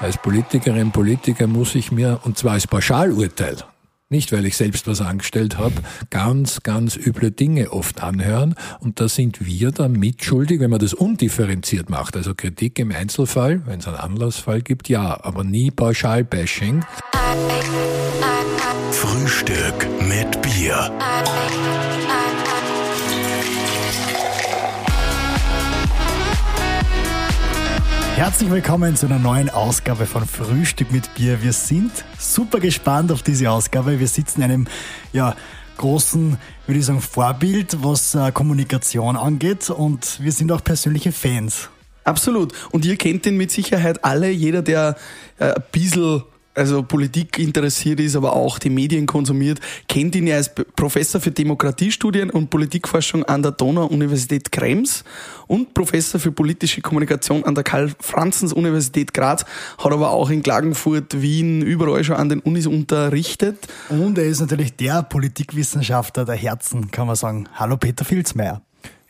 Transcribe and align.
Als 0.00 0.16
Politikerin, 0.16 0.92
Politiker 0.92 1.46
muss 1.46 1.74
ich 1.74 1.92
mir, 1.92 2.20
und 2.24 2.38
zwar 2.38 2.52
als 2.52 2.66
Pauschalurteil, 2.66 3.56
nicht 4.08 4.32
weil 4.32 4.46
ich 4.46 4.56
selbst 4.56 4.86
was 4.86 5.00
angestellt 5.00 5.58
habe, 5.58 5.74
ganz, 6.10 6.62
ganz 6.62 6.96
üble 6.96 7.30
Dinge 7.30 7.70
oft 7.70 8.02
anhören. 8.02 8.54
Und 8.80 8.98
da 9.00 9.08
sind 9.08 9.44
wir 9.44 9.72
dann 9.72 9.92
mitschuldig, 9.92 10.58
wenn 10.60 10.70
man 10.70 10.80
das 10.80 10.94
undifferenziert 10.94 11.90
macht. 11.90 12.16
Also 12.16 12.34
Kritik 12.34 12.78
im 12.78 12.92
Einzelfall, 12.92 13.66
wenn 13.66 13.80
es 13.80 13.86
einen 13.86 13.98
Anlassfall 13.98 14.62
gibt, 14.62 14.88
ja, 14.88 15.22
aber 15.22 15.44
nie 15.44 15.70
Pauschalbashing. 15.70 16.84
Frühstück 18.90 19.86
mit 20.08 20.42
Bier. 20.42 20.90
Herzlich 28.20 28.50
willkommen 28.50 28.96
zu 28.96 29.06
einer 29.06 29.18
neuen 29.18 29.48
Ausgabe 29.48 30.04
von 30.04 30.26
Frühstück 30.26 30.92
mit 30.92 31.14
Bier. 31.14 31.42
Wir 31.42 31.54
sind 31.54 31.90
super 32.18 32.60
gespannt 32.60 33.10
auf 33.12 33.22
diese 33.22 33.50
Ausgabe. 33.50 33.98
Wir 33.98 34.08
sitzen 34.08 34.42
in 34.42 34.44
einem 34.44 34.68
ja, 35.14 35.34
großen, 35.78 36.36
würde 36.66 36.78
ich 36.78 36.84
sagen, 36.84 37.00
Vorbild, 37.00 37.82
was 37.82 38.14
äh, 38.14 38.30
Kommunikation 38.30 39.16
angeht 39.16 39.70
und 39.70 40.22
wir 40.22 40.32
sind 40.32 40.52
auch 40.52 40.62
persönliche 40.62 41.12
Fans. 41.12 41.70
Absolut. 42.04 42.52
Und 42.72 42.84
ihr 42.84 42.96
kennt 42.96 43.24
ihn 43.24 43.38
mit 43.38 43.50
Sicherheit 43.52 44.04
alle. 44.04 44.28
Jeder, 44.28 44.60
der 44.60 44.96
äh, 45.38 45.54
ein 45.54 45.62
bisschen 45.72 46.22
also 46.54 46.82
Politik 46.82 47.38
interessiert 47.38 48.00
ist, 48.00 48.16
aber 48.16 48.34
auch 48.34 48.58
die 48.58 48.70
Medien 48.70 49.06
konsumiert, 49.06 49.60
kennt 49.88 50.14
ihn 50.14 50.26
ja 50.26 50.36
als 50.36 50.52
Professor 50.54 51.20
für 51.20 51.30
Demokratiestudien 51.30 52.30
und 52.30 52.50
Politikforschung 52.50 53.24
an 53.24 53.42
der 53.42 53.52
Donau-Universität 53.52 54.50
Krems 54.50 55.04
und 55.46 55.74
Professor 55.74 56.20
für 56.20 56.32
politische 56.32 56.80
Kommunikation 56.80 57.44
an 57.44 57.54
der 57.54 57.64
Karl-Franzens-Universität 57.64 59.14
Graz, 59.14 59.44
hat 59.78 59.92
aber 59.92 60.10
auch 60.10 60.30
in 60.30 60.42
Klagenfurt, 60.42 61.20
Wien, 61.20 61.62
überall 61.62 62.04
schon 62.04 62.16
an 62.16 62.28
den 62.28 62.40
Unis 62.40 62.66
unterrichtet. 62.66 63.68
Und 63.88 64.18
er 64.18 64.24
ist 64.24 64.40
natürlich 64.40 64.76
der 64.76 65.02
Politikwissenschaftler 65.02 66.24
der 66.24 66.36
Herzen, 66.36 66.90
kann 66.90 67.06
man 67.06 67.16
sagen. 67.16 67.48
Hallo 67.54 67.76
Peter 67.76 68.04
Filzmeier. 68.04 68.62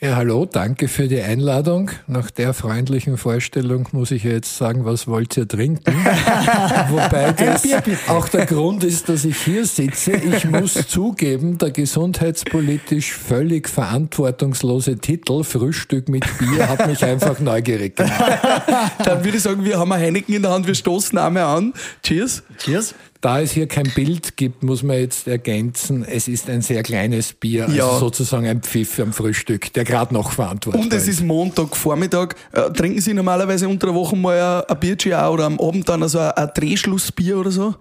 Ja, 0.02 0.16
hallo, 0.16 0.46
danke 0.46 0.88
für 0.88 1.08
die 1.08 1.20
Einladung. 1.20 1.90
Nach 2.06 2.30
der 2.30 2.54
freundlichen 2.54 3.18
Vorstellung 3.18 3.86
muss 3.92 4.12
ich 4.12 4.24
jetzt 4.24 4.56
sagen, 4.56 4.86
was 4.86 5.06
wollt 5.06 5.36
ihr 5.36 5.46
trinken? 5.46 5.92
Wobei 6.88 7.32
das 7.32 7.68
auch 8.08 8.26
der 8.30 8.46
Grund 8.46 8.82
ist, 8.82 9.10
dass 9.10 9.26
ich 9.26 9.36
hier 9.36 9.66
sitze. 9.66 10.12
Ich 10.12 10.46
muss 10.46 10.72
zugeben, 10.88 11.58
der 11.58 11.72
gesundheitspolitisch 11.72 13.12
völlig 13.12 13.68
verantwortungslose 13.68 14.96
Titel 14.96 15.44
Frühstück 15.44 16.08
mit 16.08 16.24
Bier 16.38 16.66
hat 16.66 16.86
mich 16.86 17.04
einfach 17.04 17.38
neugierig 17.38 17.96
gemacht. 17.96 18.40
Dann 19.04 19.22
würde 19.22 19.36
ich 19.36 19.42
sagen, 19.42 19.62
wir 19.66 19.78
haben 19.78 19.92
ein 19.92 20.00
Heineken 20.00 20.34
in 20.34 20.40
der 20.40 20.52
Hand, 20.52 20.66
wir 20.66 20.74
stoßen 20.74 21.18
einmal 21.18 21.58
an. 21.58 21.74
Cheers. 22.02 22.42
Cheers. 22.56 22.94
Da 23.20 23.40
es 23.40 23.52
hier 23.52 23.66
kein 23.66 23.90
Bild 23.94 24.38
gibt, 24.38 24.62
muss 24.62 24.82
man 24.82 24.96
jetzt 24.96 25.28
ergänzen, 25.28 26.04
es 26.04 26.26
ist 26.26 26.48
ein 26.48 26.62
sehr 26.62 26.82
kleines 26.82 27.34
Bier, 27.34 27.64
also 27.64 27.76
ja. 27.76 27.98
sozusagen 27.98 28.46
ein 28.46 28.62
Pfiff 28.62 28.98
am 28.98 29.12
Frühstück, 29.12 29.72
der 29.74 29.84
gerade 29.84 30.14
noch 30.14 30.32
verantwortlich 30.32 30.86
ist. 30.86 30.92
Und 30.92 30.96
es 30.96 31.06
ist 31.06 31.22
Montagvormittag. 31.22 32.34
Äh, 32.52 32.70
trinken 32.70 33.00
Sie 33.02 33.12
normalerweise 33.12 33.68
unter 33.68 33.88
der 33.88 33.94
Woche 33.94 34.16
mal 34.16 34.64
ein 34.66 34.80
Bierchen 34.80 35.12
oder 35.12 35.44
am 35.44 35.60
Abend 35.60 35.86
dann 35.90 36.02
also 36.02 36.18
ein 36.18 36.50
Drehschlussbier 36.54 37.38
oder 37.38 37.50
so? 37.50 37.74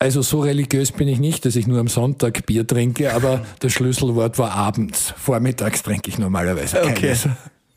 Also 0.00 0.20
so 0.22 0.40
religiös 0.40 0.90
bin 0.90 1.06
ich 1.06 1.20
nicht, 1.20 1.44
dass 1.44 1.54
ich 1.54 1.68
nur 1.68 1.78
am 1.78 1.88
Sonntag 1.88 2.44
Bier 2.44 2.66
trinke, 2.66 3.14
aber 3.14 3.46
das 3.60 3.72
Schlüsselwort 3.72 4.36
war 4.38 4.50
abends. 4.50 5.14
Vormittags 5.16 5.84
trinke 5.84 6.10
ich 6.10 6.18
normalerweise 6.18 6.78
keines. 6.78 7.26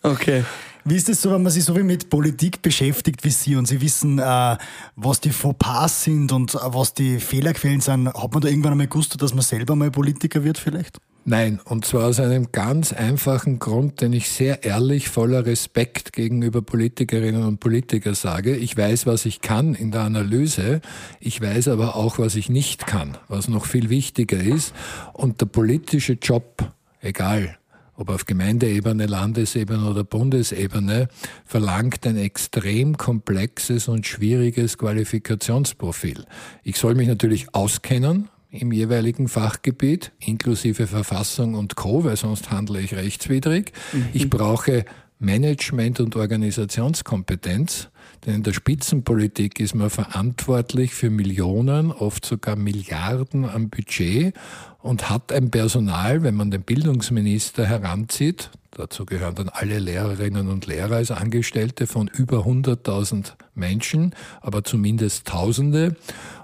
Okay. 0.01 0.41
okay. 0.41 0.43
Wie 0.85 0.95
ist 0.95 1.09
es 1.09 1.22
so, 1.22 1.31
wenn 1.31 1.44
man 1.44 1.52
sich 1.52 1.66
so 1.66 1.75
wie 1.75 1.83
mit 1.83 2.09
Politik 2.09 2.61
beschäftigt 2.61 3.23
wie 3.23 3.30
Sie 3.30 3.55
und 3.55 3.67
Sie 3.67 3.81
wissen, 3.81 4.17
äh, 4.17 4.58
was 4.95 5.19
die 5.19 5.31
Fauxpas 5.31 6.03
sind 6.03 6.31
und 6.31 6.55
äh, 6.55 6.59
was 6.61 6.94
die 6.94 7.19
Fehlerquellen 7.19 7.81
sind? 7.81 8.08
Hat 8.08 8.31
man 8.31 8.41
da 8.41 8.47
irgendwann 8.47 8.71
einmal 8.71 8.88
gewusst, 8.88 9.21
dass 9.21 9.33
man 9.33 9.43
selber 9.43 9.76
mal 9.76 9.92
Politiker 9.92 10.43
wird 10.43 10.58
vielleicht? 10.58 10.99
Nein, 11.26 11.59
und 11.65 11.86
zwar 11.86 12.08
aus 12.08 12.20
einem 12.20 12.52
ganz 12.52 12.93
einfachen 12.93 13.59
Grund, 13.59 14.02
den 14.02 14.14
ich 14.14 14.30
sehr 14.30 14.64
ehrlich, 14.64 15.09
voller 15.09 15.45
Respekt 15.45 16.14
gegenüber 16.14 16.61
Politikerinnen 16.61 17.43
und 17.43 17.59
Politikern 17.59 18.15
sage. 18.15 18.55
Ich 18.55 18.76
weiß, 18.76 19.05
was 19.05 19.26
ich 19.26 19.42
kann 19.42 19.76
in 19.76 19.92
der 19.92 20.02
Analyse, 20.02 20.82
ich 21.20 21.39
weiß 21.42 21.67
aber 21.67 21.98
auch, 21.98 22.17
was 22.20 22.36
ich 22.36 22.49
nicht 22.49 22.87
kann, 22.87 23.17
was 23.27 23.48
noch 23.48 23.65
viel 23.65 23.89
wichtiger 23.89 24.39
ist. 24.39 24.73
Und 25.14 25.42
der 25.42 25.45
politische 25.48 26.14
Job, 26.14 26.71
egal 27.02 27.59
ob 27.99 28.10
auf 28.10 28.26
Gemeindeebene, 28.26 29.08
Landesebene 29.08 29.89
oder 29.89 30.05
Bundesebene, 30.05 31.10
verlangt 31.45 32.08
ein 32.08 32.15
extrem 32.15 32.98
komplexes 32.98 33.89
und 33.89 34.08
schwieriges 34.08 34.77
Qualifikationsprofil. 34.77 36.26
Ich 36.64 36.77
soll 36.77 36.95
mich 36.95 37.09
natürlich 37.09 37.54
auskennen 37.54 38.30
im 38.52 38.71
jeweiligen 38.71 39.27
Fachgebiet, 39.27 40.14
inklusive 40.20 40.88
Verfassung 40.88 41.55
und 41.55 41.76
Co., 41.76 42.05
weil 42.05 42.15
sonst 42.15 42.49
handle 42.52 42.80
ich 42.80 42.95
rechtswidrig. 42.95 43.73
Mhm. 43.92 44.08
Ich 44.14 44.30
brauche 44.30 44.86
Management- 45.20 45.99
und 45.99 46.15
Organisationskompetenz. 46.15 47.89
Denn 48.25 48.35
in 48.35 48.43
der 48.43 48.53
Spitzenpolitik 48.53 49.59
ist 49.59 49.75
man 49.75 49.89
verantwortlich 49.89 50.93
für 50.93 51.09
Millionen, 51.09 51.91
oft 51.91 52.25
sogar 52.25 52.55
Milliarden 52.55 53.45
am 53.45 53.69
Budget 53.69 54.33
und 54.81 55.09
hat 55.09 55.31
ein 55.31 55.52
Personal, 55.52 56.23
wenn 56.23 56.35
man 56.35 56.52
den 56.52 56.63
Bildungsminister 56.63 57.65
heranzieht, 57.65 58.49
dazu 58.71 59.05
gehören 59.05 59.35
dann 59.35 59.49
alle 59.49 59.79
Lehrerinnen 59.79 60.47
und 60.47 60.67
Lehrer 60.67 60.97
als 60.97 61.11
Angestellte 61.11 61.87
von 61.87 62.08
über 62.08 62.45
100.000 62.45 63.33
Menschen, 63.55 64.15
aber 64.41 64.63
zumindest 64.63 65.27
Tausende. 65.27 65.95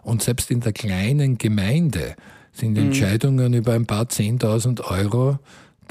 Und 0.02 0.22
selbst 0.22 0.52
in 0.52 0.60
der 0.60 0.74
kleinen 0.74 1.38
Gemeinde 1.38 2.16
sind 2.52 2.74
mhm. 2.74 2.86
Entscheidungen 2.86 3.54
über 3.54 3.74
ein 3.74 3.86
paar 3.86 4.10
Zehntausend 4.10 4.82
Euro 4.82 5.40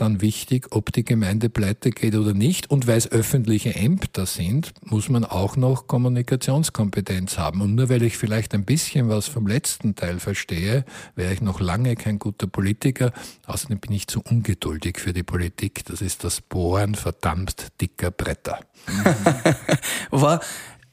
dann 0.01 0.21
wichtig, 0.21 0.69
ob 0.71 0.93
die 0.93 1.05
Gemeinde 1.05 1.49
pleite 1.49 1.91
geht 1.91 2.15
oder 2.15 2.35
nicht. 2.35 2.71
Und 2.71 2.87
weil 2.87 2.99
es 2.99 3.11
öffentliche 3.11 3.75
Ämter 3.75 4.27
sind, 4.27 4.73
muss 4.83 5.09
man 5.09 5.25
auch 5.25 5.57
noch 5.57 5.87
Kommunikationskompetenz 5.87 7.39
haben. 7.39 7.61
Und 7.61 7.75
nur 7.75 7.89
weil 7.89 8.03
ich 8.03 8.17
vielleicht 8.17 8.55
ein 8.55 8.65
bisschen 8.65 9.09
was 9.09 9.27
vom 9.27 9.47
letzten 9.47 9.95
Teil 9.95 10.21
verstehe, 10.21 10.85
wäre 11.15 11.33
ich 11.33 11.41
noch 11.41 11.61
lange 11.61 11.97
kein 11.97 12.19
guter 12.19 12.47
Politiker. 12.47 13.13
Außerdem 13.47 13.79
bin 13.79 13.93
ich 13.93 14.07
zu 14.07 14.21
ungeduldig 14.21 14.99
für 14.99 15.13
die 15.13 15.23
Politik. 15.23 15.85
Das 15.87 16.01
ist 16.01 16.25
das 16.25 16.41
Bohren 16.41 16.95
verdammt 16.95 17.69
dicker 17.81 18.11
Bretter. 18.11 18.61
War 20.11 20.41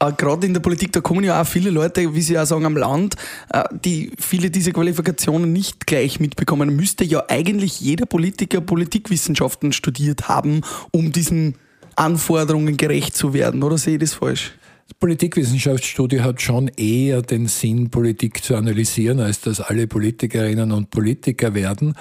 äh, 0.01 0.11
gerade 0.13 0.47
in 0.47 0.53
der 0.53 0.61
Politik, 0.61 0.91
da 0.91 1.01
kommen 1.01 1.23
ja 1.23 1.41
auch 1.41 1.47
viele 1.47 1.69
Leute, 1.69 2.13
wie 2.13 2.21
Sie 2.21 2.33
ja 2.33 2.45
sagen, 2.45 2.65
am 2.65 2.75
Land, 2.75 3.15
äh, 3.53 3.63
die 3.85 4.11
viele 4.19 4.49
dieser 4.49 4.71
Qualifikationen 4.71 5.53
nicht 5.53 5.85
gleich 5.85 6.19
mitbekommen. 6.19 6.75
Müsste 6.75 7.03
ja 7.03 7.23
eigentlich 7.27 7.79
jeder 7.79 8.05
Politiker 8.05 8.61
Politikwissenschaften 8.61 9.71
studiert 9.73 10.27
haben, 10.27 10.61
um 10.91 11.11
diesen 11.11 11.55
Anforderungen 11.95 12.77
gerecht 12.77 13.15
zu 13.15 13.33
werden, 13.33 13.63
oder 13.63 13.77
sehe 13.77 13.93
ich 13.93 13.99
das 13.99 14.13
falsch? 14.13 14.53
Das 14.87 14.97
Politikwissenschaftsstudie 14.99 16.21
hat 16.21 16.41
schon 16.41 16.67
eher 16.67 17.21
den 17.21 17.47
Sinn, 17.47 17.89
Politik 17.89 18.43
zu 18.43 18.55
analysieren, 18.55 19.19
als 19.19 19.39
dass 19.39 19.61
alle 19.61 19.87
Politikerinnen 19.87 20.71
und 20.71 20.89
Politiker 20.89 21.53
werden. 21.53 21.95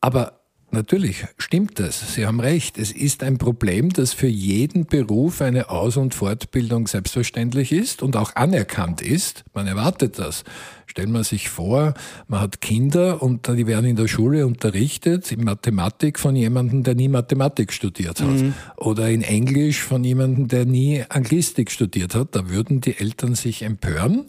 Aber 0.00 0.37
Natürlich 0.70 1.24
stimmt 1.38 1.80
das. 1.80 2.14
Sie 2.14 2.26
haben 2.26 2.40
recht. 2.40 2.76
Es 2.76 2.92
ist 2.92 3.22
ein 3.22 3.38
Problem, 3.38 3.88
dass 3.88 4.12
für 4.12 4.26
jeden 4.26 4.84
Beruf 4.84 5.40
eine 5.40 5.70
Aus- 5.70 5.96
und 5.96 6.14
Fortbildung 6.14 6.86
selbstverständlich 6.86 7.72
ist 7.72 8.02
und 8.02 8.16
auch 8.16 8.36
anerkannt 8.36 9.00
ist. 9.00 9.44
Man 9.54 9.66
erwartet 9.66 10.18
das. 10.18 10.44
Stellen 10.88 11.12
wir 11.12 11.22
sich 11.22 11.50
vor, 11.50 11.92
man 12.28 12.40
hat 12.40 12.62
Kinder 12.62 13.22
und 13.22 13.46
die 13.46 13.66
werden 13.66 13.84
in 13.84 13.96
der 13.96 14.08
Schule 14.08 14.46
unterrichtet, 14.46 15.30
in 15.30 15.44
Mathematik 15.44 16.18
von 16.18 16.34
jemandem, 16.34 16.82
der 16.82 16.94
nie 16.94 17.08
Mathematik 17.08 17.74
studiert 17.74 18.22
hat. 18.22 18.28
Mhm. 18.28 18.54
Oder 18.78 19.10
in 19.10 19.20
Englisch 19.20 19.82
von 19.82 20.02
jemandem, 20.02 20.48
der 20.48 20.64
nie 20.64 21.04
Anglistik 21.10 21.70
studiert 21.70 22.14
hat. 22.14 22.34
Da 22.34 22.48
würden 22.48 22.80
die 22.80 22.98
Eltern 22.98 23.34
sich 23.34 23.62
empören. 23.62 24.24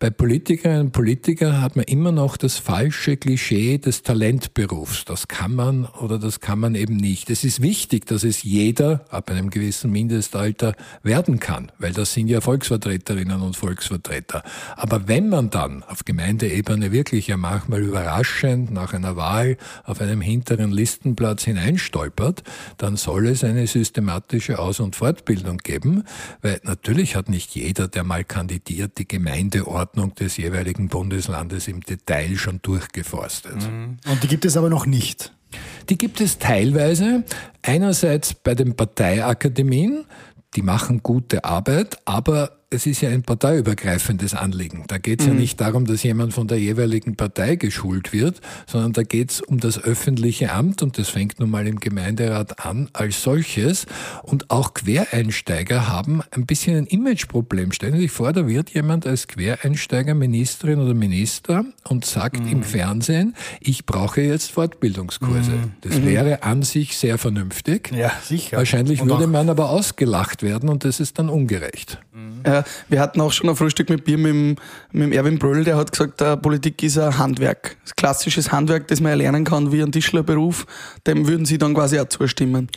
Bei 0.00 0.10
Politikerinnen 0.10 0.86
und 0.86 0.92
Politikern 0.92 1.62
hat 1.62 1.76
man 1.76 1.84
immer 1.84 2.10
noch 2.10 2.36
das 2.36 2.58
falsche 2.58 3.16
Klischee 3.16 3.78
des 3.78 4.02
Talentberufs. 4.02 5.04
Das 5.04 5.28
kann 5.28 5.54
man 5.54 5.84
oder 5.84 6.18
das 6.18 6.40
kann 6.40 6.58
man 6.58 6.74
eben 6.74 6.96
nicht. 6.96 7.30
Es 7.30 7.44
ist 7.44 7.62
wichtig, 7.62 8.06
dass 8.06 8.24
es 8.24 8.42
jeder 8.42 9.04
ab 9.10 9.30
einem 9.30 9.50
gewissen 9.50 9.92
Mindestalter 9.92 10.74
werden 11.04 11.38
kann, 11.38 11.70
weil 11.78 11.92
das 11.92 12.12
sind 12.14 12.26
ja 12.26 12.40
Volksvertreterinnen 12.40 13.40
und 13.42 13.56
Volksvertreter. 13.56 14.42
Aber 14.76 15.06
wenn 15.06 15.28
man 15.28 15.50
dann 15.50 15.84
auf 15.84 15.99
Gemeindeebene 16.04 16.92
wirklich 16.92 17.26
ja 17.26 17.36
manchmal 17.36 17.82
überraschend 17.82 18.70
nach 18.70 18.92
einer 18.92 19.16
Wahl 19.16 19.56
auf 19.84 20.00
einem 20.00 20.20
hinteren 20.20 20.70
Listenplatz 20.70 21.44
hineinstolpert, 21.44 22.42
dann 22.78 22.96
soll 22.96 23.28
es 23.28 23.44
eine 23.44 23.66
systematische 23.66 24.58
Aus- 24.58 24.80
und 24.80 24.96
Fortbildung 24.96 25.58
geben, 25.58 26.04
weil 26.42 26.60
natürlich 26.64 27.16
hat 27.16 27.28
nicht 27.28 27.54
jeder, 27.54 27.88
der 27.88 28.04
mal 28.04 28.24
kandidiert, 28.24 28.98
die 28.98 29.08
Gemeindeordnung 29.08 30.14
des 30.14 30.36
jeweiligen 30.36 30.88
Bundeslandes 30.88 31.68
im 31.68 31.80
Detail 31.80 32.36
schon 32.36 32.60
durchgeforstet. 32.62 33.56
Mhm. 33.56 33.98
Und 34.10 34.22
die 34.22 34.28
gibt 34.28 34.44
es 34.44 34.56
aber 34.56 34.70
noch 34.70 34.86
nicht. 34.86 35.32
Die 35.88 35.98
gibt 35.98 36.20
es 36.20 36.38
teilweise. 36.38 37.24
Einerseits 37.62 38.34
bei 38.34 38.54
den 38.54 38.76
Parteiakademien, 38.76 40.04
die 40.54 40.62
machen 40.62 41.02
gute 41.02 41.44
Arbeit, 41.44 41.98
aber 42.04 42.59
es 42.72 42.86
ist 42.86 43.00
ja 43.00 43.10
ein 43.10 43.24
parteiübergreifendes 43.24 44.34
Anliegen. 44.34 44.84
Da 44.86 44.98
geht 44.98 45.20
es 45.20 45.26
mhm. 45.26 45.32
ja 45.32 45.40
nicht 45.40 45.60
darum, 45.60 45.86
dass 45.86 46.04
jemand 46.04 46.34
von 46.34 46.46
der 46.46 46.58
jeweiligen 46.58 47.16
Partei 47.16 47.56
geschult 47.56 48.12
wird, 48.12 48.40
sondern 48.68 48.92
da 48.92 49.02
geht 49.02 49.32
es 49.32 49.40
um 49.40 49.58
das 49.58 49.82
öffentliche 49.82 50.52
Amt 50.52 50.80
und 50.80 50.96
das 50.96 51.08
fängt 51.08 51.40
nun 51.40 51.50
mal 51.50 51.66
im 51.66 51.80
Gemeinderat 51.80 52.64
an 52.64 52.88
als 52.92 53.22
solches. 53.22 53.86
Und 54.22 54.52
auch 54.52 54.72
Quereinsteiger 54.74 55.88
haben 55.88 56.22
ein 56.30 56.46
bisschen 56.46 56.76
ein 56.76 56.86
Imageproblem. 56.86 57.72
Stellen 57.72 57.94
Sie 57.94 58.02
sich 58.02 58.12
vor, 58.12 58.32
da 58.32 58.46
wird 58.46 58.70
jemand 58.70 59.04
als 59.04 59.26
Quereinsteiger 59.26 60.14
Ministerin 60.14 60.78
oder 60.78 60.94
Minister 60.94 61.64
und 61.88 62.04
sagt 62.04 62.44
mhm. 62.44 62.52
im 62.52 62.62
Fernsehen, 62.62 63.34
ich 63.58 63.84
brauche 63.84 64.20
jetzt 64.20 64.52
Fortbildungskurse. 64.52 65.50
Mhm. 65.50 65.72
Das 65.80 65.98
mhm. 65.98 66.06
wäre 66.06 66.42
an 66.44 66.62
sich 66.62 66.96
sehr 66.96 67.18
vernünftig. 67.18 67.90
Ja, 67.90 68.12
sicher. 68.22 68.58
Wahrscheinlich 68.58 69.02
und 69.02 69.08
würde 69.08 69.26
man 69.26 69.48
aber 69.48 69.70
ausgelacht 69.70 70.44
werden 70.44 70.68
und 70.68 70.84
das 70.84 71.00
ist 71.00 71.18
dann 71.18 71.28
ungerecht. 71.28 71.98
Ja, 72.44 72.64
wir 72.88 73.00
hatten 73.00 73.20
auch 73.20 73.32
schon 73.32 73.48
ein 73.48 73.56
Frühstück 73.56 73.88
mit 73.88 74.04
Bier 74.04 74.18
mit 74.18 74.32
dem, 74.32 74.56
mit 74.92 75.04
dem 75.04 75.12
Erwin 75.12 75.38
Bröll, 75.38 75.62
der 75.62 75.76
hat 75.76 75.92
gesagt, 75.92 76.20
äh, 76.20 76.36
Politik 76.36 76.82
ist 76.82 76.98
ein 76.98 77.16
Handwerk. 77.18 77.76
Ein 77.84 77.92
klassisches 77.96 78.50
Handwerk, 78.50 78.88
das 78.88 79.00
man 79.00 79.10
erlernen 79.10 79.44
kann 79.44 79.70
wie 79.70 79.82
ein 79.82 79.92
Tischlerberuf. 79.92 80.66
Dem 81.06 81.28
würden 81.28 81.46
Sie 81.46 81.58
dann 81.58 81.74
quasi 81.74 82.00
auch 82.00 82.08
zustimmen. 82.08 82.68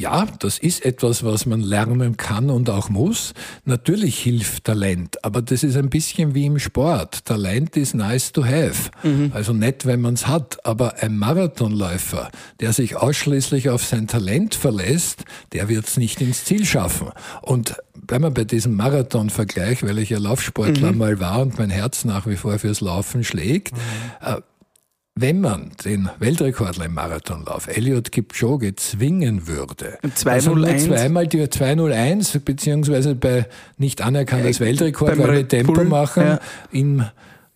Ja, 0.00 0.28
das 0.38 0.60
ist 0.60 0.84
etwas, 0.84 1.24
was 1.24 1.44
man 1.44 1.60
lernen 1.60 2.16
kann 2.16 2.50
und 2.50 2.70
auch 2.70 2.88
muss. 2.88 3.34
Natürlich 3.64 4.16
hilft 4.20 4.62
Talent, 4.62 5.24
aber 5.24 5.42
das 5.42 5.64
ist 5.64 5.76
ein 5.76 5.90
bisschen 5.90 6.36
wie 6.36 6.46
im 6.46 6.60
Sport. 6.60 7.24
Talent 7.24 7.76
ist 7.76 7.96
nice 7.96 8.30
to 8.30 8.44
have. 8.44 8.92
Mhm. 9.02 9.32
Also 9.34 9.52
nett, 9.52 9.86
wenn 9.86 10.00
man 10.00 10.14
es 10.14 10.28
hat. 10.28 10.64
Aber 10.64 11.02
ein 11.02 11.18
Marathonläufer, 11.18 12.30
der 12.60 12.72
sich 12.72 12.94
ausschließlich 12.94 13.70
auf 13.70 13.84
sein 13.84 14.06
Talent 14.06 14.54
verlässt, 14.54 15.24
der 15.52 15.68
wird 15.68 15.88
es 15.88 15.96
nicht 15.96 16.20
ins 16.20 16.44
Ziel 16.44 16.64
schaffen. 16.64 17.08
Und 17.42 17.74
bleiben 17.94 18.22
wir 18.22 18.30
bei 18.30 18.44
diesem 18.44 18.76
Marathon-Vergleich, 18.76 19.82
weil 19.82 19.98
ich 19.98 20.10
ja 20.10 20.18
Laufsportler 20.18 20.92
mhm. 20.92 20.98
mal 20.98 21.18
war 21.18 21.40
und 21.40 21.58
mein 21.58 21.70
Herz 21.70 22.04
nach 22.04 22.24
wie 22.28 22.36
vor 22.36 22.56
fürs 22.60 22.80
Laufen 22.80 23.24
schlägt. 23.24 23.72
Mhm. 23.72 24.42
Wenn 25.20 25.40
man 25.40 25.72
den 25.84 26.08
Weltrekordler 26.20 26.84
im 26.84 26.94
Marathonlauf, 26.94 27.66
Elliot 27.66 28.12
Kipchoge, 28.12 28.76
zwingen 28.76 29.48
würde, 29.48 29.98
201. 30.14 30.46
also 30.46 30.94
zweimal 30.94 31.26
die 31.26 31.50
201, 31.50 32.38
beziehungsweise 32.44 33.16
bei 33.16 33.46
nicht 33.78 34.00
anerkanntes 34.00 34.60
äh, 34.60 34.66
Weltrekord, 34.66 35.18
weil 35.18 35.32
wir 35.38 35.48
Tempo 35.48 35.82
machen, 35.82 36.22
ja. 36.22 36.40
im 36.70 37.04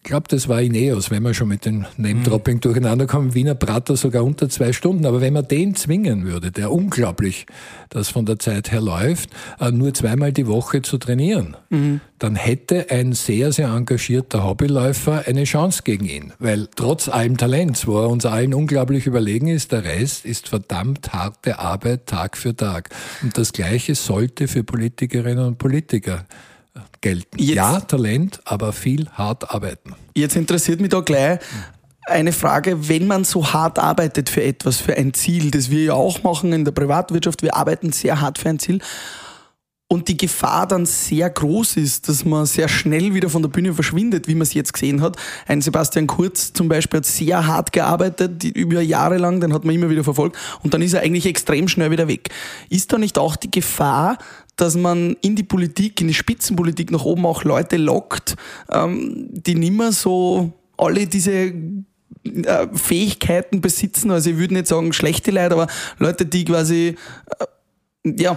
ich 0.04 0.08
glaube, 0.08 0.26
das 0.28 0.48
war 0.48 0.60
Ineos, 0.60 1.12
wenn 1.12 1.22
wir 1.22 1.32
schon 1.32 1.46
mit 1.46 1.64
dem 1.64 1.86
Name-Dropping 1.96 2.56
mhm. 2.56 2.60
durcheinander 2.60 3.06
kommen. 3.06 3.34
Wiener 3.34 3.54
Prater 3.54 3.96
sogar 3.96 4.24
unter 4.24 4.48
zwei 4.48 4.72
Stunden. 4.72 5.06
Aber 5.06 5.20
wenn 5.20 5.32
man 5.32 5.46
den 5.46 5.76
zwingen 5.76 6.24
würde, 6.24 6.50
der 6.50 6.72
unglaublich 6.72 7.46
das 7.88 8.08
von 8.08 8.26
der 8.26 8.40
Zeit 8.40 8.72
her 8.72 8.80
läuft, 8.80 9.30
äh, 9.60 9.70
nur 9.70 9.94
zweimal 9.94 10.32
die 10.32 10.48
Woche 10.48 10.82
zu 10.82 10.98
trainieren, 10.98 11.56
mhm. 11.70 12.00
dann 12.18 12.34
hätte 12.34 12.90
ein 12.90 13.12
sehr, 13.12 13.52
sehr 13.52 13.68
engagierter 13.68 14.42
Hobbyläufer 14.42 15.22
eine 15.28 15.44
Chance 15.44 15.82
gegen 15.84 16.06
ihn. 16.06 16.32
Weil 16.40 16.66
trotz 16.74 17.08
allem 17.08 17.36
Talents, 17.36 17.86
wo 17.86 18.00
er 18.00 18.10
uns 18.10 18.26
allen 18.26 18.54
unglaublich 18.54 19.06
überlegen 19.06 19.46
ist, 19.46 19.70
der 19.70 19.84
Rest 19.84 20.24
ist 20.24 20.48
verdammt 20.48 21.12
harte 21.12 21.60
Arbeit 21.60 22.06
Tag 22.06 22.36
für 22.36 22.56
Tag. 22.56 22.90
Und 23.22 23.38
das 23.38 23.52
Gleiche 23.52 23.94
sollte 23.94 24.48
für 24.48 24.64
Politikerinnen 24.64 25.46
und 25.46 25.58
Politiker 25.58 26.26
gelten. 27.02 27.38
Jetzt, 27.38 27.56
ja, 27.56 27.80
Talent, 27.80 28.40
aber 28.44 28.72
viel 28.72 29.08
hart 29.10 29.50
arbeiten. 29.50 29.94
Jetzt 30.16 30.36
interessiert 30.36 30.80
mich 30.80 30.90
da 30.90 31.00
gleich 31.00 31.40
eine 32.06 32.32
Frage, 32.32 32.88
wenn 32.88 33.06
man 33.06 33.24
so 33.24 33.52
hart 33.52 33.78
arbeitet 33.78 34.28
für 34.28 34.42
etwas, 34.42 34.78
für 34.78 34.96
ein 34.96 35.14
Ziel, 35.14 35.50
das 35.50 35.70
wir 35.70 35.84
ja 35.84 35.94
auch 35.94 36.22
machen 36.22 36.52
in 36.52 36.64
der 36.64 36.72
Privatwirtschaft, 36.72 37.42
wir 37.42 37.54
arbeiten 37.54 37.92
sehr 37.92 38.20
hart 38.20 38.38
für 38.38 38.48
ein 38.48 38.58
Ziel 38.58 38.80
und 39.92 40.08
die 40.08 40.16
Gefahr 40.16 40.66
dann 40.66 40.86
sehr 40.86 41.28
groß 41.28 41.76
ist, 41.76 42.08
dass 42.08 42.24
man 42.24 42.46
sehr 42.46 42.66
schnell 42.66 43.12
wieder 43.12 43.28
von 43.28 43.42
der 43.42 43.50
Bühne 43.50 43.74
verschwindet, 43.74 44.26
wie 44.26 44.34
man 44.34 44.42
es 44.42 44.54
jetzt 44.54 44.72
gesehen 44.72 45.02
hat. 45.02 45.18
Ein 45.46 45.60
Sebastian 45.60 46.06
Kurz 46.06 46.54
zum 46.54 46.66
Beispiel 46.66 46.98
hat 46.98 47.04
sehr 47.04 47.46
hart 47.46 47.72
gearbeitet, 47.72 48.42
über 48.42 48.80
Jahre 48.80 49.18
lang, 49.18 49.40
den 49.40 49.52
hat 49.52 49.66
man 49.66 49.74
immer 49.74 49.90
wieder 49.90 50.02
verfolgt 50.02 50.38
und 50.62 50.72
dann 50.72 50.80
ist 50.80 50.94
er 50.94 51.02
eigentlich 51.02 51.26
extrem 51.26 51.68
schnell 51.68 51.90
wieder 51.90 52.08
weg. 52.08 52.30
Ist 52.70 52.90
da 52.90 52.96
nicht 52.96 53.18
auch 53.18 53.36
die 53.36 53.50
Gefahr, 53.50 54.16
dass 54.56 54.76
man 54.76 55.16
in 55.22 55.36
die 55.36 55.42
Politik, 55.42 56.00
in 56.00 56.08
die 56.08 56.14
Spitzenpolitik 56.14 56.90
nach 56.90 57.04
oben 57.04 57.26
auch 57.26 57.44
Leute 57.44 57.76
lockt, 57.76 58.36
ähm, 58.70 59.28
die 59.30 59.54
nimmer 59.54 59.92
so 59.92 60.52
alle 60.76 61.06
diese 61.06 61.52
äh, 62.24 62.68
Fähigkeiten 62.74 63.60
besitzen. 63.60 64.10
Also 64.10 64.30
ich 64.30 64.38
würde 64.38 64.54
nicht 64.54 64.66
sagen 64.66 64.92
schlechte 64.92 65.30
Leute, 65.30 65.54
aber 65.54 65.66
Leute, 65.98 66.26
die 66.26 66.44
quasi 66.44 66.96
äh, 67.38 67.44
ja, 68.04 68.36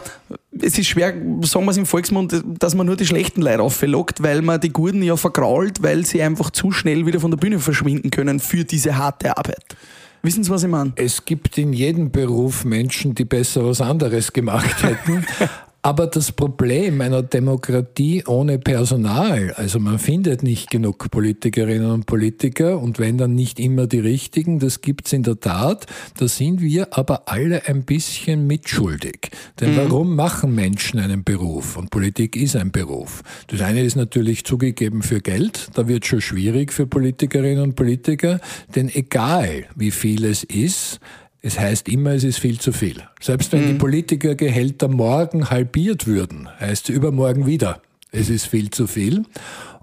es 0.61 0.77
ist 0.77 0.87
schwer, 0.87 1.13
sagen 1.41 1.65
wir 1.65 1.71
es 1.71 1.77
im 1.77 1.87
Volksmund, 1.87 2.43
dass 2.59 2.75
man 2.75 2.85
nur 2.85 2.95
die 2.95 3.05
schlechten 3.05 3.41
Leute 3.41 3.63
auflockt, 3.63 4.21
weil 4.21 4.43
man 4.43 4.61
die 4.61 4.69
Guten 4.69 5.01
ja 5.01 5.17
vergrault, 5.17 5.81
weil 5.81 6.05
sie 6.05 6.21
einfach 6.21 6.51
zu 6.51 6.71
schnell 6.71 7.05
wieder 7.05 7.19
von 7.19 7.31
der 7.31 7.37
Bühne 7.37 7.59
verschwinden 7.59 8.11
können 8.11 8.39
für 8.39 8.63
diese 8.63 8.95
harte 8.97 9.35
Arbeit. 9.35 9.75
Wissen 10.21 10.43
Sie, 10.43 10.49
was 10.49 10.63
ich 10.63 10.69
meine? 10.69 10.91
Es 10.95 11.25
gibt 11.25 11.57
in 11.57 11.73
jedem 11.73 12.11
Beruf 12.11 12.65
Menschen, 12.65 13.13
die 13.15 13.25
besser 13.25 13.65
was 13.65 13.81
anderes 13.81 14.33
gemacht 14.33 14.83
hätten. 14.83 15.25
Aber 15.85 16.07
das 16.07 16.31
Problem 16.31 16.99
einer 17.01 17.21
Demokratie 17.21 18.23
ohne 18.25 18.57
Personal, 18.57 19.53
also 19.55 19.79
man 19.79 19.99
findet 19.99 20.41
nicht 20.41 20.71
genug 20.71 21.11
Politikerinnen 21.11 21.91
und 21.91 22.07
Politiker 22.07 22.79
und 22.79 22.97
wenn 22.97 23.19
dann 23.19 23.35
nicht 23.35 23.59
immer 23.59 23.85
die 23.85 23.99
richtigen, 23.99 24.57
das 24.57 24.81
gibt's 24.81 25.13
in 25.13 25.21
der 25.21 25.39
Tat, 25.39 25.85
da 26.17 26.27
sind 26.27 26.59
wir 26.59 26.97
aber 26.97 27.29
alle 27.29 27.67
ein 27.67 27.83
bisschen 27.83 28.47
mitschuldig. 28.47 29.29
Denn 29.59 29.73
mhm. 29.73 29.77
warum 29.77 30.15
machen 30.15 30.55
Menschen 30.55 30.99
einen 30.99 31.23
Beruf? 31.23 31.77
Und 31.77 31.91
Politik 31.91 32.35
ist 32.35 32.55
ein 32.55 32.71
Beruf. 32.71 33.21
Das 33.45 33.61
eine 33.61 33.83
ist 33.83 33.95
natürlich 33.95 34.43
zugegeben 34.43 35.03
für 35.03 35.21
Geld, 35.21 35.69
da 35.75 35.87
wird 35.87 36.07
schon 36.07 36.19
schwierig 36.19 36.73
für 36.73 36.87
Politikerinnen 36.87 37.61
und 37.61 37.75
Politiker, 37.75 38.39
denn 38.73 38.89
egal 38.89 39.65
wie 39.75 39.91
viel 39.91 40.25
es 40.25 40.43
ist, 40.43 40.99
es 41.45 41.59
heißt 41.59 41.89
immer, 41.89 42.09
es 42.09 42.23
ist 42.23 42.39
viel 42.39 42.59
zu 42.59 42.71
viel. 42.71 43.03
Selbst 43.21 43.51
wenn 43.51 43.61
mhm. 43.61 43.67
die 43.67 43.73
Politikergehälter 43.75 44.87
morgen 44.87 45.51
halbiert 45.51 46.07
würden, 46.07 46.49
heißt 46.59 46.89
es 46.89 46.95
übermorgen 46.95 47.45
wieder, 47.45 47.83
es 48.11 48.31
ist 48.31 48.47
viel 48.47 48.71
zu 48.71 48.87
viel. 48.87 49.25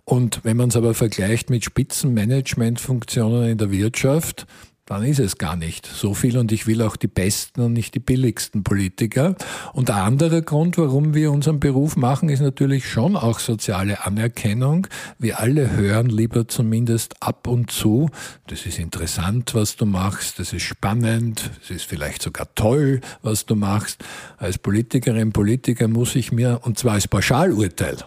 Und 0.04 0.40
wenn 0.42 0.56
man 0.56 0.70
es 0.70 0.76
aber 0.76 0.92
vergleicht 0.92 1.50
mit 1.50 1.64
Spitzenmanagementfunktionen 1.64 3.48
in 3.48 3.58
der 3.58 3.70
Wirtschaft, 3.70 4.44
dann 4.86 5.04
ist 5.04 5.20
es 5.20 5.38
gar 5.38 5.54
nicht 5.54 5.86
so 5.86 6.12
viel 6.12 6.36
und 6.36 6.50
ich 6.50 6.66
will 6.66 6.82
auch 6.82 6.96
die 6.96 7.06
besten 7.06 7.60
und 7.60 7.72
nicht 7.72 7.94
die 7.94 8.00
billigsten 8.00 8.64
Politiker. 8.64 9.36
Und 9.72 9.90
ein 9.90 10.00
anderer 10.00 10.42
Grund, 10.42 10.76
warum 10.76 11.14
wir 11.14 11.30
unseren 11.30 11.60
Beruf 11.60 11.96
machen, 11.96 12.28
ist 12.28 12.40
natürlich 12.40 12.88
schon 12.88 13.16
auch 13.16 13.38
soziale 13.38 14.04
Anerkennung. 14.04 14.88
Wir 15.18 15.38
alle 15.40 15.70
hören 15.70 16.06
lieber 16.06 16.48
zumindest 16.48 17.14
ab 17.22 17.46
und 17.46 17.70
zu, 17.70 18.10
das 18.48 18.66
ist 18.66 18.78
interessant, 18.78 19.54
was 19.54 19.76
du 19.76 19.86
machst, 19.86 20.38
das 20.38 20.52
ist 20.52 20.62
spannend, 20.62 21.50
es 21.62 21.70
ist 21.70 21.84
vielleicht 21.84 22.22
sogar 22.22 22.52
toll, 22.54 23.00
was 23.22 23.46
du 23.46 23.54
machst. 23.54 24.04
Als 24.36 24.58
Politikerin, 24.58 25.32
Politiker 25.32 25.86
muss 25.86 26.16
ich 26.16 26.32
mir, 26.32 26.60
und 26.64 26.78
zwar 26.78 26.94
als 26.94 27.06
Pauschalurteil, 27.06 27.98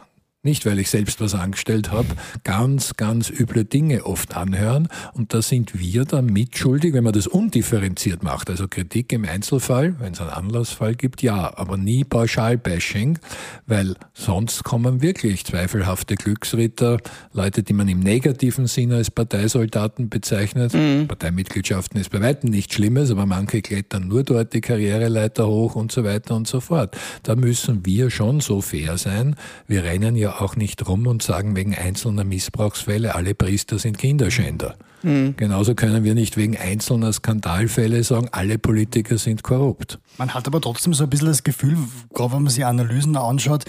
nicht 0.45 0.65
weil 0.65 0.79
ich 0.79 0.89
selbst 0.89 1.19
was 1.21 1.33
angestellt 1.33 1.91
habe, 1.91 2.07
ganz, 2.43 2.95
ganz 2.95 3.29
üble 3.29 3.65
Dinge 3.65 4.05
oft 4.05 4.35
anhören. 4.35 4.87
Und 5.13 5.33
da 5.33 5.41
sind 5.41 5.77
wir 5.77 6.05
dann 6.05 6.27
mitschuldig, 6.27 6.93
wenn 6.93 7.03
man 7.03 7.13
das 7.13 7.27
undifferenziert 7.27 8.23
macht. 8.23 8.49
Also 8.49 8.67
Kritik 8.67 9.11
im 9.11 9.25
Einzelfall, 9.25 9.99
wenn 9.99 10.13
es 10.13 10.21
einen 10.21 10.29
Anlassfall 10.29 10.95
gibt, 10.95 11.21
ja, 11.21 11.57
aber 11.57 11.77
nie 11.77 12.03
Pauschalbashing, 12.03 13.19
weil 13.65 13.95
sonst 14.13 14.63
kommen 14.63 15.01
wirklich 15.01 15.45
zweifelhafte 15.45 16.15
Glücksritter, 16.15 16.99
Leute, 17.33 17.63
die 17.63 17.73
man 17.73 17.87
im 17.87 17.99
negativen 17.99 18.67
Sinne 18.67 18.95
als 18.95 19.11
Parteisoldaten 19.11 20.09
bezeichnet. 20.09 20.73
Mhm. 20.73 21.07
Parteimitgliedschaften 21.07 21.99
ist 21.99 22.11
bei 22.11 22.21
weitem 22.21 22.49
nichts 22.49 22.75
Schlimmes, 22.75 23.11
aber 23.11 23.25
manche 23.25 23.61
klettern 23.61 24.07
nur 24.07 24.23
dort 24.23 24.53
die 24.53 24.61
Karriereleiter 24.61 25.47
hoch 25.47 25.75
und 25.75 25.91
so 25.91 26.03
weiter 26.03 26.35
und 26.35 26.47
so 26.47 26.59
fort. 26.59 26.95
Da 27.23 27.35
müssen 27.35 27.85
wir 27.85 28.09
schon 28.09 28.41
so 28.41 28.61
fair 28.61 28.97
sein. 28.97 29.35
Wir 29.67 29.83
rennen 29.83 30.15
ja 30.15 30.34
auch 30.41 30.55
nicht 30.55 30.87
rum 30.87 31.07
und 31.07 31.23
sagen 31.23 31.55
wegen 31.55 31.75
einzelner 31.75 32.23
Missbrauchsfälle, 32.23 33.15
alle 33.15 33.35
Priester 33.35 33.79
sind 33.79 33.97
Kinderschänder. 33.97 34.75
Mhm. 35.03 35.35
Genauso 35.37 35.75
können 35.75 36.03
wir 36.03 36.15
nicht 36.15 36.37
wegen 36.37 36.57
einzelner 36.57 37.13
Skandalfälle 37.13 38.03
sagen, 38.03 38.29
alle 38.31 38.57
Politiker 38.57 39.17
sind 39.17 39.43
korrupt. 39.43 39.99
Man 40.17 40.33
hat 40.33 40.47
aber 40.47 40.61
trotzdem 40.61 40.93
so 40.93 41.03
ein 41.03 41.09
bisschen 41.09 41.27
das 41.27 41.43
Gefühl, 41.43 41.77
gerade 42.13 42.33
wenn 42.33 42.43
man 42.43 42.51
sich 42.51 42.65
Analysen 42.65 43.15
anschaut, 43.15 43.65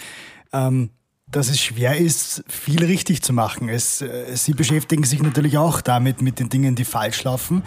ähm, 0.53 0.91
dass 1.29 1.49
es 1.49 1.61
schwer 1.61 1.97
ist, 1.97 2.45
viel 2.49 2.85
richtig 2.85 3.23
zu 3.23 3.33
machen. 3.33 3.69
Es, 3.69 4.01
äh, 4.01 4.35
Sie 4.35 4.53
beschäftigen 4.53 5.05
sich 5.05 5.23
natürlich 5.23 5.59
auch 5.59 5.81
damit, 5.81 6.23
mit 6.23 6.39
den 6.39 6.49
Dingen, 6.49 6.75
die 6.75 6.85
falsch 6.85 7.25
laufen. 7.25 7.63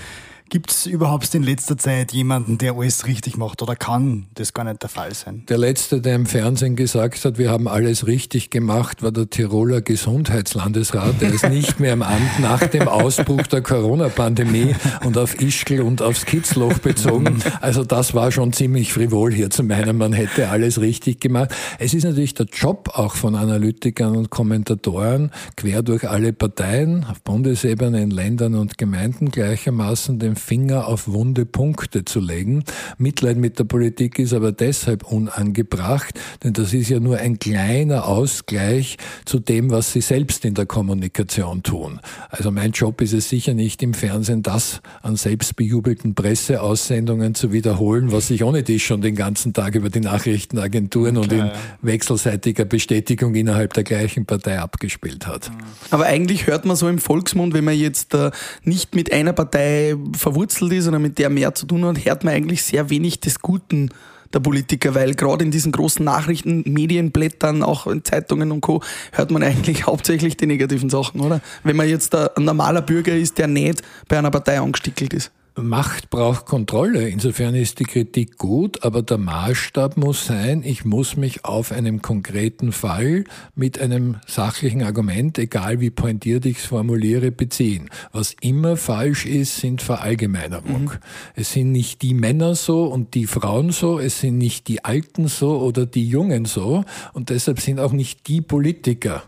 Gibt 0.49 0.71
es 0.71 0.87
überhaupt 0.87 1.35
in 1.35 1.43
letzter 1.43 1.77
Zeit 1.77 2.11
jemanden, 2.11 2.57
der 2.57 2.73
alles 2.73 3.05
richtig 3.05 3.37
macht 3.37 3.61
oder 3.61 3.75
kann 3.75 4.25
das 4.33 4.51
gar 4.51 4.63
nicht 4.63 4.81
der 4.81 4.89
Fall 4.89 5.13
sein? 5.13 5.43
Der 5.47 5.59
Letzte, 5.59 6.01
der 6.01 6.15
im 6.15 6.25
Fernsehen 6.25 6.75
gesagt 6.75 7.23
hat, 7.23 7.37
wir 7.37 7.51
haben 7.51 7.67
alles 7.67 8.07
richtig 8.07 8.49
gemacht, 8.49 9.03
war 9.03 9.11
der 9.11 9.29
Tiroler 9.29 9.81
Gesundheitslandesrat. 9.81 11.21
Der 11.21 11.31
ist 11.31 11.47
nicht 11.47 11.79
mehr 11.79 11.93
im 11.93 12.01
Amt 12.01 12.39
nach 12.39 12.65
dem 12.65 12.87
Ausbruch 12.87 13.43
der 13.43 13.61
Corona-Pandemie 13.61 14.73
und 15.05 15.19
auf 15.19 15.39
Ischgl 15.39 15.81
und 15.81 16.01
aufs 16.01 16.25
Kitzloch 16.25 16.79
bezogen. 16.79 17.43
Also 17.61 17.83
das 17.83 18.15
war 18.15 18.31
schon 18.31 18.51
ziemlich 18.51 18.91
frivol 18.91 19.31
hier 19.31 19.51
zu 19.51 19.61
meinen, 19.61 19.97
man 19.97 20.13
hätte 20.13 20.49
alles 20.49 20.81
richtig 20.81 21.21
gemacht. 21.21 21.51
Es 21.77 21.93
ist 21.93 22.05
natürlich 22.05 22.33
der 22.33 22.47
Job 22.47 22.89
auch 22.95 23.13
von 23.13 23.35
Analytikern 23.35 24.15
und 24.15 24.31
Kommentatoren, 24.31 25.29
quer 25.55 25.83
durch 25.83 26.09
alle 26.09 26.33
Parteien, 26.33 27.05
auf 27.07 27.21
Bundesebene, 27.21 28.01
in 28.01 28.09
Ländern 28.09 28.55
und 28.55 28.79
Gemeinden 28.79 29.29
gleichermaßen, 29.29 30.17
den 30.17 30.38
Finger 30.39 30.87
auf 30.87 31.07
wunde 31.07 31.45
Punkte 31.45 32.05
zu 32.05 32.19
legen. 32.19 32.63
Mitleid 32.97 33.37
mit 33.37 33.59
der 33.59 33.65
Politik 33.65 34.19
ist 34.19 34.33
aber 34.33 34.51
deshalb 34.51 35.03
unangebracht, 35.03 36.19
denn 36.43 36.53
das 36.53 36.73
ist 36.73 36.89
ja 36.89 36.99
nur 36.99 37.17
ein 37.17 37.39
kleiner 37.39 38.07
Ausgleich 38.07 38.97
zu 39.25 39.39
dem, 39.39 39.69
was 39.69 39.93
sie 39.93 40.01
selbst 40.01 40.45
in 40.45 40.53
der 40.53 40.65
Kommunikation 40.65 41.63
tun. 41.63 41.99
Also 42.29 42.51
mein 42.51 42.71
Job 42.71 43.01
ist 43.01 43.13
es 43.13 43.29
sicher 43.29 43.53
nicht 43.53 43.83
im 43.83 43.93
Fernsehen, 43.93 44.43
das 44.43 44.81
an 45.01 45.15
selbstbejubelten 45.15 46.15
Presseaussendungen 46.15 47.35
zu 47.35 47.51
wiederholen, 47.51 48.11
was 48.11 48.27
sich 48.27 48.43
ohne 48.43 48.63
dich 48.63 48.85
schon 48.85 49.01
den 49.01 49.15
ganzen 49.15 49.53
Tag 49.53 49.75
über 49.75 49.89
die 49.89 49.99
Nachrichtenagenturen 49.99 51.21
Klar, 51.21 51.23
und 51.23 51.31
in 51.31 51.51
wechselseitiger 51.81 52.65
Bestätigung 52.65 53.35
innerhalb 53.35 53.73
der 53.73 53.83
gleichen 53.83 54.25
Partei 54.25 54.59
abgespielt 54.59 55.27
hat. 55.27 55.51
Aber 55.91 56.05
eigentlich 56.05 56.47
hört 56.47 56.65
man 56.65 56.75
so 56.75 56.87
im 56.87 56.99
Volksmund, 56.99 57.53
wenn 57.53 57.65
man 57.65 57.77
jetzt 57.77 58.13
äh, 58.13 58.31
nicht 58.63 58.95
mit 58.95 59.11
einer 59.11 59.33
Partei 59.33 59.95
verwurzelt 60.29 60.71
ist 60.73 60.87
oder 60.87 60.99
mit 60.99 61.17
der 61.17 61.29
mehr 61.29 61.55
zu 61.55 61.65
tun 61.65 61.85
hat, 61.85 62.05
hört 62.05 62.23
man 62.23 62.33
eigentlich 62.33 62.63
sehr 62.63 62.89
wenig 62.89 63.19
des 63.19 63.39
Guten 63.39 63.89
der 64.31 64.39
Politiker, 64.39 64.93
weil 64.93 65.15
gerade 65.15 65.43
in 65.43 65.49
diesen 65.49 65.71
großen 65.71 66.05
Nachrichten, 66.05 66.63
Medienblättern, 66.67 67.63
auch 67.63 67.87
in 67.87 68.03
Zeitungen 68.03 68.51
und 68.51 68.61
Co. 68.61 68.83
hört 69.11 69.31
man 69.31 69.41
eigentlich 69.41 69.85
hauptsächlich 69.87 70.37
die 70.37 70.45
negativen 70.45 70.91
Sachen, 70.91 71.21
oder? 71.21 71.41
Wenn 71.63 71.75
man 71.75 71.89
jetzt 71.89 72.13
ein 72.13 72.43
normaler 72.43 72.83
Bürger 72.83 73.15
ist, 73.15 73.39
der 73.39 73.47
nicht 73.47 73.81
bei 74.07 74.19
einer 74.19 74.29
Partei 74.29 74.59
angestickelt 74.59 75.15
ist. 75.15 75.31
Macht 75.63 76.09
braucht 76.09 76.45
Kontrolle. 76.45 77.09
Insofern 77.09 77.55
ist 77.55 77.79
die 77.79 77.85
Kritik 77.85 78.37
gut, 78.37 78.83
aber 78.83 79.01
der 79.01 79.17
Maßstab 79.17 79.97
muss 79.97 80.25
sein, 80.25 80.63
ich 80.63 80.85
muss 80.85 81.17
mich 81.17 81.45
auf 81.45 81.71
einen 81.71 82.01
konkreten 82.01 82.71
Fall 82.71 83.25
mit 83.55 83.79
einem 83.79 84.17
sachlichen 84.25 84.83
Argument, 84.83 85.37
egal 85.37 85.79
wie 85.79 85.89
pointiert 85.89 86.45
ich 86.45 86.59
es 86.59 86.65
formuliere, 86.65 87.31
beziehen. 87.31 87.89
Was 88.11 88.35
immer 88.41 88.77
falsch 88.77 89.25
ist, 89.25 89.57
sind 89.57 89.81
Verallgemeinerung. 89.81 90.83
Mhm. 90.83 90.99
Es 91.35 91.53
sind 91.53 91.71
nicht 91.71 92.01
die 92.01 92.13
Männer 92.13 92.55
so 92.55 92.85
und 92.85 93.13
die 93.13 93.25
Frauen 93.25 93.71
so, 93.71 93.99
es 93.99 94.19
sind 94.21 94.37
nicht 94.37 94.67
die 94.67 94.85
Alten 94.85 95.27
so 95.27 95.59
oder 95.59 95.85
die 95.85 96.07
Jungen 96.07 96.45
so 96.45 96.83
und 97.13 97.29
deshalb 97.29 97.59
sind 97.59 97.79
auch 97.79 97.91
nicht 97.91 98.27
die 98.27 98.41
Politiker 98.41 99.23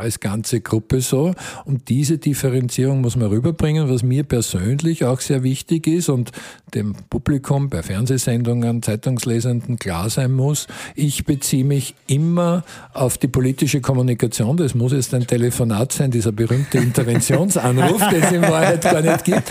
als 0.00 0.20
ganze 0.20 0.60
Gruppe 0.60 1.00
so. 1.00 1.34
Und 1.64 1.88
diese 1.88 2.18
Differenzierung 2.18 3.00
muss 3.00 3.16
man 3.16 3.28
rüberbringen, 3.28 3.88
was 3.88 4.02
mir 4.02 4.24
persönlich 4.24 5.04
auch 5.04 5.20
sehr 5.20 5.42
wichtig 5.42 5.86
ist 5.86 6.08
und 6.08 6.32
dem 6.74 6.94
Publikum 7.10 7.68
bei 7.68 7.82
Fernsehsendungen, 7.82 8.82
Zeitungslesenden 8.82 9.78
klar 9.78 10.10
sein 10.10 10.32
muss. 10.32 10.66
Ich 10.94 11.24
beziehe 11.24 11.64
mich 11.64 11.94
immer 12.06 12.64
auf 12.92 13.18
die 13.18 13.28
politische 13.28 13.80
Kommunikation. 13.80 14.56
Das 14.56 14.74
muss 14.74 14.92
jetzt 14.92 15.14
ein 15.14 15.26
Telefonat 15.26 15.92
sein, 15.92 16.10
dieser 16.10 16.32
berühmte 16.32 16.78
Interventionsanruf, 16.78 18.08
den 18.08 18.22
es 18.22 18.32
in 18.32 18.42
Wahrheit 18.42 18.82
gar 18.82 19.02
nicht 19.02 19.24
gibt. 19.24 19.50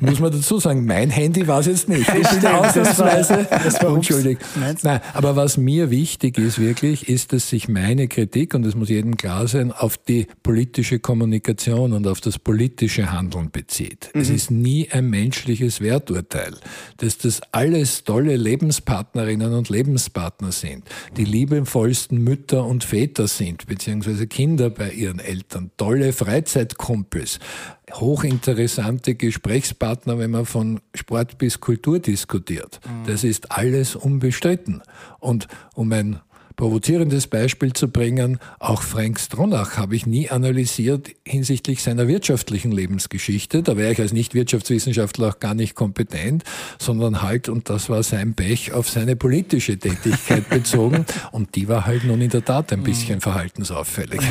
Muss 0.00 0.20
man 0.20 0.32
dazu 0.32 0.58
sagen, 0.58 0.84
mein 0.86 1.10
Handy 1.10 1.46
war 1.46 1.60
es 1.60 1.66
jetzt 1.66 1.88
nicht. 1.88 2.08
Ich 2.08 2.28
bin 2.28 2.46
ausnahmsweise 2.46 3.46
unschuldig. 3.86 4.38
Nein, 4.82 5.00
aber 5.12 5.36
was 5.36 5.56
mir 5.56 5.90
wichtig 5.90 6.38
ist 6.38 6.58
wirklich, 6.58 7.08
ist, 7.08 7.32
dass 7.32 7.48
sich 7.48 7.68
meine 7.68 8.08
Kritik, 8.08 8.54
und 8.54 8.64
das 8.64 8.74
muss 8.74 8.88
jedem 8.88 9.16
klar 9.16 9.46
sein, 9.48 9.72
auf 9.84 9.98
die 9.98 10.26
politische 10.42 10.98
Kommunikation 10.98 11.92
und 11.92 12.06
auf 12.06 12.22
das 12.22 12.38
politische 12.38 13.12
Handeln 13.12 13.50
bezieht. 13.50 14.10
Mhm. 14.14 14.20
Es 14.22 14.30
ist 14.30 14.50
nie 14.50 14.88
ein 14.90 15.10
menschliches 15.10 15.82
Werturteil, 15.82 16.54
dass 16.96 17.18
das 17.18 17.42
alles 17.52 18.04
tolle 18.04 18.36
Lebenspartnerinnen 18.36 19.52
und 19.52 19.68
Lebenspartner 19.68 20.52
sind, 20.52 20.88
die 21.18 21.26
liebevollsten 21.26 22.16
Mütter 22.16 22.64
und 22.64 22.82
Väter 22.82 23.28
sind, 23.28 23.66
beziehungsweise 23.66 24.26
Kinder 24.26 24.70
bei 24.70 24.90
ihren 24.90 25.18
Eltern, 25.18 25.70
tolle 25.76 26.14
Freizeitkumpels, 26.14 27.38
hochinteressante 27.92 29.16
Gesprächspartner, 29.16 30.18
wenn 30.18 30.30
man 30.30 30.46
von 30.46 30.80
Sport 30.94 31.36
bis 31.36 31.60
Kultur 31.60 31.98
diskutiert. 31.98 32.80
Mhm. 32.86 33.06
Das 33.06 33.22
ist 33.22 33.52
alles 33.52 33.96
unbestritten. 33.96 34.80
Und 35.20 35.46
um 35.74 35.92
ein 35.92 36.20
provozierendes 36.56 37.26
Beispiel 37.26 37.72
zu 37.72 37.88
bringen, 37.88 38.38
auch 38.58 38.82
Frank 38.82 39.18
Stronach 39.18 39.76
habe 39.76 39.96
ich 39.96 40.06
nie 40.06 40.30
analysiert 40.30 41.10
hinsichtlich 41.26 41.82
seiner 41.82 42.06
wirtschaftlichen 42.06 42.70
Lebensgeschichte. 42.70 43.62
Da 43.62 43.76
wäre 43.76 43.92
ich 43.92 44.00
als 44.00 44.12
Nicht-Wirtschaftswissenschaftler 44.12 45.28
auch 45.28 45.40
gar 45.40 45.54
nicht 45.54 45.74
kompetent, 45.74 46.44
sondern 46.78 47.22
halt, 47.22 47.48
und 47.48 47.70
das 47.70 47.88
war 47.88 48.02
sein 48.02 48.34
Pech, 48.34 48.72
auf 48.72 48.88
seine 48.88 49.16
politische 49.16 49.78
Tätigkeit 49.78 50.48
bezogen. 50.50 51.06
Und 51.32 51.56
die 51.56 51.68
war 51.68 51.86
halt 51.86 52.04
nun 52.04 52.20
in 52.20 52.30
der 52.30 52.44
Tat 52.44 52.72
ein 52.72 52.82
bisschen 52.82 53.20
verhaltensauffällig. 53.20 54.20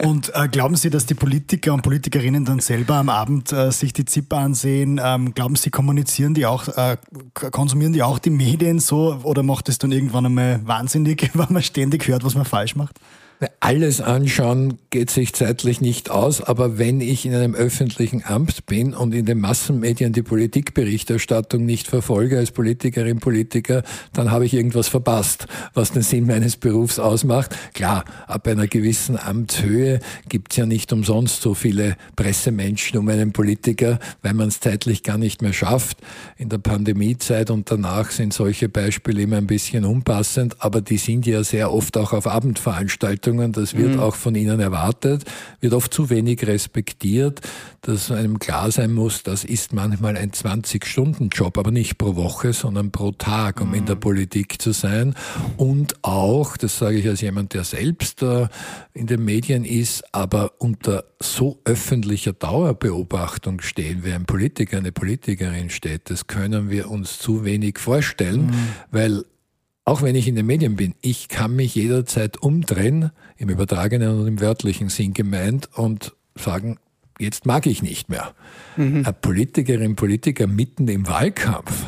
Und 0.00 0.32
äh, 0.34 0.46
glauben 0.48 0.76
Sie, 0.76 0.90
dass 0.90 1.06
die 1.06 1.14
Politiker 1.14 1.74
und 1.74 1.82
Politikerinnen 1.82 2.44
dann 2.44 2.60
selber 2.60 2.94
am 2.94 3.08
Abend 3.08 3.52
äh, 3.52 3.72
sich 3.72 3.92
die 3.92 4.04
ZIP 4.04 4.32
ansehen? 4.32 5.00
Ähm, 5.02 5.34
glauben 5.34 5.56
Sie, 5.56 5.70
kommunizieren 5.70 6.34
die 6.34 6.46
auch, 6.46 6.68
äh, 6.68 6.96
konsumieren 7.34 7.92
die 7.92 8.02
auch 8.04 8.20
die 8.20 8.30
Medien 8.30 8.78
so 8.78 9.18
oder 9.24 9.42
macht 9.42 9.68
es 9.68 9.78
dann 9.78 9.90
irgendwann 9.90 10.26
einmal 10.26 10.60
wahnsinnig, 10.98 11.30
wenn 11.34 11.52
man 11.52 11.62
ständig 11.62 12.06
hört, 12.08 12.24
was 12.24 12.34
man 12.34 12.44
falsch 12.44 12.76
macht? 12.76 12.98
Alles 13.60 14.00
anschauen 14.00 14.78
geht 14.90 15.10
sich 15.10 15.32
zeitlich 15.32 15.80
nicht 15.80 16.10
aus, 16.10 16.40
aber 16.40 16.76
wenn 16.76 17.00
ich 17.00 17.24
in 17.24 17.34
einem 17.34 17.54
öffentlichen 17.54 18.24
Amt 18.24 18.66
bin 18.66 18.94
und 18.94 19.14
in 19.14 19.26
den 19.26 19.38
Massenmedien 19.38 20.12
die 20.12 20.24
Politikberichterstattung 20.24 21.64
nicht 21.64 21.86
verfolge 21.86 22.36
als 22.38 22.50
Politikerin, 22.50 23.20
Politiker, 23.20 23.84
dann 24.12 24.32
habe 24.32 24.44
ich 24.44 24.54
irgendwas 24.54 24.88
verpasst, 24.88 25.46
was 25.72 25.92
den 25.92 26.02
Sinn 26.02 26.26
meines 26.26 26.56
Berufs 26.56 26.98
ausmacht. 26.98 27.54
Klar, 27.74 28.04
ab 28.26 28.48
einer 28.48 28.66
gewissen 28.66 29.16
Amtshöhe 29.16 30.00
gibt 30.28 30.52
es 30.52 30.56
ja 30.56 30.66
nicht 30.66 30.92
umsonst 30.92 31.40
so 31.40 31.54
viele 31.54 31.96
Pressemenschen 32.16 32.98
um 32.98 33.08
einen 33.08 33.32
Politiker, 33.32 34.00
weil 34.22 34.34
man 34.34 34.48
es 34.48 34.58
zeitlich 34.58 35.04
gar 35.04 35.18
nicht 35.18 35.42
mehr 35.42 35.52
schafft. 35.52 35.98
In 36.38 36.48
der 36.48 36.58
Pandemiezeit 36.58 37.50
und 37.50 37.70
danach 37.70 38.10
sind 38.10 38.32
solche 38.32 38.68
Beispiele 38.68 39.22
immer 39.22 39.36
ein 39.36 39.46
bisschen 39.46 39.84
unpassend, 39.84 40.56
aber 40.58 40.80
die 40.80 40.98
sind 40.98 41.24
ja 41.24 41.44
sehr 41.44 41.72
oft 41.72 41.96
auch 41.96 42.12
auf 42.12 42.26
Abendveranstaltungen 42.26 43.27
Leistungen, 43.28 43.52
das 43.52 43.76
wird 43.76 43.94
mhm. 43.94 44.00
auch 44.00 44.14
von 44.14 44.34
ihnen 44.34 44.60
erwartet, 44.60 45.24
wird 45.60 45.74
oft 45.74 45.92
zu 45.92 46.08
wenig 46.10 46.46
respektiert, 46.46 47.40
dass 47.82 48.10
einem 48.10 48.38
klar 48.38 48.70
sein 48.70 48.92
muss, 48.92 49.22
das 49.22 49.44
ist 49.44 49.72
manchmal 49.72 50.16
ein 50.16 50.30
20-Stunden-Job, 50.32 51.58
aber 51.58 51.70
nicht 51.70 51.98
pro 51.98 52.16
Woche, 52.16 52.52
sondern 52.52 52.90
pro 52.90 53.12
Tag, 53.12 53.60
um 53.60 53.68
mhm. 53.68 53.74
in 53.74 53.86
der 53.86 53.96
Politik 53.96 54.60
zu 54.60 54.72
sein. 54.72 55.14
Und 55.56 55.96
auch, 56.02 56.56
das 56.56 56.78
sage 56.78 56.98
ich 56.98 57.06
als 57.06 57.20
jemand, 57.20 57.54
der 57.54 57.64
selbst 57.64 58.22
äh, 58.22 58.48
in 58.94 59.06
den 59.06 59.24
Medien 59.24 59.64
ist, 59.64 60.02
aber 60.12 60.52
unter 60.58 61.04
so 61.20 61.60
öffentlicher 61.64 62.32
Dauerbeobachtung 62.32 63.60
stehen, 63.60 64.04
wie 64.04 64.12
ein 64.12 64.24
Politiker, 64.24 64.78
eine 64.78 64.92
Politikerin 64.92 65.70
steht, 65.70 66.10
das 66.10 66.26
können 66.26 66.70
wir 66.70 66.90
uns 66.90 67.18
zu 67.18 67.44
wenig 67.44 67.78
vorstellen, 67.78 68.46
mhm. 68.46 68.68
weil 68.90 69.24
auch 69.88 70.02
wenn 70.02 70.14
ich 70.14 70.28
in 70.28 70.36
den 70.36 70.44
Medien 70.44 70.76
bin, 70.76 70.94
ich 71.00 71.28
kann 71.28 71.56
mich 71.56 71.74
jederzeit 71.74 72.36
umdrehen, 72.42 73.10
im 73.38 73.48
übertragenen 73.48 74.20
und 74.20 74.26
im 74.26 74.38
wörtlichen 74.38 74.90
Sinn 74.90 75.14
gemeint, 75.14 75.70
und 75.74 76.14
sagen, 76.34 76.78
jetzt 77.18 77.46
mag 77.46 77.64
ich 77.66 77.82
nicht 77.82 78.10
mehr. 78.10 78.34
Mhm. 78.76 79.06
Eine 79.06 79.14
Politikerin, 79.14 79.96
Politiker 79.96 80.46
mitten 80.46 80.88
im 80.88 81.08
Wahlkampf 81.08 81.86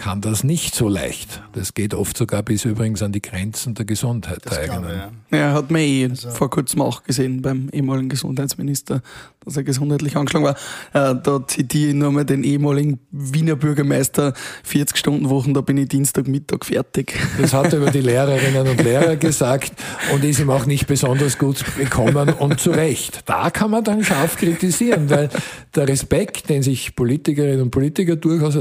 kann 0.00 0.22
das 0.22 0.44
nicht 0.44 0.74
so 0.74 0.88
leicht. 0.88 1.42
Das 1.52 1.74
geht 1.74 1.92
oft 1.92 2.16
sogar 2.16 2.42
bis 2.42 2.64
übrigens 2.64 3.02
an 3.02 3.12
die 3.12 3.20
Grenzen 3.20 3.74
der 3.74 3.84
Gesundheit 3.84 4.42
der 4.46 4.58
eigenen. 4.58 4.82
Glaube, 4.82 5.12
ja. 5.30 5.38
ja, 5.38 5.52
hat 5.52 5.70
man 5.70 5.82
eh 5.82 6.08
also. 6.08 6.30
vor 6.30 6.48
kurzem 6.48 6.80
auch 6.80 7.02
gesehen 7.02 7.42
beim 7.42 7.68
ehemaligen 7.70 8.08
Gesundheitsminister, 8.08 9.02
dass 9.44 9.58
er 9.58 9.62
gesundheitlich 9.62 10.16
angeschlagen 10.16 10.46
war. 10.46 10.56
Äh, 10.94 11.20
da 11.22 11.46
zitiere 11.46 11.90
ich 11.90 11.94
nur 11.94 12.12
mal 12.12 12.24
den 12.24 12.44
ehemaligen 12.44 12.98
Wiener 13.10 13.56
Bürgermeister, 13.56 14.32
40 14.64 14.96
Stunden 14.96 15.28
Wochen, 15.28 15.52
da 15.52 15.60
bin 15.60 15.76
ich 15.76 15.88
Dienstagmittag 15.88 16.64
fertig. 16.64 17.20
Das 17.38 17.52
hat 17.52 17.74
er 17.74 17.80
über 17.80 17.90
die 17.90 18.00
Lehrerinnen 18.00 18.68
und 18.68 18.82
Lehrer 18.82 19.16
gesagt 19.16 19.72
und 20.14 20.24
ist 20.24 20.40
ihm 20.40 20.48
auch 20.48 20.64
nicht 20.64 20.86
besonders 20.86 21.36
gut 21.36 21.62
bekommen 21.76 22.30
und 22.30 22.58
zu 22.58 22.70
Recht. 22.70 23.20
Da 23.26 23.50
kann 23.50 23.70
man 23.70 23.84
dann 23.84 24.02
scharf 24.02 24.38
kritisieren, 24.38 25.10
weil 25.10 25.28
der 25.74 25.88
Respekt, 25.88 26.48
den 26.48 26.62
sich 26.62 26.96
Politikerinnen 26.96 27.60
und 27.60 27.70
Politiker 27.70 28.16
durchaus 28.16 28.60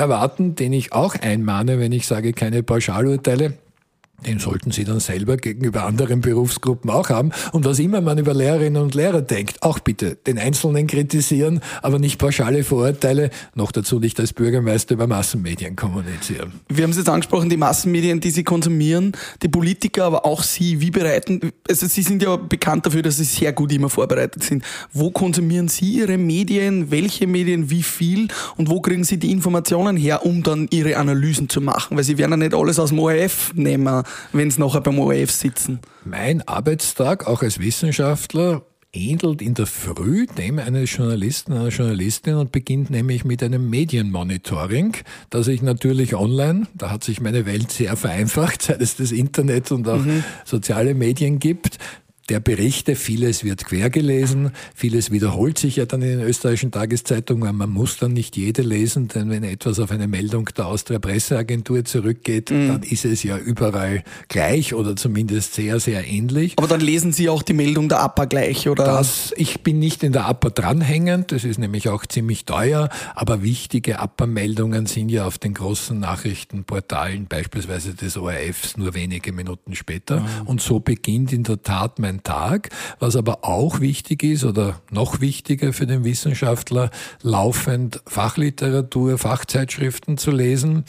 erwarten, 0.00 0.56
den 0.56 0.72
ich 0.72 0.92
auch 0.92 1.14
einmahne, 1.14 1.78
wenn 1.78 1.92
ich 1.92 2.06
sage 2.06 2.32
keine 2.32 2.62
Pauschalurteile. 2.62 3.52
Den 4.26 4.38
sollten 4.38 4.70
Sie 4.70 4.84
dann 4.84 5.00
selber 5.00 5.36
gegenüber 5.36 5.84
anderen 5.84 6.20
Berufsgruppen 6.20 6.90
auch 6.90 7.08
haben. 7.08 7.30
Und 7.52 7.64
was 7.64 7.78
immer 7.78 8.00
man 8.00 8.18
über 8.18 8.34
Lehrerinnen 8.34 8.82
und 8.82 8.94
Lehrer 8.94 9.22
denkt, 9.22 9.62
auch 9.62 9.78
bitte 9.78 10.16
den 10.26 10.38
Einzelnen 10.38 10.86
kritisieren, 10.86 11.60
aber 11.82 11.98
nicht 11.98 12.18
pauschale 12.18 12.64
Vorurteile, 12.64 13.30
noch 13.54 13.72
dazu 13.72 13.98
nicht 13.98 14.20
als 14.20 14.32
Bürgermeister 14.32 14.94
über 14.94 15.06
Massenmedien 15.06 15.76
kommunizieren. 15.76 16.52
Wir 16.68 16.84
haben 16.84 16.90
es 16.90 16.98
jetzt 16.98 17.08
angesprochen, 17.08 17.48
die 17.48 17.56
Massenmedien, 17.56 18.20
die 18.20 18.30
Sie 18.30 18.44
konsumieren, 18.44 19.12
die 19.42 19.48
Politiker, 19.48 20.04
aber 20.04 20.24
auch 20.24 20.42
Sie, 20.42 20.80
wie 20.80 20.90
bereiten, 20.90 21.52
also 21.68 21.86
Sie 21.86 22.02
sind 22.02 22.22
ja 22.22 22.36
bekannt 22.36 22.86
dafür, 22.86 23.02
dass 23.02 23.16
Sie 23.16 23.24
sehr 23.24 23.52
gut 23.52 23.72
immer 23.72 23.88
vorbereitet 23.88 24.42
sind. 24.42 24.64
Wo 24.92 25.10
konsumieren 25.10 25.68
Sie 25.68 25.98
Ihre 25.98 26.18
Medien? 26.18 26.90
Welche 26.90 27.26
Medien? 27.26 27.70
Wie 27.70 27.82
viel? 27.82 28.28
Und 28.56 28.68
wo 28.68 28.80
kriegen 28.80 29.04
Sie 29.04 29.18
die 29.18 29.30
Informationen 29.30 29.96
her, 29.96 30.24
um 30.26 30.42
dann 30.42 30.68
Ihre 30.70 30.96
Analysen 30.96 31.48
zu 31.48 31.60
machen? 31.60 31.96
Weil 31.96 32.04
Sie 32.04 32.18
werden 32.18 32.32
ja 32.32 32.36
nicht 32.36 32.54
alles 32.54 32.78
aus 32.78 32.90
dem 32.90 32.98
ORF 32.98 33.52
nehmen 33.54 34.02
wenn 34.32 34.50
sie 34.50 34.60
nachher 34.60 34.80
beim 34.80 34.98
ORF 34.98 35.30
sitzen? 35.30 35.80
Mein 36.04 36.46
Arbeitstag, 36.46 37.26
auch 37.26 37.42
als 37.42 37.58
Wissenschaftler, 37.58 38.62
ähnelt 38.92 39.40
in 39.40 39.54
der 39.54 39.66
Früh 39.66 40.26
dem 40.26 40.58
eines 40.58 40.94
Journalisten, 40.96 41.52
einer 41.52 41.68
Journalistin 41.68 42.34
und 42.34 42.52
beginnt 42.52 42.90
nämlich 42.90 43.24
mit 43.24 43.42
einem 43.42 43.70
Medienmonitoring, 43.70 44.96
das 45.30 45.48
ich 45.48 45.62
natürlich 45.62 46.14
online, 46.14 46.66
da 46.74 46.90
hat 46.90 47.04
sich 47.04 47.20
meine 47.20 47.46
Welt 47.46 47.70
sehr 47.70 47.96
vereinfacht, 47.96 48.62
seit 48.62 48.80
es 48.80 48.96
das 48.96 49.12
Internet 49.12 49.70
und 49.70 49.88
auch 49.88 50.04
mhm. 50.04 50.24
soziale 50.44 50.94
Medien 50.94 51.38
gibt, 51.38 51.78
der 52.30 52.40
Berichte. 52.40 52.94
Vieles 52.94 53.44
wird 53.44 53.66
quergelesen, 53.66 54.52
vieles 54.74 55.10
wiederholt 55.10 55.58
sich 55.58 55.76
ja 55.76 55.84
dann 55.84 56.00
in 56.02 56.18
den 56.18 56.20
österreichischen 56.20 56.70
Tageszeitungen. 56.70 57.54
Man 57.54 57.70
muss 57.70 57.98
dann 57.98 58.12
nicht 58.12 58.36
jede 58.36 58.62
lesen, 58.62 59.08
denn 59.08 59.28
wenn 59.30 59.42
etwas 59.42 59.80
auf 59.80 59.90
eine 59.90 60.06
Meldung 60.06 60.48
der 60.56 60.66
Austria 60.66 60.98
Presseagentur 60.98 61.84
zurückgeht, 61.84 62.50
mhm. 62.50 62.68
dann 62.68 62.82
ist 62.82 63.04
es 63.04 63.22
ja 63.22 63.36
überall 63.36 64.04
gleich 64.28 64.74
oder 64.74 64.94
zumindest 64.96 65.54
sehr, 65.54 65.80
sehr 65.80 66.06
ähnlich. 66.06 66.54
Aber 66.56 66.68
dann 66.68 66.80
lesen 66.80 67.12
Sie 67.12 67.28
auch 67.28 67.42
die 67.42 67.52
Meldung 67.52 67.88
der 67.88 68.00
APA 68.00 68.24
gleich, 68.26 68.68
oder? 68.68 68.84
Das, 68.84 69.34
ich 69.36 69.62
bin 69.62 69.78
nicht 69.80 70.02
in 70.04 70.12
der 70.12 70.26
APA 70.26 70.50
dranhängend, 70.50 71.32
das 71.32 71.44
ist 71.44 71.58
nämlich 71.58 71.88
auch 71.88 72.06
ziemlich 72.06 72.44
teuer, 72.44 72.88
aber 73.14 73.42
wichtige 73.42 73.98
APA-Meldungen 73.98 74.86
sind 74.86 75.08
ja 75.08 75.26
auf 75.26 75.38
den 75.38 75.54
großen 75.54 75.98
Nachrichtenportalen, 75.98 77.26
beispielsweise 77.26 77.94
des 77.94 78.16
ORFs, 78.16 78.76
nur 78.76 78.94
wenige 78.94 79.32
Minuten 79.32 79.74
später. 79.74 80.20
Mhm. 80.20 80.46
Und 80.46 80.60
so 80.60 80.78
beginnt 80.78 81.32
in 81.32 81.42
der 81.42 81.62
Tat 81.62 81.98
mein 81.98 82.19
Tag. 82.22 82.70
Was 82.98 83.16
aber 83.16 83.44
auch 83.44 83.80
wichtig 83.80 84.22
ist 84.22 84.44
oder 84.44 84.80
noch 84.90 85.20
wichtiger 85.20 85.72
für 85.72 85.86
den 85.86 86.04
Wissenschaftler, 86.04 86.90
laufend 87.22 88.02
Fachliteratur, 88.06 89.18
Fachzeitschriften 89.18 90.18
zu 90.18 90.30
lesen, 90.30 90.84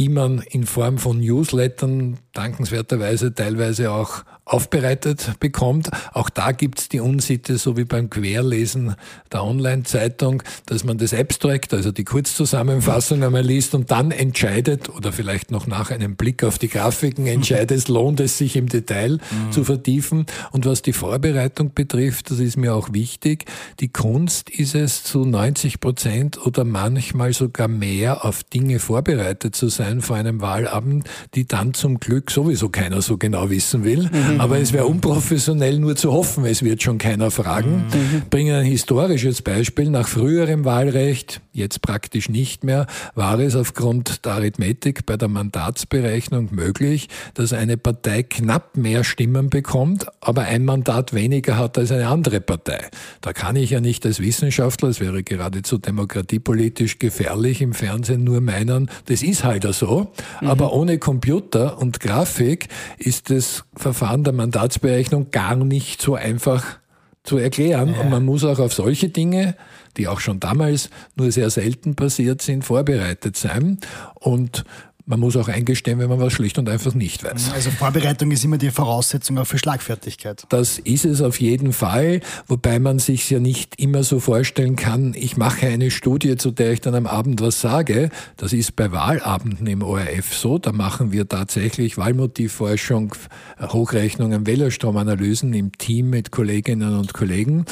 die 0.00 0.08
man 0.08 0.38
in 0.38 0.64
Form 0.64 0.96
von 0.96 1.20
Newslettern 1.20 2.16
dankenswerterweise 2.32 3.34
teilweise 3.34 3.90
auch 3.90 4.24
aufbereitet 4.46 5.34
bekommt. 5.40 5.90
Auch 6.12 6.30
da 6.30 6.52
gibt's 6.52 6.88
die 6.88 7.00
Unsitte, 7.00 7.58
so 7.58 7.76
wie 7.76 7.84
beim 7.84 8.08
Querlesen 8.08 8.96
der 9.30 9.44
Online-Zeitung, 9.44 10.42
dass 10.66 10.84
man 10.84 10.96
das 10.96 11.12
Abstract, 11.12 11.74
also 11.74 11.92
die 11.92 12.04
Kurzzusammenfassung 12.04 13.22
einmal 13.22 13.44
liest 13.44 13.74
und 13.74 13.90
dann 13.90 14.10
entscheidet 14.10 14.88
oder 14.88 15.12
vielleicht 15.12 15.50
noch 15.50 15.66
nach 15.66 15.90
einem 15.90 16.16
Blick 16.16 16.42
auf 16.44 16.58
die 16.58 16.68
Grafiken 16.68 17.26
entscheidet, 17.26 17.86
lohnt 17.88 18.20
es 18.20 18.38
sich 18.38 18.56
im 18.56 18.68
Detail 18.68 19.18
mhm. 19.18 19.52
zu 19.52 19.64
vertiefen. 19.64 20.24
Und 20.50 20.64
was 20.64 20.82
die 20.82 20.94
Vorbereitung 20.94 21.74
betrifft, 21.74 22.30
das 22.30 22.40
ist 22.40 22.56
mir 22.56 22.74
auch 22.74 22.92
wichtig, 22.92 23.44
die 23.80 23.88
Kunst 23.88 24.48
ist 24.48 24.74
es 24.74 25.04
zu 25.04 25.26
90 25.26 25.78
Prozent 25.78 26.44
oder 26.44 26.64
manchmal 26.64 27.34
sogar 27.34 27.68
mehr 27.68 28.24
auf 28.24 28.42
Dinge 28.42 28.78
vorbereitet 28.78 29.54
zu 29.54 29.68
sein 29.68 29.89
vor 30.00 30.16
einem 30.16 30.40
Wahlabend, 30.40 31.08
die 31.34 31.46
dann 31.46 31.74
zum 31.74 31.98
Glück 31.98 32.30
sowieso 32.30 32.68
keiner 32.68 33.02
so 33.02 33.18
genau 33.18 33.50
wissen 33.50 33.84
will. 33.84 34.08
Mhm. 34.10 34.40
Aber 34.40 34.58
es 34.58 34.72
wäre 34.72 34.86
unprofessionell 34.86 35.78
nur 35.78 35.96
zu 35.96 36.12
hoffen, 36.12 36.44
es 36.44 36.62
wird 36.62 36.82
schon 36.82 36.98
keiner 36.98 37.30
fragen. 37.30 37.86
Mhm. 37.92 38.22
Bringen 38.30 38.54
ein 38.54 38.64
historisches 38.64 39.42
Beispiel. 39.42 39.90
Nach 39.90 40.06
früherem 40.06 40.64
Wahlrecht, 40.64 41.40
jetzt 41.52 41.82
praktisch 41.82 42.28
nicht 42.28 42.64
mehr, 42.64 42.86
war 43.14 43.38
es 43.40 43.56
aufgrund 43.56 44.24
der 44.24 44.32
Arithmetik 44.32 45.06
bei 45.06 45.16
der 45.16 45.28
Mandatsberechnung 45.28 46.48
möglich, 46.52 47.08
dass 47.34 47.52
eine 47.52 47.76
Partei 47.76 48.22
knapp 48.22 48.76
mehr 48.76 49.04
Stimmen 49.04 49.50
bekommt, 49.50 50.06
aber 50.20 50.42
ein 50.42 50.64
Mandat 50.64 51.12
weniger 51.14 51.56
hat 51.56 51.78
als 51.78 51.92
eine 51.92 52.08
andere 52.08 52.40
Partei. 52.40 52.80
Da 53.20 53.32
kann 53.32 53.56
ich 53.56 53.70
ja 53.70 53.80
nicht 53.80 54.04
als 54.06 54.20
Wissenschaftler, 54.20 54.88
es 54.88 55.00
wäre 55.00 55.22
geradezu 55.22 55.78
demokratiepolitisch 55.78 56.98
gefährlich 56.98 57.62
im 57.62 57.72
Fernsehen 57.72 58.24
nur 58.24 58.40
meinen, 58.40 58.90
das 59.06 59.22
ist 59.22 59.44
halt 59.44 59.66
so. 59.72 60.12
Mhm. 60.40 60.48
Aber 60.48 60.72
ohne 60.72 60.98
Computer 60.98 61.78
und 61.78 62.00
Grafik 62.00 62.68
ist 62.98 63.28
das 63.30 63.64
Verfahren 63.76 64.24
der 64.24 64.30
der 64.30 64.36
Mandatsberechnung 64.36 65.32
gar 65.32 65.56
nicht 65.56 66.00
so 66.00 66.14
einfach 66.14 66.78
zu 67.24 67.36
erklären. 67.36 67.94
Ja. 67.94 68.00
Und 68.00 68.10
man 68.10 68.24
muss 68.24 68.44
auch 68.44 68.60
auf 68.60 68.72
solche 68.72 69.08
Dinge, 69.08 69.56
die 69.96 70.06
auch 70.06 70.20
schon 70.20 70.38
damals 70.38 70.88
nur 71.16 71.32
sehr 71.32 71.50
selten 71.50 71.96
passiert 71.96 72.40
sind, 72.40 72.64
vorbereitet 72.64 73.36
sein. 73.36 73.78
Und 74.14 74.64
man 75.10 75.18
muss 75.18 75.36
auch 75.36 75.48
eingestehen, 75.48 75.98
wenn 75.98 76.08
man 76.08 76.20
was 76.20 76.32
schlicht 76.32 76.56
und 76.56 76.68
einfach 76.68 76.94
nicht 76.94 77.24
weiß. 77.24 77.52
Also 77.52 77.70
Vorbereitung 77.70 78.30
ist 78.30 78.44
immer 78.44 78.58
die 78.58 78.70
Voraussetzung 78.70 79.38
auch 79.38 79.46
für 79.46 79.58
Schlagfertigkeit. 79.58 80.44
Das 80.48 80.78
ist 80.78 81.04
es 81.04 81.20
auf 81.20 81.40
jeden 81.40 81.72
Fall, 81.72 82.20
wobei 82.46 82.78
man 82.78 83.00
sich 83.00 83.28
ja 83.28 83.40
nicht 83.40 83.78
immer 83.80 84.04
so 84.04 84.20
vorstellen 84.20 84.76
kann, 84.76 85.12
ich 85.14 85.36
mache 85.36 85.66
eine 85.66 85.90
Studie, 85.90 86.36
zu 86.36 86.52
der 86.52 86.70
ich 86.70 86.80
dann 86.80 86.94
am 86.94 87.06
Abend 87.06 87.40
was 87.40 87.60
sage. 87.60 88.10
Das 88.36 88.52
ist 88.52 88.76
bei 88.76 88.92
Wahlabenden 88.92 89.66
im 89.66 89.82
ORF 89.82 90.32
so. 90.32 90.58
Da 90.58 90.70
machen 90.70 91.10
wir 91.10 91.28
tatsächlich 91.28 91.98
Wahlmotivforschung, 91.98 93.14
Hochrechnungen, 93.60 94.46
Wählerstromanalysen 94.46 95.52
im 95.54 95.76
Team 95.76 96.10
mit 96.10 96.30
Kolleginnen 96.30 96.96
und 96.96 97.12
Kollegen. 97.12 97.64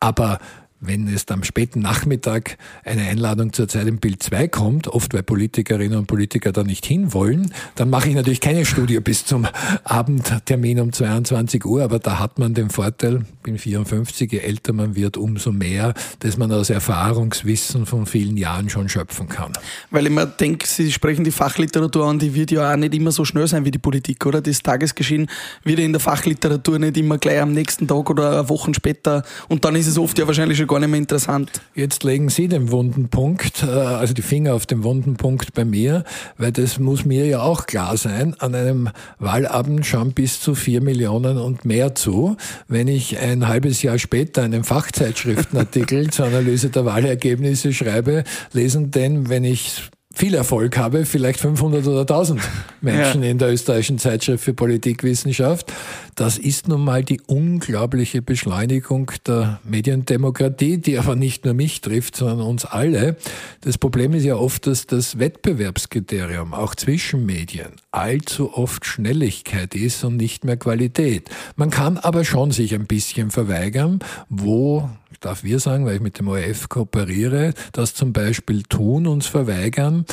Aber 0.00 0.38
wenn 0.80 1.08
es 1.08 1.26
am 1.28 1.42
späten 1.42 1.80
Nachmittag 1.80 2.58
eine 2.84 3.02
Einladung 3.02 3.52
zur 3.52 3.66
Zeit 3.66 3.86
im 3.86 3.98
Bild 3.98 4.22
2 4.22 4.48
kommt, 4.48 4.88
oft 4.88 5.14
weil 5.14 5.22
Politikerinnen 5.22 5.98
und 5.98 6.06
Politiker 6.06 6.52
da 6.52 6.64
nicht 6.64 6.84
hinwollen, 6.84 7.52
dann 7.76 7.88
mache 7.88 8.08
ich 8.08 8.14
natürlich 8.14 8.40
keine 8.40 8.64
Studie 8.66 9.00
bis 9.00 9.24
zum 9.24 9.46
Abendtermin 9.84 10.80
um 10.80 10.92
22 10.92 11.64
Uhr, 11.64 11.82
aber 11.82 11.98
da 11.98 12.18
hat 12.18 12.38
man 12.38 12.54
den 12.54 12.70
Vorteil, 12.70 13.24
bin 13.42 13.58
54, 13.58 14.30
je 14.30 14.38
älter 14.38 14.72
man 14.72 14.94
wird, 14.94 15.16
umso 15.16 15.50
mehr, 15.50 15.94
dass 16.20 16.36
man 16.36 16.52
aus 16.52 16.68
Erfahrungswissen 16.68 17.86
von 17.86 18.06
vielen 18.06 18.36
Jahren 18.36 18.68
schon 18.68 18.88
schöpfen 18.88 19.28
kann. 19.28 19.52
Weil 19.90 20.06
ich 20.06 20.12
mir 20.12 20.26
denke, 20.26 20.66
Sie 20.66 20.92
sprechen 20.92 21.24
die 21.24 21.30
Fachliteratur 21.30 22.06
an, 22.06 22.18
die 22.18 22.34
wird 22.34 22.50
ja 22.50 22.72
auch 22.72 22.76
nicht 22.76 22.94
immer 22.94 23.12
so 23.12 23.24
schnell 23.24 23.46
sein 23.46 23.64
wie 23.64 23.70
die 23.70 23.78
Politik, 23.78 24.26
oder? 24.26 24.42
Das 24.42 24.62
Tagesgeschehen 24.62 25.28
wird 25.64 25.78
in 25.78 25.92
der 25.92 26.00
Fachliteratur 26.00 26.78
nicht 26.78 26.96
immer 26.96 27.18
gleich 27.18 27.40
am 27.40 27.52
nächsten 27.52 27.88
Tag 27.88 28.10
oder 28.10 28.48
Wochen 28.48 28.74
später 28.74 29.24
und 29.48 29.64
dann 29.64 29.74
ist 29.74 29.86
es 29.86 29.98
oft 29.98 30.18
ja 30.18 30.26
wahrscheinlich 30.26 30.58
schon 30.58 30.65
gar 30.66 30.80
nicht 30.80 30.88
mehr 30.88 30.98
interessant. 30.98 31.50
Jetzt 31.74 32.04
legen 32.04 32.28
Sie 32.28 32.48
den 32.48 32.70
wunden 32.70 33.08
Punkt, 33.08 33.62
äh, 33.62 33.66
also 33.66 34.14
die 34.14 34.22
Finger 34.22 34.54
auf 34.54 34.66
den 34.66 34.84
wunden 34.84 35.16
Punkt 35.16 35.54
bei 35.54 35.64
mir, 35.64 36.04
weil 36.38 36.52
das 36.52 36.78
muss 36.78 37.04
mir 37.04 37.26
ja 37.26 37.40
auch 37.40 37.66
klar 37.66 37.96
sein. 37.96 38.34
An 38.38 38.54
einem 38.54 38.90
Wahlabend 39.18 39.86
schauen 39.86 40.12
bis 40.12 40.40
zu 40.40 40.54
vier 40.54 40.82
Millionen 40.82 41.38
und 41.38 41.64
mehr 41.64 41.94
zu. 41.94 42.36
Wenn 42.68 42.88
ich 42.88 43.18
ein 43.18 43.48
halbes 43.48 43.82
Jahr 43.82 43.98
später 43.98 44.42
einen 44.42 44.64
Fachzeitschriftenartikel 44.64 46.10
zur 46.10 46.26
Analyse 46.26 46.70
der 46.70 46.84
Wahlergebnisse 46.84 47.72
schreibe, 47.72 48.24
lesen 48.52 48.90
denn, 48.90 49.28
wenn 49.28 49.44
ich 49.44 49.90
viel 50.16 50.34
Erfolg 50.34 50.78
habe, 50.78 51.04
vielleicht 51.04 51.40
500 51.40 51.86
oder 51.86 52.00
1000 52.00 52.40
Menschen 52.80 53.22
ja. 53.22 53.30
in 53.30 53.36
der 53.36 53.52
österreichischen 53.52 53.98
Zeitschrift 53.98 54.42
für 54.42 54.54
Politikwissenschaft. 54.54 55.70
Das 56.14 56.38
ist 56.38 56.68
nun 56.68 56.82
mal 56.82 57.04
die 57.04 57.20
unglaubliche 57.26 58.22
Beschleunigung 58.22 59.12
der 59.26 59.60
Mediendemokratie, 59.64 60.78
die 60.78 60.98
aber 60.98 61.16
nicht 61.16 61.44
nur 61.44 61.52
mich 61.52 61.82
trifft, 61.82 62.16
sondern 62.16 62.40
uns 62.40 62.64
alle. 62.64 63.16
Das 63.60 63.76
Problem 63.76 64.14
ist 64.14 64.24
ja 64.24 64.36
oft, 64.36 64.66
dass 64.66 64.86
das 64.86 65.18
Wettbewerbskriterium 65.18 66.54
auch 66.54 66.74
zwischen 66.74 67.26
Medien 67.26 67.72
allzu 67.90 68.54
oft 68.54 68.86
Schnelligkeit 68.86 69.74
ist 69.74 70.02
und 70.02 70.16
nicht 70.16 70.44
mehr 70.44 70.56
Qualität. 70.56 71.28
Man 71.56 71.68
kann 71.68 71.98
aber 71.98 72.24
schon 72.24 72.52
sich 72.52 72.74
ein 72.74 72.86
bisschen 72.86 73.30
verweigern, 73.30 73.98
wo 74.30 74.88
darf 75.20 75.44
wir 75.44 75.60
sagen, 75.60 75.86
weil 75.86 75.96
ich 75.96 76.00
mit 76.00 76.18
dem 76.18 76.28
ORF 76.28 76.68
kooperiere, 76.68 77.54
das 77.72 77.94
zum 77.94 78.12
Beispiel 78.12 78.62
tun, 78.62 79.06
uns 79.06 79.26
verweigern, 79.26 80.04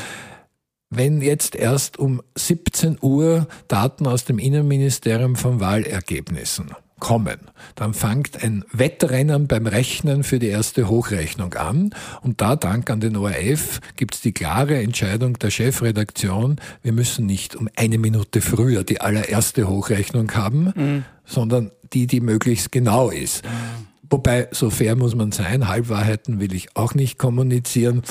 wenn 0.89 1.21
jetzt 1.21 1.55
erst 1.55 1.97
um 1.97 2.21
17 2.35 2.99
Uhr 3.01 3.47
Daten 3.67 4.05
aus 4.05 4.25
dem 4.25 4.37
Innenministerium 4.37 5.35
von 5.35 5.59
Wahlergebnissen 5.59 6.71
kommen, 7.03 7.39
dann 7.75 7.93
fängt 7.93 8.41
ein 8.43 8.63
Wettrennen 8.71 9.47
beim 9.47 9.67
Rechnen 9.67 10.23
für 10.23 10.39
die 10.39 10.47
erste 10.47 10.87
Hochrechnung 10.87 11.53
an. 11.55 11.93
Und 12.21 12.39
da, 12.39 12.55
dank 12.55 12.89
an 12.89 13.01
den 13.01 13.17
ORF, 13.17 13.81
gibt 13.97 14.15
es 14.15 14.21
die 14.21 14.31
klare 14.31 14.81
Entscheidung 14.81 15.37
der 15.37 15.49
Chefredaktion, 15.49 16.61
wir 16.81 16.93
müssen 16.93 17.25
nicht 17.25 17.57
um 17.57 17.67
eine 17.75 17.97
Minute 17.97 18.39
früher 18.39 18.85
die 18.85 19.01
allererste 19.01 19.67
Hochrechnung 19.67 20.33
haben, 20.33 20.71
mhm. 20.75 21.05
sondern 21.25 21.71
die, 21.91 22.07
die 22.07 22.21
möglichst 22.21 22.71
genau 22.71 23.09
ist. 23.09 23.43
Wobei, 24.13 24.47
so 24.51 24.69
fair 24.69 24.95
muss 24.95 25.15
man 25.15 25.31
sein, 25.31 25.67
Halbwahrheiten 25.67 26.39
will 26.39 26.53
ich 26.53 26.77
auch 26.77 26.93
nicht 26.93 27.17
kommunizieren. 27.17 28.03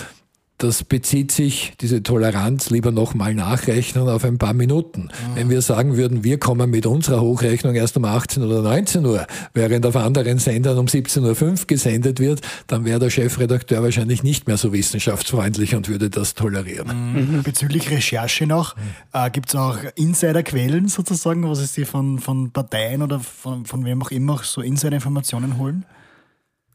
Das 0.62 0.84
bezieht 0.84 1.32
sich, 1.32 1.72
diese 1.80 2.02
Toleranz, 2.02 2.70
lieber 2.70 2.92
nochmal 2.92 3.34
nachrechnen 3.34 4.08
auf 4.08 4.24
ein 4.24 4.38
paar 4.38 4.54
Minuten. 4.54 5.02
Mhm. 5.02 5.34
Wenn 5.34 5.50
wir 5.50 5.60
sagen 5.60 5.96
würden, 5.96 6.22
wir 6.22 6.38
kommen 6.38 6.70
mit 6.70 6.86
unserer 6.86 7.20
Hochrechnung 7.20 7.74
erst 7.74 7.96
um 7.96 8.04
18 8.04 8.44
oder 8.44 8.62
19 8.62 9.04
Uhr, 9.04 9.26
während 9.54 9.84
auf 9.86 9.96
anderen 9.96 10.38
Sendern 10.38 10.78
um 10.78 10.86
17.05 10.86 11.42
Uhr 11.42 11.66
gesendet 11.66 12.20
wird, 12.20 12.42
dann 12.68 12.84
wäre 12.84 13.00
der 13.00 13.10
Chefredakteur 13.10 13.82
wahrscheinlich 13.82 14.22
nicht 14.22 14.46
mehr 14.46 14.56
so 14.56 14.72
wissenschaftsfreundlich 14.72 15.74
und 15.74 15.88
würde 15.88 16.10
das 16.10 16.34
tolerieren. 16.34 17.38
Mhm. 17.38 17.42
Bezüglich 17.42 17.90
Recherche 17.90 18.46
noch, 18.46 18.76
mhm. 18.76 18.82
äh, 19.12 19.30
gibt 19.30 19.48
es 19.48 19.56
auch 19.56 19.78
Insiderquellen 19.96 20.86
sozusagen, 20.88 21.48
was 21.48 21.72
Sie 21.74 21.84
von, 21.84 22.20
von 22.20 22.52
Parteien 22.52 23.02
oder 23.02 23.18
von, 23.18 23.66
von 23.66 23.84
wem 23.84 24.02
auch 24.02 24.10
immer 24.10 24.40
so 24.42 24.60
Insiderinformationen 24.60 25.58
holen? 25.58 25.84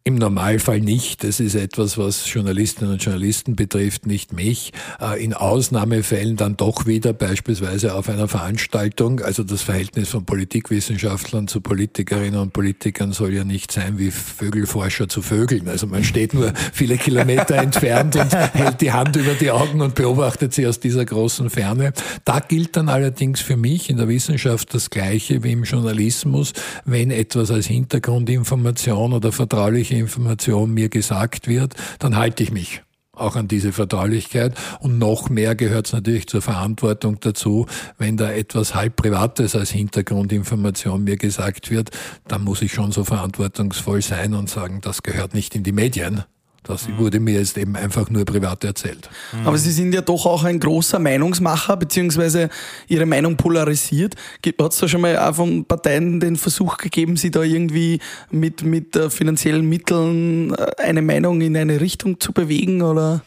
Im 0.07 0.15
Normalfall 0.15 0.79
nicht. 0.79 1.25
Das 1.25 1.41
ist 1.41 1.53
etwas, 1.53 1.97
was 1.97 2.31
Journalistinnen 2.31 2.93
und 2.93 3.03
Journalisten 3.03 3.57
betrifft, 3.57 4.05
nicht 4.05 4.31
mich. 4.31 4.71
Äh, 5.01 5.21
in 5.21 5.33
Ausnahmefällen 5.33 6.37
dann 6.37 6.55
doch 6.55 6.85
wieder 6.85 7.11
beispielsweise 7.11 7.93
auf 7.93 8.07
einer 8.07 8.29
Veranstaltung. 8.29 9.19
Also 9.19 9.43
das 9.43 9.63
Verhältnis 9.63 10.07
von 10.07 10.23
Politikwissenschaftlern 10.23 11.49
zu 11.49 11.59
Politikerinnen 11.59 12.39
und 12.39 12.53
Politikern 12.53 13.11
soll 13.11 13.33
ja 13.33 13.43
nicht 13.43 13.73
sein 13.73 13.99
wie 13.99 14.11
Vögelforscher 14.11 15.09
zu 15.09 15.21
Vögeln. 15.21 15.67
Also 15.67 15.87
man 15.87 16.05
steht 16.05 16.33
nur 16.33 16.53
viele 16.71 16.95
Kilometer 16.95 17.55
entfernt 17.61 18.15
und 18.15 18.33
hält 18.33 18.79
die 18.79 18.93
Hand 18.93 19.17
über 19.17 19.33
die 19.33 19.51
Augen 19.51 19.81
und 19.81 19.93
beobachtet 19.95 20.53
sie 20.53 20.67
aus 20.67 20.79
dieser 20.79 21.03
großen 21.03 21.49
Ferne. 21.49 21.91
Da 22.23 22.39
gilt 22.39 22.77
dann 22.77 22.87
allerdings 22.87 23.41
für 23.41 23.57
mich 23.57 23.89
in 23.89 23.97
der 23.97 24.07
Wissenschaft 24.07 24.73
das 24.73 24.89
Gleiche 24.89 25.43
wie 25.43 25.51
im 25.51 25.63
Journalismus. 25.65 26.53
Wenn 26.85 27.11
etwas 27.11 27.51
als 27.51 27.65
Hintergrundinformation 27.67 29.11
oder 29.11 29.33
vertrauliche 29.33 29.96
Information 29.99 30.73
mir 30.73 30.89
gesagt 30.89 31.47
wird, 31.47 31.75
dann 31.99 32.15
halte 32.15 32.43
ich 32.43 32.51
mich 32.51 32.81
auch 33.13 33.35
an 33.35 33.47
diese 33.47 33.73
Vertraulichkeit. 33.73 34.55
Und 34.79 34.99
noch 34.99 35.29
mehr 35.29 35.55
gehört 35.55 35.87
es 35.87 35.93
natürlich 35.93 36.27
zur 36.27 36.41
Verantwortung 36.41 37.19
dazu, 37.19 37.65
wenn 37.97 38.17
da 38.17 38.31
etwas 38.31 38.75
halb 38.75 38.95
Privates 38.95 39.55
als 39.55 39.71
Hintergrundinformation 39.71 41.03
mir 41.03 41.17
gesagt 41.17 41.71
wird, 41.71 41.91
dann 42.27 42.43
muss 42.43 42.61
ich 42.61 42.73
schon 42.73 42.91
so 42.91 43.03
verantwortungsvoll 43.03 44.01
sein 44.01 44.33
und 44.33 44.49
sagen, 44.49 44.81
das 44.81 45.03
gehört 45.03 45.33
nicht 45.33 45.55
in 45.55 45.63
die 45.63 45.71
Medien. 45.71 46.23
Das 46.67 46.87
mhm. 46.87 46.97
wurde 46.97 47.19
mir 47.19 47.35
jetzt 47.39 47.57
eben 47.57 47.75
einfach 47.75 48.09
nur 48.09 48.25
privat 48.25 48.63
erzählt. 48.63 49.09
Mhm. 49.33 49.47
Aber 49.47 49.57
Sie 49.57 49.71
sind 49.71 49.93
ja 49.93 50.01
doch 50.01 50.25
auch 50.25 50.43
ein 50.43 50.59
großer 50.59 50.99
Meinungsmacher, 50.99 51.77
beziehungsweise 51.77 52.49
Ihre 52.87 53.05
Meinung 53.05 53.37
polarisiert. 53.37 54.15
Hat 54.45 54.73
es 54.73 54.79
da 54.79 54.87
schon 54.87 55.01
mal 55.01 55.17
auch 55.17 55.35
von 55.35 55.65
Parteien 55.65 56.19
den 56.19 56.35
Versuch 56.35 56.77
gegeben, 56.77 57.15
Sie 57.15 57.31
da 57.31 57.43
irgendwie 57.43 57.99
mit, 58.31 58.63
mit 58.63 58.95
äh, 58.95 59.09
finanziellen 59.09 59.67
Mitteln 59.67 60.53
äh, 60.53 60.65
eine 60.81 61.01
Meinung 61.01 61.41
in 61.41 61.55
eine 61.55 61.79
Richtung 61.79 62.19
zu 62.19 62.33
bewegen? 62.33 62.81
Oder? 62.81 63.21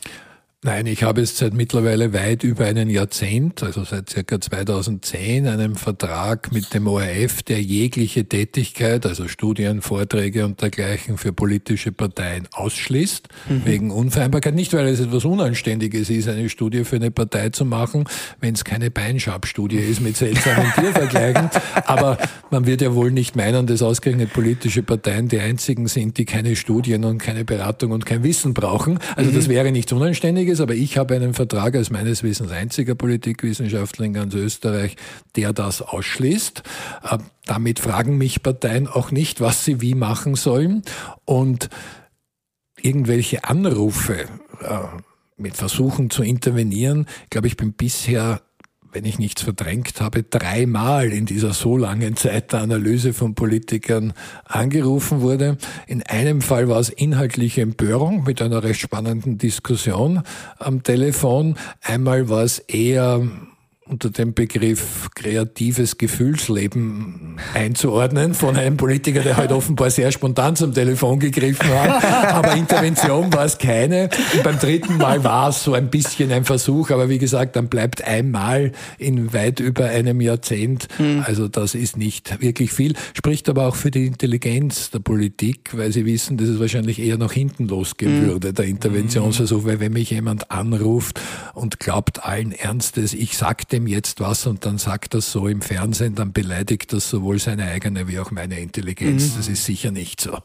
Nein, 0.63 0.85
ich 0.85 1.05
habe 1.05 1.23
es 1.23 1.39
seit 1.39 1.55
mittlerweile 1.55 2.13
weit 2.13 2.45
über 2.45 2.67
einen 2.67 2.91
Jahrzehnt, 2.91 3.63
also 3.63 3.83
seit 3.83 4.11
circa 4.11 4.39
2010, 4.39 5.47
einen 5.47 5.75
Vertrag 5.75 6.53
mit 6.53 6.75
dem 6.75 6.87
ORF, 6.87 7.43
der 7.43 7.63
jegliche 7.63 8.27
Tätigkeit, 8.27 9.07
also 9.07 9.27
Studien, 9.27 9.81
Vorträge 9.81 10.45
und 10.45 10.61
dergleichen 10.61 11.17
für 11.17 11.33
politische 11.33 11.93
Parteien 11.93 12.47
ausschließt, 12.53 13.29
mhm. 13.49 13.65
wegen 13.65 13.91
Unvereinbarkeit. 13.91 14.55
Nicht, 14.55 14.75
weil 14.75 14.89
es 14.89 15.01
etwas 15.01 15.25
Unanständiges 15.25 16.11
ist, 16.11 16.29
eine 16.29 16.51
Studie 16.51 16.85
für 16.85 16.97
eine 16.97 17.11
Partei 17.11 17.49
zu 17.49 17.65
machen, 17.65 18.05
wenn 18.41 18.53
es 18.53 18.63
keine 18.63 18.91
Beinschabstudie 18.91 19.79
ist 19.79 20.03
mit 20.03 20.19
seltsamen 20.19 20.71
Tiervergleichen. 20.79 21.49
Aber 21.87 22.19
man 22.51 22.67
wird 22.67 22.83
ja 22.83 22.95
wohl 22.95 23.13
nicht 23.13 23.35
meinen, 23.35 23.67
dass 23.67 23.81
ausgerechnet 23.81 24.35
politische 24.35 24.83
Parteien 24.83 25.27
die 25.27 25.41
einzigen 25.41 25.87
sind, 25.89 26.19
die 26.19 26.27
keine 26.27 26.55
Studien 26.55 27.07
und 27.07 27.17
keine 27.17 27.47
Beratung 27.47 27.93
und 27.93 28.05
kein 28.05 28.23
Wissen 28.25 28.53
brauchen. 28.53 28.99
Also 29.17 29.31
mhm. 29.31 29.37
das 29.37 29.49
wäre 29.49 29.73
nichts 29.73 29.91
Unanständiges 29.91 30.50
Wichtiges, 30.51 30.61
aber 30.61 30.75
ich 30.75 30.99
habe 30.99 31.15
einen 31.15 31.33
Vertrag 31.33 31.77
als 31.77 31.91
meines 31.91 32.25
Wissens 32.25 32.51
einziger 32.51 32.97
Politikwissenschaftler 32.97 34.07
in 34.07 34.15
ganz 34.15 34.35
Österreich, 34.35 34.97
der 35.37 35.53
das 35.53 35.81
ausschließt. 35.81 36.65
Äh, 37.09 37.19
damit 37.47 37.79
fragen 37.79 38.19
mich 38.19 38.43
Parteien 38.43 38.89
auch 38.89 39.13
nicht, 39.13 39.41
was 39.41 39.65
sie 39.65 39.81
wie 39.81 39.95
machen 39.95 40.35
sollen. 40.35 40.83
Und 41.25 41.69
irgendwelche 42.83 43.45
Anrufe 43.45 44.23
äh, 44.61 44.81
mit 45.37 45.57
Versuchen 45.57 46.11
zu 46.11 46.25
intervenieren, 46.25 47.07
glaube 47.31 47.47
ich, 47.47 47.57
bin 47.57 47.73
bisher 47.75 48.43
wenn 48.93 49.05
ich 49.05 49.19
nichts 49.19 49.43
verdrängt 49.43 50.01
habe, 50.01 50.23
dreimal 50.23 51.13
in 51.13 51.27
dieser 51.27 51.53
so 51.53 51.77
langen 51.77 52.17
Zeit 52.17 52.53
der 52.53 52.61
Analyse 52.61 53.13
von 53.13 53.35
Politikern 53.35 54.13
angerufen 54.45 55.21
wurde. 55.21 55.57
In 55.87 56.03
einem 56.03 56.41
Fall 56.41 56.69
war 56.69 56.81
es 56.81 56.89
inhaltliche 56.89 57.63
Empörung 57.63 58.25
mit 58.25 58.43
einer 58.43 58.63
recht 58.63 58.81
spannenden 58.81 59.39
Diskussion 59.39 60.23
am 60.59 60.83
Telefon. 60.83 61.57
Einmal 61.83 62.29
war 62.29 62.43
es 62.43 62.59
eher 62.59 63.23
unter 63.91 64.11
dem 64.11 64.35
Begriff 64.35 65.11
kreatives 65.15 65.99
Gefühlsleben 65.99 67.39
einzuordnen 67.55 68.35
von 68.35 68.57
einem 68.57 68.77
Politiker, 68.77 69.21
der 69.21 69.37
halt 69.37 69.51
offenbar 69.51 69.91
sehr 69.91 70.13
spontan 70.13 70.55
zum 70.55 70.73
Telefon 70.73 71.19
gegriffen 71.19 71.69
hat. 71.69 72.05
Aber 72.35 72.55
Intervention 72.55 73.33
war 73.33 73.45
es 73.45 73.59
keine. 73.59 74.09
Und 74.33 74.45
beim 74.45 74.59
dritten 74.59 74.97
Mal 74.97 75.25
war 75.25 75.49
es 75.49 75.65
so 75.65 75.75
ein 75.75 75.91
bisschen 75.91 76.31
ein 76.31 76.45
Versuch. 76.45 76.91
Aber 76.91 77.09
wie 77.09 77.19
gesagt, 77.19 77.57
dann 77.57 77.69
bleibt 77.69 78.05
einmal 78.05 78.73
in 78.99 79.33
weit 79.33 79.59
über 79.59 79.87
einem 79.87 80.21
Jahrzehnt. 80.21 80.87
Hm. 80.97 81.25
Also 81.27 81.49
das 81.49 81.75
ist 81.75 81.97
nicht 81.97 82.41
wirklich 82.41 82.73
viel. 82.73 82.95
Spricht 83.15 83.49
aber 83.49 83.67
auch 83.67 83.75
für 83.75 83.91
die 83.91 84.07
Intelligenz 84.07 84.91
der 84.91 85.01
Politik, 85.01 85.77
weil 85.77 85.93
sie 85.93 86.07
wissen, 86.07 86.37
dass 86.37 86.49
es 86.49 86.61
wahrscheinlich 86.61 87.01
eher 87.01 87.19
nach 87.19 87.33
hinten 87.33 87.67
losgehen 87.67 88.21
hm. 88.21 88.27
würde, 88.29 88.53
der 88.53 88.67
Interventionsversuch. 88.67 89.65
Weil 89.65 89.81
wenn 89.81 89.93
mich 89.93 90.11
jemand 90.11 90.53
anruft 90.53 91.21
und 91.55 91.81
glaubt 91.81 92.25
allen 92.25 92.53
Ernstes, 92.53 93.15
ich 93.15 93.37
sag 93.37 93.69
dem 93.69 93.80
jetzt 93.87 94.21
was 94.21 94.47
und 94.47 94.65
dann 94.65 94.79
sagt 94.79 95.15
das 95.15 95.31
so 95.31 95.49
im 95.49 95.63
Fernsehen, 95.63 96.15
dann 96.15 96.33
beleidigt 96.33 96.93
das 96.93 97.09
sowohl 97.09 97.39
seine 97.39 97.65
eigene 97.65 98.09
wie 98.09 98.19
auch 98.19 98.31
meine 98.31 98.61
Intelligenz. 98.61 99.33
Mhm. 99.33 99.37
Das 99.37 99.49
ist 99.49 99.65
sicher 99.65 99.91
nicht 99.91 100.21
so. 100.21 100.39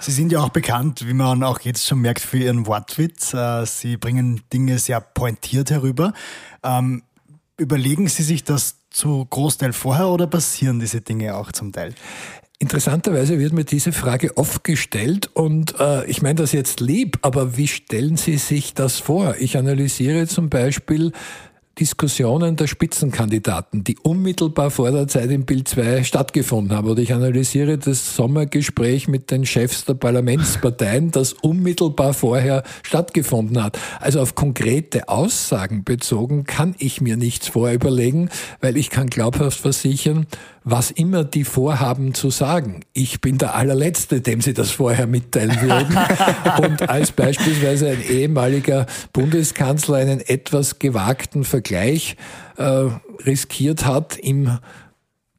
Sie 0.00 0.12
sind 0.12 0.32
ja 0.32 0.40
auch 0.40 0.50
bekannt, 0.50 1.06
wie 1.06 1.14
man 1.14 1.42
auch 1.42 1.60
jetzt 1.60 1.86
schon 1.86 2.00
merkt, 2.00 2.20
für 2.20 2.38
Ihren 2.38 2.66
Wortwitz. 2.66 3.34
Äh, 3.34 3.64
Sie 3.66 3.96
bringen 3.96 4.42
Dinge 4.52 4.78
sehr 4.78 5.00
pointiert 5.00 5.70
herüber. 5.70 6.12
Ähm, 6.62 7.02
überlegen 7.56 8.08
Sie 8.08 8.22
sich 8.22 8.44
das 8.44 8.76
zu 8.90 9.26
Großteil 9.28 9.72
vorher 9.72 10.08
oder 10.08 10.26
passieren 10.26 10.80
diese 10.80 11.00
Dinge 11.00 11.36
auch 11.36 11.52
zum 11.52 11.72
Teil? 11.72 11.94
Interessanterweise 12.58 13.40
wird 13.40 13.52
mir 13.52 13.64
diese 13.64 13.90
Frage 13.90 14.36
oft 14.36 14.62
gestellt 14.62 15.28
und 15.34 15.74
äh, 15.80 16.06
ich 16.06 16.22
meine 16.22 16.36
das 16.36 16.52
jetzt 16.52 16.78
lieb, 16.78 17.18
aber 17.22 17.56
wie 17.56 17.66
stellen 17.66 18.16
Sie 18.16 18.36
sich 18.36 18.72
das 18.72 19.00
vor? 19.00 19.34
Ich 19.40 19.56
analysiere 19.56 20.28
zum 20.28 20.48
Beispiel 20.48 21.10
Diskussionen 21.78 22.56
der 22.56 22.66
Spitzenkandidaten, 22.66 23.82
die 23.82 23.96
unmittelbar 23.98 24.70
vor 24.70 24.90
der 24.90 25.08
Zeit 25.08 25.30
im 25.30 25.46
Bild 25.46 25.68
2 25.68 26.04
stattgefunden 26.04 26.76
haben. 26.76 26.86
Oder 26.86 27.00
ich 27.00 27.14
analysiere 27.14 27.78
das 27.78 28.14
Sommergespräch 28.14 29.08
mit 29.08 29.30
den 29.30 29.46
Chefs 29.46 29.86
der 29.86 29.94
Parlamentsparteien, 29.94 31.12
das 31.12 31.32
unmittelbar 31.32 32.12
vorher 32.12 32.62
stattgefunden 32.82 33.62
hat. 33.62 33.78
Also 34.00 34.20
auf 34.20 34.34
konkrete 34.34 35.08
Aussagen 35.08 35.82
bezogen 35.82 36.44
kann 36.44 36.74
ich 36.78 37.00
mir 37.00 37.16
nichts 37.16 37.48
vorüberlegen, 37.48 38.28
weil 38.60 38.76
ich 38.76 38.90
kann 38.90 39.08
glaubhaft 39.08 39.58
versichern, 39.58 40.26
was 40.64 40.92
immer 40.92 41.24
die 41.24 41.42
vorhaben 41.42 42.14
zu 42.14 42.30
sagen. 42.30 42.80
Ich 42.92 43.20
bin 43.20 43.38
der 43.38 43.56
allerletzte, 43.56 44.20
dem 44.20 44.40
sie 44.40 44.54
das 44.54 44.70
vorher 44.70 45.08
mitteilen 45.08 45.60
würden. 45.60 45.98
Und 46.64 46.88
als 46.88 47.10
beispielsweise 47.10 47.88
ein 47.88 48.02
ehemaliger 48.08 48.86
Bundeskanzler 49.12 49.96
einen 49.96 50.20
etwas 50.20 50.78
gewagten 50.78 51.42
Vergleich 51.42 51.61
äh, 52.56 52.88
riskiert 53.24 53.86
hat 53.86 54.16
im 54.18 54.58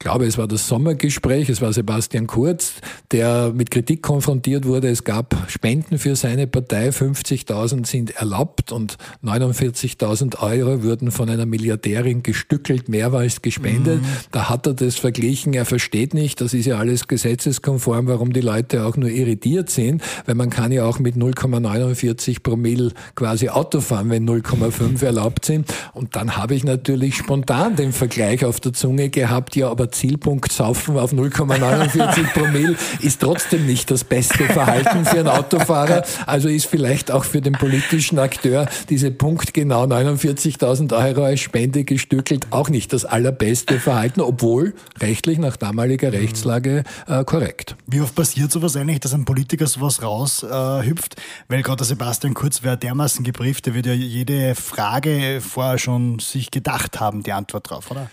glaube, 0.03 0.25
es 0.25 0.37
war 0.37 0.47
das 0.47 0.67
Sommergespräch, 0.67 1.49
es 1.49 1.61
war 1.61 1.71
Sebastian 1.71 2.27
Kurz, 2.27 2.73
der 3.11 3.53
mit 3.55 3.71
Kritik 3.71 4.01
konfrontiert 4.01 4.65
wurde. 4.65 4.89
Es 4.89 5.05
gab 5.05 5.35
Spenden 5.47 5.97
für 5.97 6.15
seine 6.17 6.45
Partei, 6.45 6.89
50.000 6.89 7.87
sind 7.87 8.15
erlaubt 8.17 8.71
und 8.73 8.97
49.000 9.23 10.39
Euro 10.39 10.83
wurden 10.83 11.11
von 11.11 11.29
einer 11.29 11.45
Milliardärin 11.45 12.21
gestückelt, 12.21 12.89
mehrmals 12.89 13.41
gespendet. 13.41 14.01
Mhm. 14.01 14.07
Da 14.31 14.49
hat 14.49 14.67
er 14.67 14.73
das 14.73 14.95
verglichen, 14.95 15.53
er 15.53 15.65
versteht 15.65 16.13
nicht, 16.13 16.41
das 16.41 16.53
ist 16.53 16.65
ja 16.65 16.77
alles 16.77 17.07
gesetzeskonform, 17.07 18.07
warum 18.07 18.33
die 18.33 18.41
Leute 18.41 18.85
auch 18.85 18.97
nur 18.97 19.09
irritiert 19.09 19.69
sind, 19.69 20.03
weil 20.25 20.35
man 20.35 20.49
kann 20.49 20.73
ja 20.73 20.83
auch 20.83 20.99
mit 20.99 21.15
0,49 21.15 22.43
Promille 22.43 22.91
quasi 23.15 23.47
Auto 23.47 23.79
fahren, 23.79 24.09
wenn 24.09 24.27
0,5 24.29 25.03
erlaubt 25.05 25.45
sind. 25.45 25.73
Und 25.93 26.17
dann 26.17 26.35
habe 26.35 26.55
ich 26.55 26.65
natürlich 26.65 27.15
spontan 27.15 27.77
den 27.77 27.93
Vergleich 27.93 28.43
auf 28.43 28.59
der 28.59 28.73
Zunge 28.73 29.09
gehabt, 29.09 29.55
ja, 29.55 29.69
aber 29.69 29.92
Zielpunkt 29.93 30.51
saufen 30.51 30.97
auf 30.97 31.13
0,49 31.13 32.34
Promille 32.34 32.75
ist 32.99 33.21
trotzdem 33.21 33.65
nicht 33.65 33.89
das 33.91 34.03
beste 34.03 34.45
Verhalten 34.45 35.06
für 35.06 35.19
einen 35.19 35.27
Autofahrer. 35.27 36.03
Also 36.25 36.49
ist 36.49 36.65
vielleicht 36.65 37.12
auch 37.12 37.23
für 37.23 37.41
den 37.41 37.53
politischen 37.53 38.19
Akteur 38.19 38.67
diese 38.89 39.12
punktgenau 39.12 39.84
49.000 39.86 40.93
Euro 40.93 41.23
als 41.23 41.39
Spende 41.39 41.84
gestückelt 41.84 42.47
auch 42.51 42.69
nicht 42.69 42.93
das 42.93 43.06
allerbeste 43.06 43.79
Verhalten, 43.79 44.21
obwohl 44.21 44.73
rechtlich 44.99 45.38
nach 45.38 45.58
damaliger 45.58 46.12
Rechtslage 46.12 46.84
äh, 47.08 47.23
korrekt. 47.23 47.75
Wie 47.88 48.01
oft 48.01 48.15
passiert 48.15 48.51
sowas 48.51 48.75
eigentlich, 48.75 48.99
dass 48.99 49.13
ein 49.13 49.25
Politiker 49.25 49.67
sowas 49.67 50.01
raushüpft? 50.01 51.15
Äh, 51.15 51.21
Weil 51.47 51.63
gerade 51.63 51.77
der 51.77 51.86
Sebastian 51.86 52.34
Kurz 52.34 52.63
wäre 52.63 52.77
dermaßen 52.77 53.23
gebrieft, 53.23 53.65
der 53.65 53.73
wird 53.73 53.86
ja 53.86 53.93
jede 53.93 54.56
Frage 54.56 55.41
vorher 55.41 55.77
schon 55.77 56.19
sich 56.19 56.51
gedacht 56.51 56.99
haben, 56.99 57.23
die 57.23 57.32
Antwort 57.32 57.69
drauf, 57.69 57.91
oder? 57.91 58.10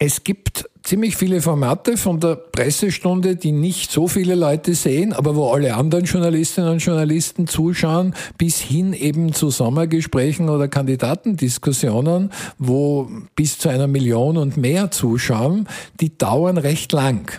Es 0.00 0.22
gibt 0.22 0.70
ziemlich 0.84 1.16
viele 1.16 1.42
Formate 1.42 1.96
von 1.96 2.20
der 2.20 2.36
Pressestunde, 2.36 3.34
die 3.34 3.50
nicht 3.50 3.90
so 3.90 4.06
viele 4.06 4.36
Leute 4.36 4.74
sehen, 4.74 5.12
aber 5.12 5.34
wo 5.34 5.50
alle 5.50 5.74
anderen 5.74 6.04
Journalistinnen 6.04 6.70
und 6.70 6.78
Journalisten 6.78 7.48
zuschauen, 7.48 8.14
bis 8.38 8.60
hin 8.60 8.92
eben 8.92 9.32
zu 9.32 9.50
Sommergesprächen 9.50 10.50
oder 10.50 10.68
Kandidatendiskussionen, 10.68 12.30
wo 12.58 13.10
bis 13.34 13.58
zu 13.58 13.70
einer 13.70 13.88
Million 13.88 14.36
und 14.36 14.56
mehr 14.56 14.92
zuschauen, 14.92 15.66
die 16.00 16.16
dauern 16.16 16.58
recht 16.58 16.92
lang. 16.92 17.32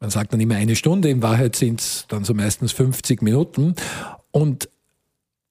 Man 0.00 0.10
sagt 0.10 0.32
dann 0.32 0.40
immer 0.40 0.56
eine 0.56 0.74
Stunde, 0.74 1.08
in 1.08 1.22
Wahrheit 1.22 1.54
sind 1.54 1.80
es 1.80 2.06
dann 2.08 2.24
so 2.24 2.34
meistens 2.34 2.72
50 2.72 3.22
Minuten. 3.22 3.76
Und 4.32 4.68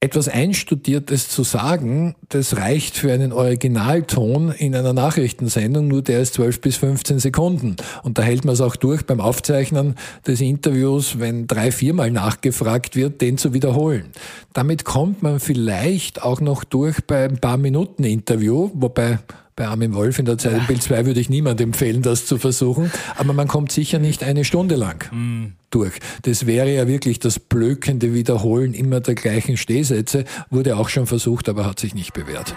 etwas 0.02 0.28
Einstudiertes 0.28 1.28
zu 1.28 1.44
sagen, 1.44 2.16
das 2.28 2.56
reicht 2.56 2.96
für 2.96 3.12
einen 3.12 3.32
Originalton 3.32 4.50
in 4.50 4.74
einer 4.74 4.92
Nachrichtensendung, 4.92 5.86
nur 5.86 6.02
der 6.02 6.20
ist 6.20 6.34
12 6.34 6.60
bis 6.60 6.76
15 6.78 7.20
Sekunden. 7.20 7.76
Und 8.02 8.18
da 8.18 8.22
hält 8.22 8.44
man 8.44 8.54
es 8.54 8.60
auch 8.60 8.74
durch 8.74 9.06
beim 9.06 9.20
Aufzeichnen 9.20 9.94
des 10.26 10.40
Interviews, 10.40 11.20
wenn 11.20 11.46
drei, 11.46 11.70
viermal 11.70 12.10
nachgefragt 12.10 12.96
wird, 12.96 13.20
den 13.20 13.38
zu 13.38 13.54
wiederholen. 13.54 14.06
Damit 14.52 14.84
kommt 14.84 15.22
man 15.22 15.38
vielleicht 15.38 16.20
auch 16.24 16.40
noch 16.40 16.64
durch 16.64 17.06
bei 17.06 17.22
ein 17.22 17.38
paar 17.38 17.56
Minuten 17.56 18.02
Interview, 18.02 18.72
wobei 18.74 19.20
bei 19.56 19.66
Armin 19.66 19.94
Wolf 19.94 20.18
in 20.18 20.24
der 20.24 20.38
Zeit 20.38 20.54
im 20.54 20.66
Bild 20.66 20.82
2 20.82 21.06
würde 21.06 21.20
ich 21.20 21.28
niemand 21.28 21.60
empfehlen, 21.60 22.02
das 22.02 22.26
zu 22.26 22.38
versuchen. 22.38 22.90
Aber 23.16 23.32
man 23.32 23.48
kommt 23.48 23.72
sicher 23.72 23.98
nicht 23.98 24.22
eine 24.22 24.44
Stunde 24.44 24.76
lang 24.76 25.04
mhm. 25.12 25.52
durch. 25.70 25.94
Das 26.22 26.46
wäre 26.46 26.72
ja 26.72 26.88
wirklich 26.88 27.18
das 27.18 27.38
blökende 27.38 28.14
Wiederholen 28.14 28.74
immer 28.74 29.00
der 29.00 29.14
gleichen 29.14 29.56
Stehsätze. 29.56 30.24
Wurde 30.50 30.76
auch 30.76 30.88
schon 30.88 31.06
versucht, 31.06 31.48
aber 31.48 31.66
hat 31.66 31.80
sich 31.80 31.94
nicht 31.94 32.12
bewährt. 32.12 32.54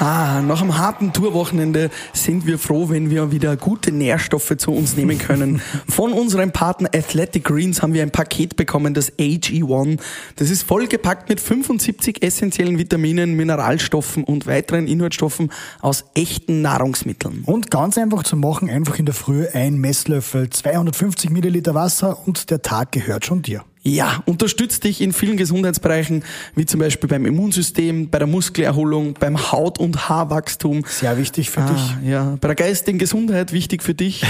Ah, 0.00 0.42
nach 0.42 0.60
einem 0.60 0.76
harten 0.76 1.12
Tourwochenende 1.12 1.88
sind 2.12 2.46
wir 2.46 2.58
froh, 2.58 2.88
wenn 2.88 3.10
wir 3.10 3.30
wieder 3.30 3.56
gute 3.56 3.92
Nährstoffe 3.92 4.56
zu 4.56 4.72
uns 4.72 4.96
nehmen 4.96 5.18
können. 5.18 5.62
Von 5.88 6.12
unserem 6.12 6.50
Partner 6.50 6.90
Athletic 6.92 7.44
Greens 7.44 7.80
haben 7.80 7.94
wir 7.94 8.02
ein 8.02 8.10
Paket 8.10 8.56
bekommen, 8.56 8.92
das 8.92 9.12
AG1. 9.18 10.00
Das 10.34 10.50
ist 10.50 10.64
vollgepackt 10.64 11.28
mit 11.28 11.38
75 11.38 12.22
essentiellen 12.24 12.76
Vitaminen, 12.76 13.34
Mineralstoffen 13.34 14.24
und 14.24 14.48
weiteren 14.48 14.88
Inhaltsstoffen 14.88 15.52
aus 15.80 16.04
echten 16.14 16.60
Nahrungsmitteln. 16.60 17.44
Und 17.46 17.70
ganz 17.70 17.96
einfach 17.96 18.24
zu 18.24 18.36
machen, 18.36 18.68
einfach 18.68 18.98
in 18.98 19.06
der 19.06 19.14
Früh 19.14 19.46
ein 19.52 19.78
Messlöffel, 19.78 20.50
250 20.50 21.30
Milliliter 21.30 21.74
Wasser 21.74 22.26
und 22.26 22.50
der 22.50 22.62
Tag 22.62 22.90
gehört 22.90 23.26
schon 23.26 23.42
dir. 23.42 23.64
Ja, 23.86 24.22
unterstützt 24.24 24.84
dich 24.84 25.02
in 25.02 25.12
vielen 25.12 25.36
Gesundheitsbereichen, 25.36 26.24
wie 26.54 26.64
zum 26.64 26.80
Beispiel 26.80 27.06
beim 27.06 27.26
Immunsystem, 27.26 28.08
bei 28.08 28.18
der 28.18 28.26
Muskelerholung, 28.26 29.12
beim 29.20 29.52
Haut- 29.52 29.78
und 29.78 30.08
Haarwachstum. 30.08 30.84
Sehr 30.88 31.18
wichtig 31.18 31.50
für 31.50 31.60
ah, 31.60 31.70
dich. 31.70 32.10
Ja, 32.10 32.38
bei 32.40 32.48
der 32.48 32.54
geistigen 32.54 32.98
Gesundheit 32.98 33.52
wichtig 33.52 33.82
für 33.82 33.92
dich. 33.92 34.24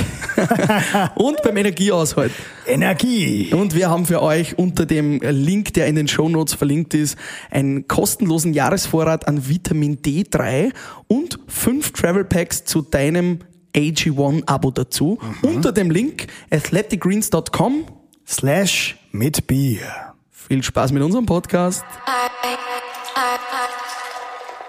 und 1.15 1.41
beim 1.45 1.57
Energiehaushalt. 1.57 2.33
Energie. 2.67 3.55
Und 3.55 3.77
wir 3.77 3.91
haben 3.91 4.07
für 4.07 4.23
euch 4.23 4.59
unter 4.59 4.87
dem 4.87 5.21
Link, 5.21 5.73
der 5.75 5.87
in 5.87 5.95
den 5.95 6.09
Show 6.09 6.29
Notes 6.29 6.55
verlinkt 6.55 6.93
ist, 6.93 7.17
einen 7.53 7.87
kostenlosen 7.87 8.55
Jahresvorrat 8.55 9.29
an 9.29 9.49
Vitamin 9.49 9.99
D3 9.99 10.73
und 11.07 11.39
fünf 11.47 11.93
Travel 11.93 12.25
Packs 12.25 12.65
zu 12.65 12.83
deinem 12.83 13.39
AG1-Abo 13.77 14.73
dazu. 14.73 15.21
Mhm. 15.43 15.49
Unter 15.49 15.71
dem 15.71 15.93
Link 15.93 16.27
athleticgreens.com 16.51 17.85
slash 18.27 18.97
mit 19.13 19.47
Bier. 19.47 20.15
Viel 20.31 20.63
Spaß 20.63 20.93
mit 20.93 21.03
unserem 21.03 21.27
Podcast. 21.27 21.85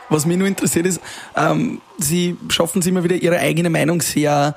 Was 0.09 0.25
mich 0.25 0.37
nur 0.37 0.47
interessiert 0.47 0.85
ist, 0.85 1.01
ähm, 1.35 1.81
Sie 1.97 2.37
schaffen 2.49 2.79
es 2.79 2.87
immer 2.87 3.03
wieder 3.03 3.15
Ihre 3.15 3.39
eigene 3.39 3.69
Meinung 3.69 4.01
sehr, 4.01 4.55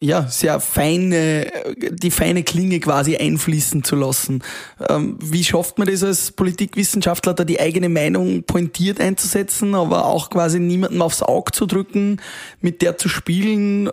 ja, 0.00 0.26
sehr 0.28 0.60
feine, 0.60 1.52
die 1.76 2.10
feine 2.10 2.42
Klinge 2.42 2.80
quasi 2.80 3.16
einfließen 3.16 3.84
zu 3.84 3.96
lassen. 3.96 4.42
Ähm, 4.88 5.18
wie 5.20 5.44
schafft 5.44 5.78
man 5.78 5.88
das 5.88 6.02
als 6.02 6.32
Politikwissenschaftler, 6.32 7.34
da 7.34 7.44
die 7.44 7.60
eigene 7.60 7.90
Meinung 7.90 8.44
pointiert 8.44 8.98
einzusetzen, 9.00 9.74
aber 9.74 10.06
auch 10.06 10.30
quasi 10.30 10.58
niemandem 10.58 11.02
aufs 11.02 11.22
Auge 11.22 11.52
zu 11.52 11.66
drücken, 11.66 12.20
mit 12.60 12.80
der 12.80 12.96
zu 12.96 13.08
spielen 13.08 13.90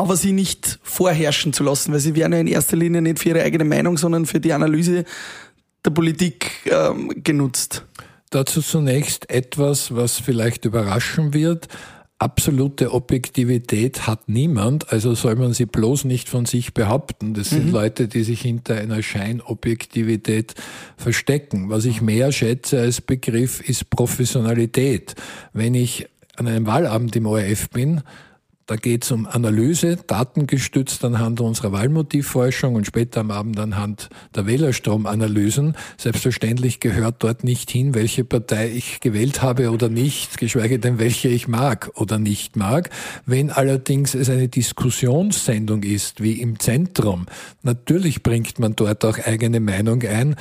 aber 0.00 0.16
sie 0.16 0.32
nicht 0.32 0.78
vorherrschen 0.82 1.52
zu 1.52 1.62
lassen, 1.62 1.92
weil 1.92 2.00
sie 2.00 2.14
werden 2.14 2.32
ja 2.32 2.40
in 2.40 2.46
erster 2.46 2.76
Linie 2.76 3.02
nicht 3.02 3.18
für 3.18 3.30
ihre 3.30 3.42
eigene 3.42 3.64
Meinung, 3.64 3.98
sondern 3.98 4.24
für 4.24 4.40
die 4.40 4.52
Analyse 4.52 5.04
der 5.84 5.90
Politik 5.90 6.50
ähm, 6.66 7.12
genutzt. 7.22 7.84
Dazu 8.30 8.62
zunächst 8.62 9.28
etwas, 9.28 9.94
was 9.94 10.18
vielleicht 10.18 10.64
überraschen 10.64 11.34
wird. 11.34 11.68
Absolute 12.18 12.92
Objektivität 12.92 14.06
hat 14.06 14.28
niemand, 14.28 14.92
also 14.92 15.14
soll 15.14 15.36
man 15.36 15.52
sie 15.52 15.66
bloß 15.66 16.04
nicht 16.04 16.28
von 16.28 16.46
sich 16.46 16.72
behaupten. 16.72 17.34
Das 17.34 17.50
sind 17.50 17.66
mhm. 17.66 17.72
Leute, 17.72 18.08
die 18.08 18.22
sich 18.22 18.40
hinter 18.40 18.76
einer 18.76 19.02
Scheinobjektivität 19.02 20.54
verstecken. 20.96 21.70
Was 21.70 21.84
ich 21.84 22.00
mehr 22.00 22.32
schätze 22.32 22.80
als 22.80 23.00
Begriff 23.00 23.66
ist 23.68 23.90
Professionalität. 23.90 25.14
Wenn 25.52 25.74
ich 25.74 26.08
an 26.36 26.46
einem 26.46 26.66
Wahlabend 26.66 27.16
im 27.16 27.26
ORF 27.26 27.68
bin, 27.70 28.02
da 28.70 28.76
geht 28.76 29.02
es 29.02 29.10
um 29.10 29.26
Analyse, 29.26 29.96
datengestützt 29.96 31.04
anhand 31.04 31.40
unserer 31.40 31.72
Wahlmotivforschung 31.72 32.76
und 32.76 32.86
später 32.86 33.18
am 33.18 33.32
Abend 33.32 33.58
anhand 33.58 34.10
der 34.36 34.46
Wählerstromanalysen. 34.46 35.74
Selbstverständlich 35.96 36.78
gehört 36.78 37.16
dort 37.18 37.42
nicht 37.42 37.68
hin, 37.68 37.96
welche 37.96 38.22
Partei 38.22 38.70
ich 38.70 39.00
gewählt 39.00 39.42
habe 39.42 39.72
oder 39.72 39.88
nicht, 39.88 40.38
geschweige 40.38 40.78
denn 40.78 41.00
welche 41.00 41.26
ich 41.26 41.48
mag 41.48 41.90
oder 41.96 42.20
nicht 42.20 42.54
mag. 42.54 42.90
Wenn 43.26 43.50
allerdings 43.50 44.14
es 44.14 44.30
eine 44.30 44.46
Diskussionssendung 44.46 45.82
ist, 45.82 46.22
wie 46.22 46.40
im 46.40 46.60
Zentrum, 46.60 47.26
natürlich 47.64 48.22
bringt 48.22 48.60
man 48.60 48.76
dort 48.76 49.04
auch 49.04 49.18
eigene 49.18 49.58
Meinung 49.58 50.00
ein, 50.02 50.36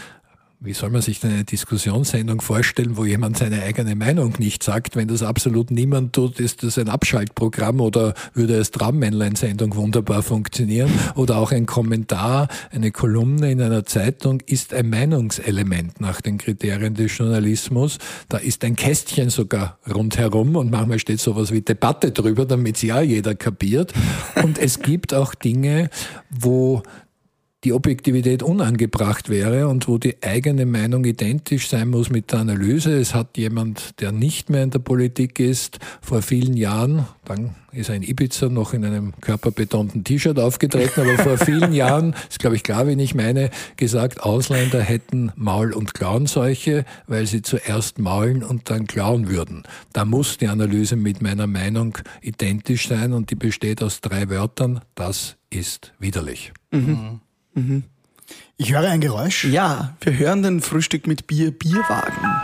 wie 0.61 0.73
soll 0.73 0.89
man 0.89 1.01
sich 1.01 1.21
denn 1.21 1.31
eine 1.31 1.45
Diskussionssendung 1.45 2.41
vorstellen, 2.41 2.97
wo 2.97 3.05
jemand 3.05 3.37
seine 3.37 3.63
eigene 3.63 3.95
Meinung 3.95 4.33
nicht 4.39 4.61
sagt? 4.61 4.97
Wenn 4.97 5.07
das 5.07 5.23
absolut 5.23 5.71
niemand 5.71 6.11
tut, 6.11 6.41
ist 6.41 6.63
das 6.63 6.77
ein 6.77 6.89
Abschaltprogramm 6.89 7.79
oder 7.79 8.13
würde 8.33 8.57
als 8.57 8.71
Traummännlein-Sendung 8.71 9.75
wunderbar 9.77 10.21
funktionieren? 10.21 10.91
Oder 11.15 11.37
auch 11.37 11.53
ein 11.53 11.65
Kommentar, 11.65 12.49
eine 12.71 12.91
Kolumne 12.91 13.49
in 13.51 13.61
einer 13.61 13.85
Zeitung 13.85 14.41
ist 14.47 14.73
ein 14.73 14.89
Meinungselement 14.89 16.01
nach 16.01 16.19
den 16.19 16.37
Kriterien 16.37 16.93
des 16.93 17.17
Journalismus. 17.17 17.97
Da 18.27 18.37
ist 18.37 18.65
ein 18.65 18.75
Kästchen 18.75 19.29
sogar 19.29 19.79
rundherum 19.89 20.57
und 20.57 20.71
manchmal 20.71 20.99
steht 20.99 21.21
sowas 21.21 21.53
wie 21.53 21.61
Debatte 21.61 22.11
drüber, 22.11 22.45
damit 22.45 22.75
es 22.75 22.81
ja 22.81 22.99
jeder 22.99 23.33
kapiert. 23.33 23.93
Und 24.43 24.57
es 24.57 24.81
gibt 24.81 25.13
auch 25.13 25.35
Dinge, 25.35 25.89
wo 26.29 26.83
die 27.65 27.73
Objektivität 27.73 28.41
unangebracht 28.41 29.27
wäre 29.27 29.67
und 29.67 29.87
wo 29.89 29.97
die 29.97 30.23
eigene 30.23 30.65
Meinung 30.65 31.03
identisch 31.03 31.67
sein 31.67 31.89
muss 31.89 32.09
mit 32.09 32.31
der 32.31 32.39
Analyse. 32.39 32.97
Es 32.97 33.13
hat 33.13 33.37
jemand, 33.37 33.99
der 33.99 34.13
nicht 34.13 34.49
mehr 34.49 34.63
in 34.63 34.69
der 34.69 34.79
Politik 34.79 35.39
ist, 35.39 35.79
vor 36.01 36.21
vielen 36.21 36.55
Jahren, 36.55 37.05
dann 37.25 37.55
ist 37.73 37.89
ein 37.89 38.01
Ibiza 38.01 38.47
noch 38.47 38.73
in 38.73 38.85
einem 38.85 39.13
körperbetonten 39.19 40.05
T-Shirt 40.05 40.39
aufgetreten, 40.39 41.01
aber 41.01 41.17
vor 41.17 41.37
vielen 41.37 41.73
Jahren, 41.73 42.15
ist 42.29 42.39
glaube 42.39 42.55
ich 42.55 42.63
klar, 42.63 42.87
wen 42.87 42.97
ich 42.97 43.13
meine, 43.13 43.49
gesagt, 43.75 44.23
Ausländer 44.23 44.81
hätten 44.81 45.33
Maul- 45.35 45.73
und 45.73 45.93
Klauenseuche, 45.93 46.85
weil 47.07 47.25
sie 47.25 47.41
zuerst 47.41 47.99
maulen 47.99 48.41
und 48.41 48.69
dann 48.69 48.87
klauen 48.87 49.29
würden. 49.29 49.63
Da 49.91 50.05
muss 50.05 50.37
die 50.37 50.47
Analyse 50.47 50.95
mit 50.95 51.21
meiner 51.21 51.45
Meinung 51.45 51.97
identisch 52.21 52.87
sein 52.87 53.11
und 53.11 53.31
die 53.31 53.35
besteht 53.35 53.83
aus 53.83 53.99
drei 53.99 54.29
Wörtern. 54.29 54.79
Das 54.95 55.35
ist 55.49 55.93
widerlich. 55.99 56.53
Mhm. 56.71 57.19
Mhm. 57.59 57.83
Ich 58.57 58.73
höre 58.73 58.89
ein 58.89 59.01
Geräusch. 59.01 59.45
Ja, 59.45 59.95
wir 60.01 60.17
hören 60.17 60.43
den 60.43 60.61
Frühstück 60.61 61.07
mit 61.07 61.27
Bier, 61.27 61.51
Bierwagen. 61.51 62.41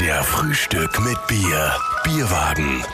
Der 0.00 0.22
Frühstück 0.22 0.98
mit 1.04 1.18
Bier, 1.26 1.72
Bierwagen. 2.04 2.84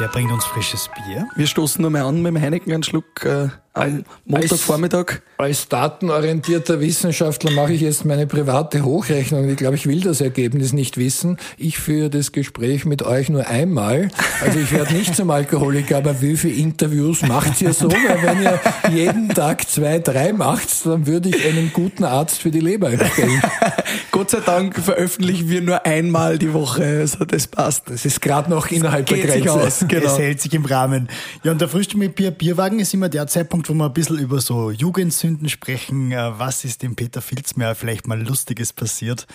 Der 0.00 0.08
bringt 0.08 0.30
uns 0.30 0.44
frisches 0.44 0.88
Bier. 0.94 1.26
Wir 1.36 1.46
stoßen 1.46 1.80
nur 1.82 1.90
mal 1.90 2.02
an 2.02 2.22
mit 2.22 2.34
dem 2.34 2.40
Heineken 2.40 2.72
einen 2.72 2.82
Schluck. 2.82 3.24
Äh, 3.24 3.48
am 3.72 4.04
Montagvormittag. 4.24 5.20
Als 5.38 5.68
datenorientierter 5.68 6.80
Wissenschaftler 6.80 7.52
mache 7.52 7.72
ich 7.72 7.80
jetzt 7.80 8.04
meine 8.04 8.26
private 8.26 8.84
Hochrechnung. 8.84 9.48
Ich 9.48 9.56
glaube, 9.56 9.76
ich 9.76 9.86
will 9.86 10.00
das 10.00 10.20
Ergebnis 10.20 10.72
nicht 10.72 10.96
wissen. 10.96 11.38
Ich 11.56 11.78
führe 11.78 12.10
das 12.10 12.32
Gespräch 12.32 12.84
mit 12.84 13.02
euch 13.02 13.28
nur 13.28 13.46
einmal. 13.46 14.08
Also 14.42 14.58
ich 14.58 14.72
werde 14.72 14.94
nicht 14.94 15.14
zum 15.14 15.30
Alkoholiker, 15.30 15.98
aber 15.98 16.20
wie 16.20 16.36
viele 16.36 16.54
Interviews 16.54 17.22
macht 17.22 17.60
ihr 17.60 17.72
so? 17.72 17.88
Weil 17.88 18.22
wenn 18.22 18.42
ihr 18.42 18.60
jeden 18.90 19.28
Tag 19.28 19.68
zwei, 19.68 20.00
drei 20.00 20.32
macht, 20.32 20.84
dann 20.84 21.06
würde 21.06 21.28
ich 21.28 21.46
einen 21.46 21.72
guten 21.72 22.02
Arzt 22.02 22.40
für 22.40 22.50
die 22.50 22.60
Leber 22.60 22.90
empfehlen. 22.90 23.40
Gott 24.10 24.30
sei 24.30 24.40
Dank 24.40 24.76
veröffentlichen 24.76 25.48
wir 25.48 25.60
nur 25.60 25.86
einmal 25.86 26.38
die 26.38 26.52
Woche. 26.52 26.84
Also 26.84 27.24
das 27.24 27.46
passt. 27.46 27.88
Das 27.88 28.04
ist 28.04 28.20
gerade 28.20 28.50
noch 28.50 28.70
innerhalb 28.70 29.06
der 29.06 29.18
Grenze. 29.18 29.52
Aus. 29.52 29.84
Genau. 29.86 30.04
Es 30.04 30.18
hält 30.18 30.40
sich 30.40 30.52
im 30.54 30.64
Rahmen. 30.64 31.08
Ja, 31.44 31.52
und 31.52 31.60
der 31.60 31.68
Frühstück 31.68 31.98
mit 31.98 32.16
Bier, 32.16 32.32
Bierwagen 32.32 32.80
ist 32.80 32.92
immer 32.92 33.08
der 33.08 33.28
Zeitpunkt, 33.28 33.67
wo 33.68 33.74
wir 33.74 33.86
ein 33.86 33.92
bisschen 33.92 34.18
über 34.18 34.40
so 34.40 34.70
Jugendsünden 34.70 35.48
sprechen. 35.48 36.12
Äh, 36.12 36.38
was 36.38 36.64
ist 36.64 36.82
dem 36.82 36.96
Peter 36.96 37.20
Filzmeier 37.20 37.74
vielleicht 37.74 38.06
mal 38.06 38.20
Lustiges 38.20 38.72
passiert? 38.72 39.26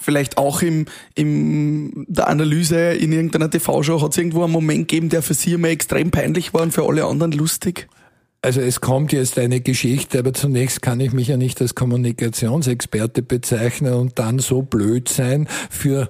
Vielleicht 0.00 0.38
auch 0.38 0.62
im, 0.62 0.86
im 1.14 2.06
der 2.08 2.28
Analyse 2.28 2.92
in 2.92 3.12
irgendeiner 3.12 3.50
TV-Show 3.50 4.00
hat 4.00 4.12
es 4.12 4.18
irgendwo 4.18 4.44
einen 4.44 4.52
Moment 4.52 4.88
gegeben, 4.88 5.08
der 5.08 5.22
für 5.22 5.34
Sie 5.34 5.52
immer 5.52 5.68
extrem 5.68 6.10
peinlich 6.10 6.54
war 6.54 6.62
und 6.62 6.72
für 6.72 6.84
alle 6.84 7.04
anderen 7.04 7.32
lustig? 7.32 7.88
Also 8.40 8.60
es 8.60 8.80
kommt 8.80 9.12
jetzt 9.12 9.36
eine 9.36 9.60
Geschichte, 9.60 10.20
aber 10.20 10.32
zunächst 10.32 10.80
kann 10.80 11.00
ich 11.00 11.12
mich 11.12 11.26
ja 11.26 11.36
nicht 11.36 11.60
als 11.60 11.74
Kommunikationsexperte 11.74 13.22
bezeichnen 13.22 13.94
und 13.94 14.20
dann 14.20 14.38
so 14.38 14.62
blöd 14.62 15.08
sein, 15.08 15.48
für 15.70 16.08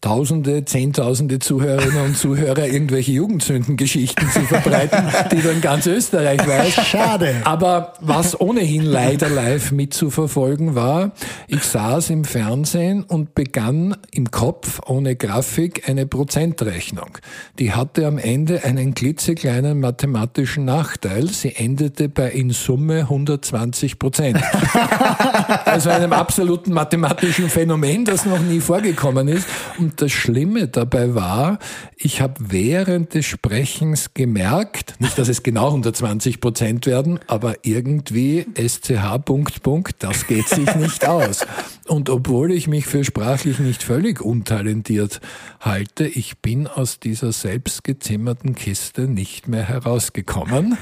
Tausende, 0.00 0.64
Zehntausende 0.64 1.40
Zuhörerinnen 1.40 2.04
und 2.04 2.16
Zuhörer 2.16 2.68
irgendwelche 2.68 3.10
Jugendsündengeschichten 3.10 4.30
zu 4.30 4.42
verbreiten, 4.42 5.02
die 5.32 5.42
dann 5.42 5.60
ganz 5.60 5.86
Österreich 5.86 6.46
weiß. 6.46 6.74
Schade. 6.86 7.42
Aber 7.42 7.94
was 8.00 8.40
ohnehin 8.40 8.84
leider 8.84 9.28
live 9.28 9.72
mitzuverfolgen 9.72 10.76
war, 10.76 11.10
ich 11.48 11.64
saß 11.64 12.10
im 12.10 12.22
Fernsehen 12.22 13.02
und 13.02 13.34
begann 13.34 13.96
im 14.12 14.30
Kopf 14.30 14.80
ohne 14.86 15.16
Grafik 15.16 15.88
eine 15.88 16.06
Prozentrechnung. 16.06 17.18
Die 17.58 17.72
hatte 17.72 18.06
am 18.06 18.18
Ende 18.18 18.62
einen 18.62 18.94
klitzekleinen 18.94 19.80
mathematischen 19.80 20.64
Nachteil. 20.64 21.30
Sie 21.30 21.63
endete 21.64 22.08
bei 22.08 22.30
in 22.30 22.50
Summe 22.50 23.00
120 23.00 23.98
Prozent. 23.98 24.40
also 25.64 25.90
einem 25.90 26.12
absoluten 26.12 26.72
mathematischen 26.72 27.48
Phänomen, 27.48 28.04
das 28.04 28.26
noch 28.26 28.40
nie 28.40 28.60
vorgekommen 28.60 29.28
ist. 29.28 29.48
Und 29.78 30.00
das 30.02 30.12
Schlimme 30.12 30.68
dabei 30.68 31.14
war, 31.14 31.58
ich 31.96 32.20
habe 32.20 32.34
während 32.38 33.14
des 33.14 33.26
Sprechens 33.26 34.14
gemerkt, 34.14 34.94
nicht, 35.00 35.18
dass 35.18 35.28
es 35.28 35.42
genau 35.42 35.68
120 35.68 36.40
Prozent 36.40 36.86
werden, 36.86 37.18
aber 37.26 37.54
irgendwie 37.62 38.46
SCH 38.56 39.18
Punkt 39.24 39.62
Punkt, 39.62 40.02
das 40.02 40.26
geht 40.26 40.48
sich 40.48 40.74
nicht 40.74 41.06
aus. 41.06 41.46
Und 41.86 42.10
obwohl 42.10 42.52
ich 42.52 42.68
mich 42.68 42.86
für 42.86 43.04
sprachlich 43.04 43.58
nicht 43.58 43.82
völlig 43.82 44.20
untalentiert 44.20 45.20
halte, 45.60 46.06
ich 46.06 46.38
bin 46.38 46.66
aus 46.66 47.00
dieser 47.00 47.32
selbstgezimmerten 47.32 48.54
Kiste 48.54 49.02
nicht 49.02 49.48
mehr 49.48 49.64
herausgekommen. 49.64 50.76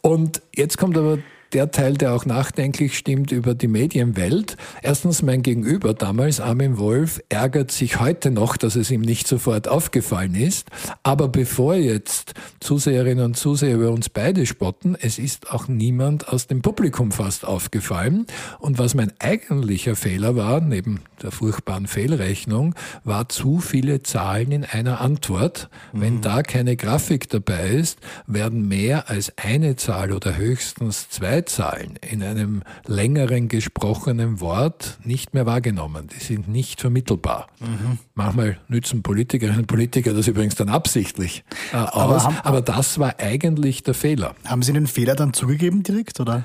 Und 0.00 0.23
jetzt 0.54 0.78
kommt 0.78 0.96
aber 0.96 1.18
der 1.54 1.70
Teil, 1.70 1.94
der 1.94 2.14
auch 2.14 2.26
nachdenklich 2.26 2.98
stimmt 2.98 3.30
über 3.30 3.54
die 3.54 3.68
Medienwelt. 3.68 4.56
Erstens, 4.82 5.22
mein 5.22 5.42
Gegenüber 5.42 5.94
damals, 5.94 6.40
Armin 6.40 6.78
Wolf, 6.78 7.22
ärgert 7.28 7.70
sich 7.70 8.00
heute 8.00 8.32
noch, 8.32 8.56
dass 8.56 8.74
es 8.74 8.90
ihm 8.90 9.02
nicht 9.02 9.28
sofort 9.28 9.68
aufgefallen 9.68 10.34
ist. 10.34 10.68
Aber 11.04 11.28
bevor 11.28 11.76
jetzt 11.76 12.34
Zuseherinnen 12.58 13.24
und 13.24 13.36
Zuseher 13.36 13.76
über 13.76 13.90
uns 13.90 14.08
beide 14.08 14.46
spotten, 14.46 14.96
es 15.00 15.18
ist 15.18 15.52
auch 15.52 15.68
niemand 15.68 16.28
aus 16.28 16.48
dem 16.48 16.60
Publikum 16.60 17.12
fast 17.12 17.44
aufgefallen. 17.44 18.26
Und 18.58 18.78
was 18.78 18.94
mein 18.94 19.12
eigentlicher 19.20 19.94
Fehler 19.94 20.34
war, 20.34 20.60
neben 20.60 21.00
der 21.22 21.30
furchtbaren 21.30 21.86
Fehlrechnung, 21.86 22.74
war 23.04 23.28
zu 23.28 23.60
viele 23.60 24.02
Zahlen 24.02 24.50
in 24.50 24.64
einer 24.64 25.00
Antwort. 25.00 25.70
Mhm. 25.92 26.00
Wenn 26.00 26.20
da 26.20 26.42
keine 26.42 26.76
Grafik 26.76 27.28
dabei 27.28 27.70
ist, 27.70 28.00
werden 28.26 28.66
mehr 28.66 29.08
als 29.08 29.32
eine 29.36 29.76
Zahl 29.76 30.10
oder 30.10 30.36
höchstens 30.36 31.08
zwei 31.08 31.43
Zeitzahlen 31.44 31.98
in 32.00 32.22
einem 32.22 32.62
längeren 32.86 33.48
gesprochenen 33.48 34.40
Wort 34.40 34.98
nicht 35.04 35.34
mehr 35.34 35.46
wahrgenommen. 35.46 36.08
Die 36.08 36.22
sind 36.22 36.48
nicht 36.48 36.80
vermittelbar. 36.80 37.48
Mhm. 37.60 37.98
Manchmal 38.14 38.58
nützen 38.68 39.02
Politikerinnen 39.02 39.60
und 39.60 39.66
Politiker 39.66 40.12
das 40.12 40.28
übrigens 40.28 40.54
dann 40.54 40.68
absichtlich 40.68 41.44
äh, 41.72 41.76
aus, 41.76 41.92
aber, 41.92 42.24
haben, 42.24 42.36
aber 42.42 42.60
das 42.60 42.98
war 42.98 43.14
eigentlich 43.18 43.82
der 43.82 43.94
Fehler. 43.94 44.34
Haben 44.44 44.62
Sie 44.62 44.72
den 44.72 44.86
Fehler 44.86 45.14
dann 45.14 45.32
zugegeben 45.32 45.82
direkt, 45.82 46.20
oder? 46.20 46.44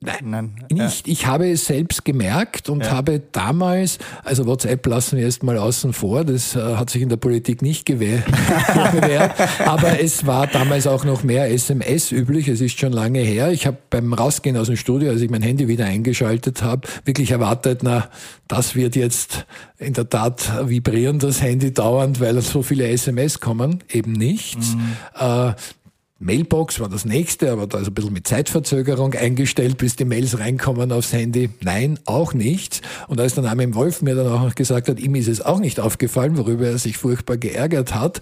Nein, 0.00 0.16
Nein. 0.22 0.52
nicht. 0.70 1.08
Ja. 1.08 1.12
Ich 1.12 1.26
habe 1.26 1.50
es 1.50 1.64
selbst 1.64 2.04
gemerkt 2.04 2.68
und 2.68 2.84
ja. 2.84 2.90
habe 2.92 3.20
damals, 3.32 3.98
also 4.22 4.46
WhatsApp 4.46 4.86
lassen 4.86 5.18
wir 5.18 5.24
erst 5.24 5.42
mal 5.42 5.58
außen 5.58 5.92
vor, 5.92 6.24
das 6.24 6.54
äh, 6.54 6.76
hat 6.76 6.88
sich 6.90 7.02
in 7.02 7.08
der 7.08 7.16
Politik 7.16 7.62
nicht 7.62 7.84
gewährt, 7.84 8.22
aber 9.66 10.00
es 10.00 10.24
war 10.24 10.46
damals 10.46 10.86
auch 10.86 11.04
noch 11.04 11.24
mehr 11.24 11.50
SMS 11.50 12.12
üblich, 12.12 12.46
es 12.46 12.60
ist 12.60 12.78
schon 12.78 12.92
lange 12.92 13.18
her. 13.18 13.50
Ich 13.50 13.66
habe 13.66 13.76
beim 13.90 14.12
Rausgehen 14.12 14.56
aus 14.56 14.68
dem 14.68 14.76
Studio, 14.76 15.10
als 15.10 15.20
ich 15.20 15.30
mein 15.30 15.42
Handy 15.42 15.66
wieder 15.66 15.86
eingeschaltet 15.86 16.62
habe, 16.62 16.86
wirklich 17.04 17.32
erwartet, 17.32 17.80
na, 17.82 18.08
das 18.46 18.76
wird 18.76 18.94
jetzt 18.94 19.46
in 19.78 19.94
der 19.94 20.08
Tat 20.08 20.68
vibrieren, 20.68 21.18
das 21.18 21.42
Handy 21.42 21.74
dauernd, 21.74 22.20
weil 22.20 22.40
so 22.40 22.62
viele 22.62 22.86
SMS 22.86 23.40
kommen, 23.40 23.82
eben 23.90 24.12
nicht. 24.12 24.58
Mhm. 24.58 24.96
Äh, 25.18 25.52
Mailbox 26.20 26.80
war 26.80 26.88
das 26.88 27.04
nächste, 27.04 27.52
aber 27.52 27.68
da 27.68 27.78
ist 27.78 27.86
ein 27.86 27.94
bisschen 27.94 28.12
mit 28.12 28.26
Zeitverzögerung 28.26 29.14
eingestellt, 29.14 29.78
bis 29.78 29.94
die 29.94 30.04
Mails 30.04 30.40
reinkommen 30.40 30.90
aufs 30.90 31.12
Handy. 31.12 31.48
Nein, 31.62 32.00
auch 32.06 32.34
nichts. 32.34 32.80
Und 33.06 33.20
als 33.20 33.36
dann 33.36 33.46
Armin 33.46 33.76
Wolf 33.76 34.02
mir 34.02 34.16
dann 34.16 34.26
auch 34.26 34.42
noch 34.42 34.56
gesagt 34.56 34.88
hat, 34.88 34.98
ihm 34.98 35.14
ist 35.14 35.28
es 35.28 35.40
auch 35.40 35.60
nicht 35.60 35.78
aufgefallen, 35.78 36.36
worüber 36.36 36.66
er 36.66 36.78
sich 36.78 36.96
furchtbar 36.96 37.36
geärgert 37.36 37.94
hat, 37.94 38.18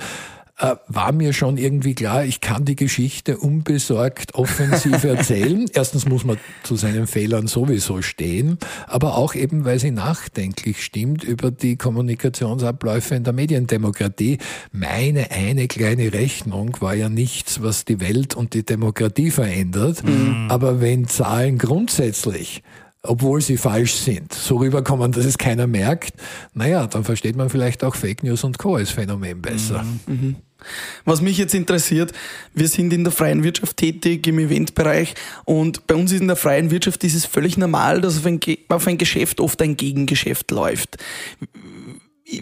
äh, 0.58 0.76
war 0.88 1.12
mir 1.12 1.32
schon 1.32 1.58
irgendwie 1.58 1.94
klar, 1.94 2.24
ich 2.24 2.40
kann 2.40 2.64
die 2.64 2.76
Geschichte 2.76 3.36
unbesorgt 3.36 4.34
offensiv 4.34 5.04
erzählen. 5.04 5.66
Erstens 5.72 6.06
muss 6.06 6.24
man 6.24 6.38
zu 6.62 6.76
seinen 6.76 7.06
Fehlern 7.06 7.46
sowieso 7.46 8.00
stehen, 8.00 8.58
aber 8.86 9.16
auch 9.16 9.34
eben, 9.34 9.64
weil 9.64 9.78
sie 9.78 9.90
nachdenklich 9.90 10.82
stimmt 10.82 11.24
über 11.24 11.50
die 11.50 11.76
Kommunikationsabläufe 11.76 13.14
in 13.14 13.24
der 13.24 13.34
Mediendemokratie. 13.34 14.38
Meine 14.72 15.30
eine 15.30 15.68
kleine 15.68 16.12
Rechnung 16.12 16.76
war 16.80 16.94
ja 16.94 17.08
nichts, 17.08 17.62
was 17.62 17.84
die 17.84 18.00
Welt 18.00 18.34
und 18.34 18.54
die 18.54 18.64
Demokratie 18.64 19.30
verändert. 19.30 20.04
Mhm. 20.04 20.46
Aber 20.48 20.80
wenn 20.80 21.06
Zahlen 21.06 21.58
grundsätzlich 21.58 22.62
obwohl 23.08 23.40
sie 23.40 23.56
falsch 23.56 23.94
sind, 23.94 24.32
so 24.32 24.56
rüberkommen, 24.56 25.12
dass 25.12 25.24
es 25.24 25.38
keiner 25.38 25.68
merkt, 25.68 26.14
naja, 26.54 26.88
dann 26.88 27.04
versteht 27.04 27.36
man 27.36 27.50
vielleicht 27.50 27.84
auch 27.84 27.94
Fake 27.94 28.24
News 28.24 28.42
und 28.42 28.58
Co. 28.58 28.74
als 28.74 28.90
Phänomen 28.90 29.40
besser. 29.40 29.84
Mhm. 30.06 30.34
Was 31.04 31.20
mich 31.20 31.38
jetzt 31.38 31.54
interessiert, 31.54 32.12
wir 32.54 32.68
sind 32.68 32.92
in 32.92 33.04
der 33.04 33.12
freien 33.12 33.42
Wirtschaft 33.44 33.76
tätig, 33.76 34.26
im 34.26 34.38
Eventbereich 34.38 35.14
und 35.44 35.86
bei 35.86 35.94
uns 35.94 36.12
in 36.12 36.26
der 36.26 36.36
freien 36.36 36.70
Wirtschaft 36.70 37.04
ist 37.04 37.14
es 37.14 37.26
völlig 37.26 37.56
normal, 37.56 38.00
dass 38.00 38.18
auf 38.18 38.26
ein, 38.26 38.40
auf 38.68 38.86
ein 38.86 38.98
Geschäft 38.98 39.40
oft 39.40 39.60
ein 39.62 39.76
Gegengeschäft 39.76 40.50
läuft. 40.50 40.96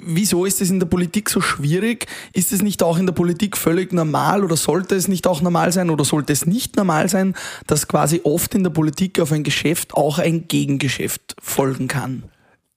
Wieso 0.06 0.46
ist 0.46 0.62
es 0.62 0.70
in 0.70 0.80
der 0.80 0.86
Politik 0.86 1.28
so 1.28 1.42
schwierig? 1.42 2.06
Ist 2.32 2.52
es 2.52 2.62
nicht 2.62 2.82
auch 2.82 2.96
in 2.96 3.04
der 3.04 3.12
Politik 3.12 3.56
völlig 3.58 3.92
normal 3.92 4.42
oder 4.42 4.56
sollte 4.56 4.94
es 4.94 5.08
nicht 5.08 5.26
auch 5.26 5.42
normal 5.42 5.72
sein 5.72 5.90
oder 5.90 6.06
sollte 6.06 6.32
es 6.32 6.46
nicht 6.46 6.76
normal 6.76 7.10
sein, 7.10 7.34
dass 7.66 7.86
quasi 7.86 8.22
oft 8.24 8.54
in 8.54 8.62
der 8.62 8.70
Politik 8.70 9.20
auf 9.20 9.30
ein 9.30 9.42
Geschäft 9.42 9.92
auch 9.92 10.18
ein 10.18 10.48
Gegengeschäft 10.48 11.36
folgen 11.42 11.86
kann? 11.86 12.22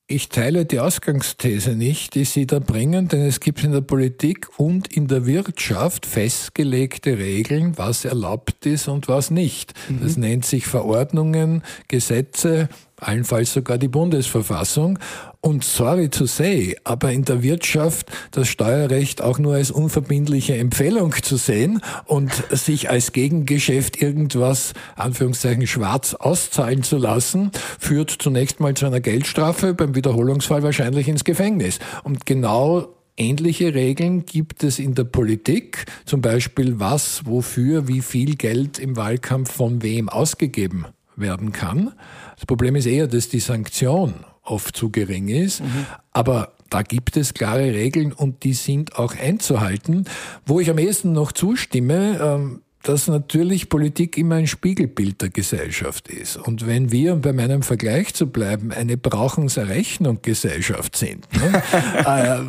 Ich 0.10 0.30
teile 0.30 0.66
die 0.66 0.80
Ausgangsthese 0.80 1.72
nicht, 1.72 2.16
die 2.16 2.24
Sie 2.24 2.48
da 2.48 2.60
bringen, 2.60 3.10
denn 3.10 3.24
es 3.24 3.42
gibt 3.42 3.62
in 3.66 3.74
der 3.74 3.82
Politik 3.82 4.48
und 4.56 4.88
in 4.88 5.10
der 5.10 5.26
Wirtschaft 5.26 6.06
festgelegte 6.06 7.18
Regeln, 7.18 7.78
was 7.78 8.06
erlaubt 8.06 8.66
ist 8.66 8.88
und 8.88 9.10
was 9.10 9.32
nicht. 9.32 9.74
Mhm. 9.90 10.00
Das 10.02 10.16
nennt 10.16 10.46
sich 10.46 10.66
Verordnungen, 10.66 11.62
Gesetze, 11.90 12.70
allenfalls 12.96 13.52
sogar 13.52 13.78
die 13.78 13.90
Bundesverfassung. 13.90 14.98
Und 15.40 15.64
sorry 15.64 16.10
to 16.10 16.26
say, 16.26 16.76
aber 16.84 17.12
in 17.12 17.24
der 17.24 17.44
Wirtschaft 17.44 18.12
das 18.32 18.48
Steuerrecht 18.48 19.22
auch 19.22 19.40
nur 19.40 19.56
als 19.56 19.72
unverbindliche 19.72 20.58
Empfehlung 20.58 21.14
zu 21.22 21.38
sehen 21.38 21.82
und 22.06 22.32
sich 22.50 22.90
als 22.90 23.12
Gegengeschäft 23.12 24.02
irgendwas, 24.02 24.74
Anführungszeichen, 24.96 25.68
schwarz 25.68 26.16
auszahlen 26.16 26.84
zu 26.84 26.98
lassen, 26.98 27.52
führt 27.80 28.12
zunächst 28.12 28.60
mal 28.60 28.74
zu 28.74 28.88
einer 28.88 29.00
Geldstrafe, 29.00 29.74
beim 29.74 29.96
Wiederholungsfall 29.96 30.64
wahrscheinlich 30.64 31.08
ins 31.08 31.24
Gefängnis. 31.24 31.80
Und 32.04 32.26
genau 32.26 32.94
Ähnliche 33.20 33.74
Regeln 33.74 34.28
gibt 34.28 34.64
es 34.64 34.78
in 34.78 34.94
der 34.94 35.06
Politik, 35.06 35.86
zum 36.06 36.22
Beispiel 36.22 36.80
was, 36.80 37.26
wofür, 37.26 37.88
wie 37.88 38.02
viel 38.02 38.36
Geld 38.36 38.78
im 38.78 38.96
Wahlkampf 38.96 39.52
von 39.52 39.82
wem 39.82 40.08
ausgegeben 40.08 40.86
werden 41.16 41.52
kann. 41.52 41.94
Das 42.36 42.46
Problem 42.46 42.76
ist 42.76 42.86
eher, 42.86 43.08
dass 43.08 43.28
die 43.28 43.40
Sanktion 43.40 44.14
oft 44.48 44.76
zu 44.76 44.90
gering 44.90 45.28
ist. 45.28 45.62
Mhm. 45.62 45.86
Aber 46.14 46.54
da 46.70 46.82
gibt 46.82 47.18
es 47.18 47.34
klare 47.34 47.74
Regeln 47.74 48.12
und 48.12 48.44
die 48.44 48.54
sind 48.54 48.98
auch 48.98 49.16
einzuhalten. 49.16 50.06
Wo 50.46 50.60
ich 50.60 50.70
am 50.70 50.78
ehesten 50.78 51.14
noch 51.14 51.32
zustimme, 51.32 52.20
ähm, 52.22 52.62
dass 52.88 53.08
natürlich 53.08 53.70
Politik 53.70 54.18
immer 54.18 54.36
ein 54.36 54.48
Spiegelbild 54.48 55.22
der 55.22 55.30
Gesellschaft 55.30 56.08
ist. 56.08 56.38
Und 56.38 56.66
wenn 56.66 56.92
wir, 56.92 57.14
um 57.14 57.22
bei 57.22 57.34
meinem 57.34 57.62
Vergleich 57.62 58.14
zu 58.14 58.28
bleiben, 58.28 58.72
eine 58.72 58.96
Brauchenserrechnung-Gesellschaft 58.96 60.96
sind, 60.96 61.28
ne? 61.34 61.62
äh, 62.06 62.40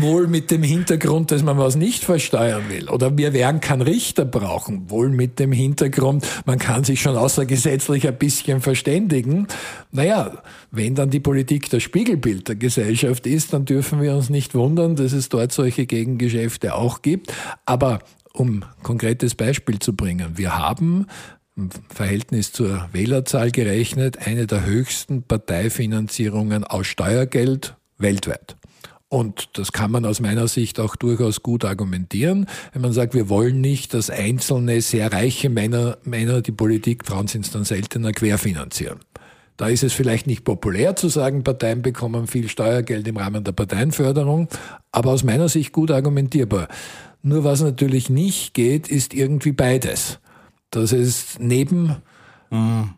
wohl 0.00 0.28
mit 0.28 0.52
dem 0.52 0.62
Hintergrund, 0.62 1.32
dass 1.32 1.42
man 1.42 1.58
was 1.58 1.74
nicht 1.74 2.04
versteuern 2.04 2.64
will, 2.68 2.88
oder 2.88 3.16
wir 3.18 3.32
werden 3.32 3.60
keinen 3.60 3.82
Richter 3.82 4.24
brauchen, 4.24 4.90
wohl 4.90 5.08
mit 5.08 5.40
dem 5.40 5.50
Hintergrund, 5.50 6.24
man 6.44 6.58
kann 6.58 6.84
sich 6.84 7.00
schon 7.00 7.16
außergesetzlich 7.16 8.06
ein 8.06 8.16
bisschen 8.16 8.60
verständigen. 8.60 9.48
Naja, 9.90 10.42
wenn 10.70 10.94
dann 10.94 11.10
die 11.10 11.20
Politik 11.20 11.68
das 11.70 11.82
Spiegelbild 11.82 12.46
der 12.46 12.54
Gesellschaft 12.54 13.26
ist, 13.26 13.52
dann 13.52 13.64
dürfen 13.64 14.00
wir 14.00 14.14
uns 14.14 14.30
nicht 14.30 14.54
wundern, 14.54 14.94
dass 14.94 15.12
es 15.12 15.28
dort 15.28 15.50
solche 15.50 15.86
Gegengeschäfte 15.86 16.76
auch 16.76 17.02
gibt. 17.02 17.32
Aber 17.66 17.98
um 18.32 18.64
konkretes 18.82 19.34
Beispiel 19.34 19.78
zu 19.78 19.94
bringen, 19.94 20.38
wir 20.38 20.56
haben 20.56 21.06
im 21.56 21.70
Verhältnis 21.88 22.52
zur 22.52 22.88
Wählerzahl 22.92 23.50
gerechnet 23.50 24.26
eine 24.26 24.46
der 24.46 24.64
höchsten 24.64 25.22
Parteifinanzierungen 25.22 26.64
aus 26.64 26.86
Steuergeld 26.86 27.76
weltweit. 27.98 28.56
Und 29.08 29.58
das 29.58 29.72
kann 29.72 29.90
man 29.90 30.04
aus 30.04 30.20
meiner 30.20 30.46
Sicht 30.46 30.78
auch 30.78 30.94
durchaus 30.94 31.42
gut 31.42 31.64
argumentieren, 31.64 32.46
wenn 32.72 32.80
man 32.80 32.92
sagt, 32.92 33.12
wir 33.12 33.28
wollen 33.28 33.60
nicht, 33.60 33.92
dass 33.92 34.08
einzelne 34.08 34.80
sehr 34.80 35.12
reiche 35.12 35.50
Männer, 35.50 35.98
Männer 36.04 36.42
die 36.42 36.52
Politik, 36.52 37.04
Frauen 37.04 37.26
sind 37.26 37.44
es 37.44 37.50
dann 37.50 37.64
seltener, 37.64 38.12
querfinanzieren. 38.12 39.00
Da 39.56 39.66
ist 39.66 39.82
es 39.82 39.92
vielleicht 39.92 40.28
nicht 40.28 40.44
populär 40.44 40.94
zu 40.94 41.08
sagen, 41.08 41.42
Parteien 41.42 41.82
bekommen 41.82 42.28
viel 42.28 42.48
Steuergeld 42.48 43.06
im 43.08 43.16
Rahmen 43.16 43.42
der 43.42 43.52
Parteienförderung, 43.52 44.48
aber 44.92 45.10
aus 45.10 45.24
meiner 45.24 45.48
Sicht 45.48 45.72
gut 45.72 45.90
argumentierbar. 45.90 46.68
Nur 47.22 47.44
was 47.44 47.60
natürlich 47.60 48.10
nicht 48.10 48.54
geht, 48.54 48.88
ist 48.88 49.14
irgendwie 49.14 49.52
beides. 49.52 50.18
Dass 50.70 50.92
es 50.92 51.38
neben 51.38 51.96
mhm. 52.50 52.90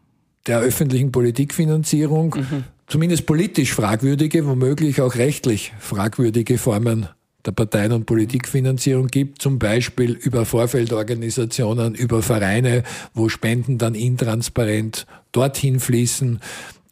der 0.47 0.61
öffentlichen 0.61 1.13
Politikfinanzierung 1.13 2.37
mhm. 2.39 2.65
zumindest 2.87 3.27
politisch 3.27 3.73
fragwürdige, 3.73 4.47
womöglich 4.47 5.01
auch 5.01 5.17
rechtlich 5.17 5.73
fragwürdige 5.79 6.59
Formen 6.59 7.09
der 7.45 7.53
Parteien- 7.53 7.93
und 7.93 8.07
Politikfinanzierung 8.07 9.09
gibt, 9.09 9.43
zum 9.43 9.59
Beispiel 9.59 10.13
über 10.13 10.45
Vorfeldorganisationen, 10.45 11.95
über 11.95 12.23
Vereine, 12.23 12.85
wo 13.15 13.29
Spenden 13.29 13.79
dann 13.79 13.97
intransparent 13.97 15.07
dorthin 15.33 15.81
fließen. 15.81 16.39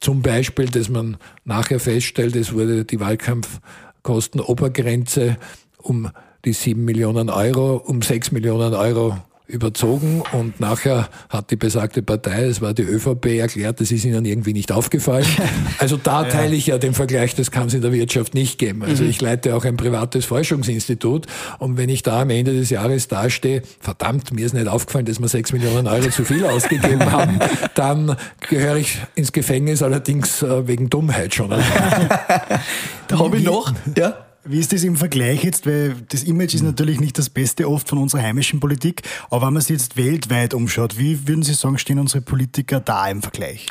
Zum 0.00 0.22
Beispiel, 0.22 0.66
dass 0.66 0.88
man 0.88 1.18
nachher 1.44 1.78
feststellt, 1.78 2.34
es 2.34 2.52
wurde 2.52 2.84
die 2.84 2.98
Wahlkampfkostenobergrenze 2.98 5.36
um 5.78 6.10
die 6.45 6.53
sieben 6.53 6.84
Millionen 6.84 7.30
Euro 7.30 7.76
um 7.76 8.03
sechs 8.03 8.32
Millionen 8.32 8.74
Euro 8.74 9.16
überzogen 9.51 10.22
und 10.32 10.61
nachher 10.61 11.09
hat 11.28 11.51
die 11.51 11.57
besagte 11.57 12.03
Partei, 12.03 12.45
es 12.45 12.61
war 12.61 12.72
die 12.72 12.82
ÖVP, 12.82 13.26
erklärt, 13.38 13.80
das 13.80 13.91
ist 13.91 14.05
ihnen 14.05 14.24
irgendwie 14.24 14.53
nicht 14.53 14.72
aufgefallen. 14.72 15.26
Also 15.78 15.97
da 15.97 16.24
teile 16.24 16.55
ich 16.55 16.66
ja 16.66 16.78
den 16.78 16.93
Vergleich, 16.93 17.34
das 17.34 17.51
kann 17.51 17.68
es 17.68 17.74
in 17.74 17.80
der 17.80 17.93
Wirtschaft 17.93 18.34
nicht 18.34 18.59
geben. 18.59 18.82
Also 18.82 19.03
mhm. 19.03 19.11
ich 19.11 19.20
leite 19.20 19.57
auch 19.57 19.64
ein 19.64 19.76
privates 19.76 20.26
Forschungsinstitut 20.26 21.26
und 21.59 21.78
wenn 21.78 21.88
ich 21.88 22.03
da 22.03 22.20
am 22.22 22.30
Ende 22.30 22.53
des 22.53 22.70
Jahres 22.70 23.09
dastehe, 23.09 23.62
verdammt, 23.80 24.32
mir 24.32 24.45
ist 24.45 24.53
nicht 24.53 24.68
aufgefallen, 24.68 25.07
dass 25.07 25.20
wir 25.20 25.28
sechs 25.28 25.53
Millionen 25.53 25.86
Euro 25.86 26.11
zu 26.11 26.24
viel 26.24 26.45
ausgegeben 26.45 27.11
haben, 27.12 27.38
dann 27.74 28.16
gehöre 28.49 28.76
ich 28.76 28.99
ins 29.14 29.32
Gefängnis, 29.32 29.82
allerdings 29.82 30.43
äh, 30.43 30.68
wegen 30.68 30.91
Dummheit 30.91 31.34
schon. 31.34 31.51
da 33.09 33.18
habe 33.18 33.38
ich 33.38 33.45
noch, 33.45 33.72
ja? 33.97 34.29
Wie 34.45 34.59
ist 34.59 34.72
das 34.72 34.84
im 34.84 34.97
Vergleich 34.97 35.45
jetzt? 35.45 35.66
Weil 35.66 35.95
das 36.09 36.22
Image 36.22 36.55
ist 36.55 36.62
natürlich 36.62 36.99
nicht 36.99 37.18
das 37.18 37.28
Beste 37.28 37.68
oft 37.68 37.88
von 37.88 37.99
unserer 37.99 38.22
heimischen 38.22 38.59
Politik. 38.59 39.03
Aber 39.28 39.47
wenn 39.47 39.53
man 39.53 39.62
sich 39.62 39.76
jetzt 39.78 39.99
weltweit 39.99 40.55
umschaut, 40.55 40.97
wie 40.99 41.28
würden 41.28 41.43
Sie 41.43 41.53
sagen, 41.53 41.76
stehen 41.76 41.99
unsere 41.99 42.22
Politiker 42.22 42.80
da 42.80 43.09
im 43.09 43.20
Vergleich? 43.20 43.66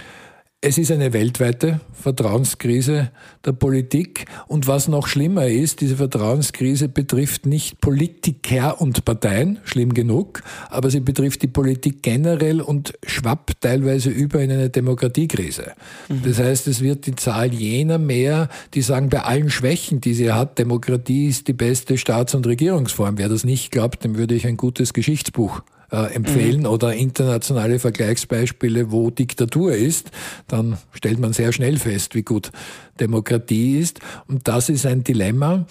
Es 0.61 0.77
ist 0.77 0.91
eine 0.91 1.13
weltweite 1.13 1.79
Vertrauenskrise 1.93 3.11
der 3.45 3.53
Politik. 3.53 4.25
Und 4.47 4.67
was 4.67 4.89
noch 4.89 5.07
schlimmer 5.07 5.47
ist, 5.47 5.79
diese 5.79 5.95
Vertrauenskrise 5.95 6.89
betrifft 6.89 7.45
nicht 7.45 7.79
Politiker 7.79 8.81
und 8.81 9.05
Parteien, 9.05 9.59
schlimm 9.63 9.93
genug, 9.93 10.43
aber 10.69 10.89
sie 10.89 10.99
betrifft 10.99 11.43
die 11.43 11.47
Politik 11.47 12.03
generell 12.03 12.59
und 12.59 12.93
schwappt 13.07 13.61
teilweise 13.61 14.09
über 14.09 14.41
in 14.41 14.51
eine 14.51 14.69
Demokratiekrise. 14.69 15.71
Mhm. 16.09 16.23
Das 16.25 16.39
heißt, 16.39 16.67
es 16.67 16.81
wird 16.81 17.05
die 17.05 17.15
Zahl 17.15 17.53
jener 17.53 17.97
mehr, 17.97 18.49
die 18.73 18.81
sagen, 18.81 19.07
bei 19.07 19.21
allen 19.21 19.49
Schwächen, 19.49 20.01
die 20.01 20.13
sie 20.13 20.33
hat, 20.33 20.59
Demokratie 20.59 21.29
ist 21.29 21.47
die 21.47 21.53
beste 21.53 21.97
Staats- 21.97 22.35
und 22.35 22.45
Regierungsform. 22.45 23.17
Wer 23.17 23.29
das 23.29 23.45
nicht 23.45 23.71
glaubt, 23.71 24.03
dem 24.03 24.17
würde 24.17 24.35
ich 24.35 24.45
ein 24.45 24.57
gutes 24.57 24.91
Geschichtsbuch 24.91 25.61
äh, 25.91 26.13
empfehlen 26.13 26.61
mhm. 26.61 26.67
oder 26.67 26.93
internationale 26.93 27.79
Vergleichsbeispiele, 27.79 28.91
wo 28.91 29.09
Diktatur 29.09 29.73
ist, 29.73 30.11
dann 30.47 30.77
stellt 30.91 31.19
man 31.19 31.33
sehr 31.33 31.51
schnell 31.51 31.77
fest, 31.77 32.15
wie 32.15 32.23
gut 32.23 32.51
Demokratie 32.99 33.79
ist. 33.79 33.99
Und 34.27 34.47
das 34.47 34.69
ist 34.69 34.85
ein 34.85 35.03
Dilemma. 35.03 35.65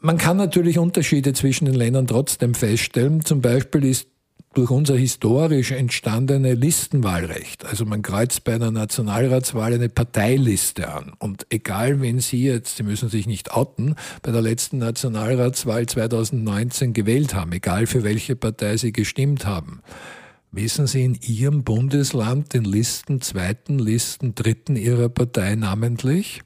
Man 0.00 0.18
kann 0.18 0.36
natürlich 0.36 0.78
Unterschiede 0.78 1.32
zwischen 1.32 1.66
den 1.66 1.74
Ländern 1.74 2.06
trotzdem 2.06 2.54
feststellen. 2.54 3.24
Zum 3.24 3.40
Beispiel 3.40 3.84
ist 3.84 4.08
durch 4.54 4.70
unser 4.70 4.96
historisch 4.96 5.70
entstandene 5.70 6.54
Listenwahlrecht. 6.54 7.64
Also 7.64 7.84
man 7.84 8.02
kreuzt 8.02 8.44
bei 8.44 8.54
einer 8.54 8.70
Nationalratswahl 8.70 9.72
eine 9.72 9.88
Parteiliste 9.88 10.92
an. 10.92 11.12
Und 11.18 11.46
egal, 11.50 12.00
wenn 12.00 12.20
Sie 12.20 12.44
jetzt, 12.44 12.76
Sie 12.76 12.82
müssen 12.82 13.08
sich 13.08 13.26
nicht 13.26 13.52
outen, 13.52 13.96
bei 14.22 14.30
der 14.30 14.42
letzten 14.42 14.78
Nationalratswahl 14.78 15.86
2019 15.86 16.92
gewählt 16.92 17.34
haben, 17.34 17.52
egal 17.52 17.86
für 17.86 18.04
welche 18.04 18.36
Partei 18.36 18.76
Sie 18.76 18.92
gestimmt 18.92 19.46
haben, 19.46 19.80
wissen 20.50 20.86
Sie 20.86 21.04
in 21.04 21.14
Ihrem 21.14 21.64
Bundesland 21.64 22.52
den 22.52 22.64
Listen 22.64 23.20
zweiten, 23.20 23.78
Listen 23.78 24.34
dritten 24.34 24.76
Ihrer 24.76 25.08
Partei 25.08 25.54
namentlich? 25.54 26.42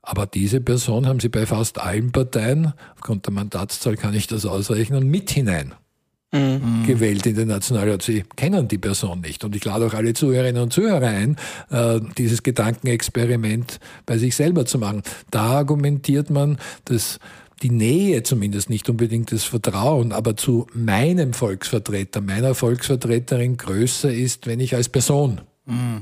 Aber 0.00 0.26
diese 0.26 0.60
Person 0.60 1.06
haben 1.06 1.20
Sie 1.20 1.28
bei 1.28 1.46
fast 1.46 1.78
allen 1.78 2.12
Parteien, 2.12 2.72
aufgrund 2.94 3.26
der 3.26 3.32
Mandatszahl 3.32 3.96
kann 3.96 4.14
ich 4.14 4.26
das 4.26 4.46
ausrechnen, 4.46 5.08
mit 5.08 5.30
hinein 5.30 5.74
mhm. 6.32 6.84
gewählt 6.86 7.26
in 7.26 7.36
den 7.36 7.48
Nationalrat. 7.48 8.02
Sie 8.02 8.24
kennen 8.36 8.68
die 8.68 8.78
Person 8.78 9.20
nicht. 9.20 9.44
Und 9.44 9.54
ich 9.54 9.64
lade 9.64 9.86
auch 9.86 9.94
alle 9.94 10.14
Zuhörerinnen 10.14 10.62
und 10.62 10.72
Zuhörer 10.72 11.06
ein, 11.06 11.36
äh, 11.70 12.00
dieses 12.18 12.42
Gedankenexperiment 12.42 13.78
bei 14.06 14.18
sich 14.18 14.34
selber 14.34 14.66
zu 14.66 14.78
machen. 14.78 15.02
Da 15.30 15.58
argumentiert 15.58 16.30
man, 16.30 16.58
dass 16.86 17.18
die 17.62 17.70
Nähe 17.70 18.22
zumindest, 18.24 18.70
nicht 18.70 18.88
unbedingt 18.88 19.30
das 19.30 19.44
Vertrauen, 19.44 20.12
aber 20.12 20.36
zu 20.36 20.66
meinem 20.74 21.32
Volksvertreter, 21.32 22.20
meiner 22.20 22.54
Volksvertreterin 22.54 23.56
größer 23.56 24.12
ist, 24.12 24.46
wenn 24.46 24.58
ich 24.58 24.74
als 24.74 24.88
Person 24.88 25.40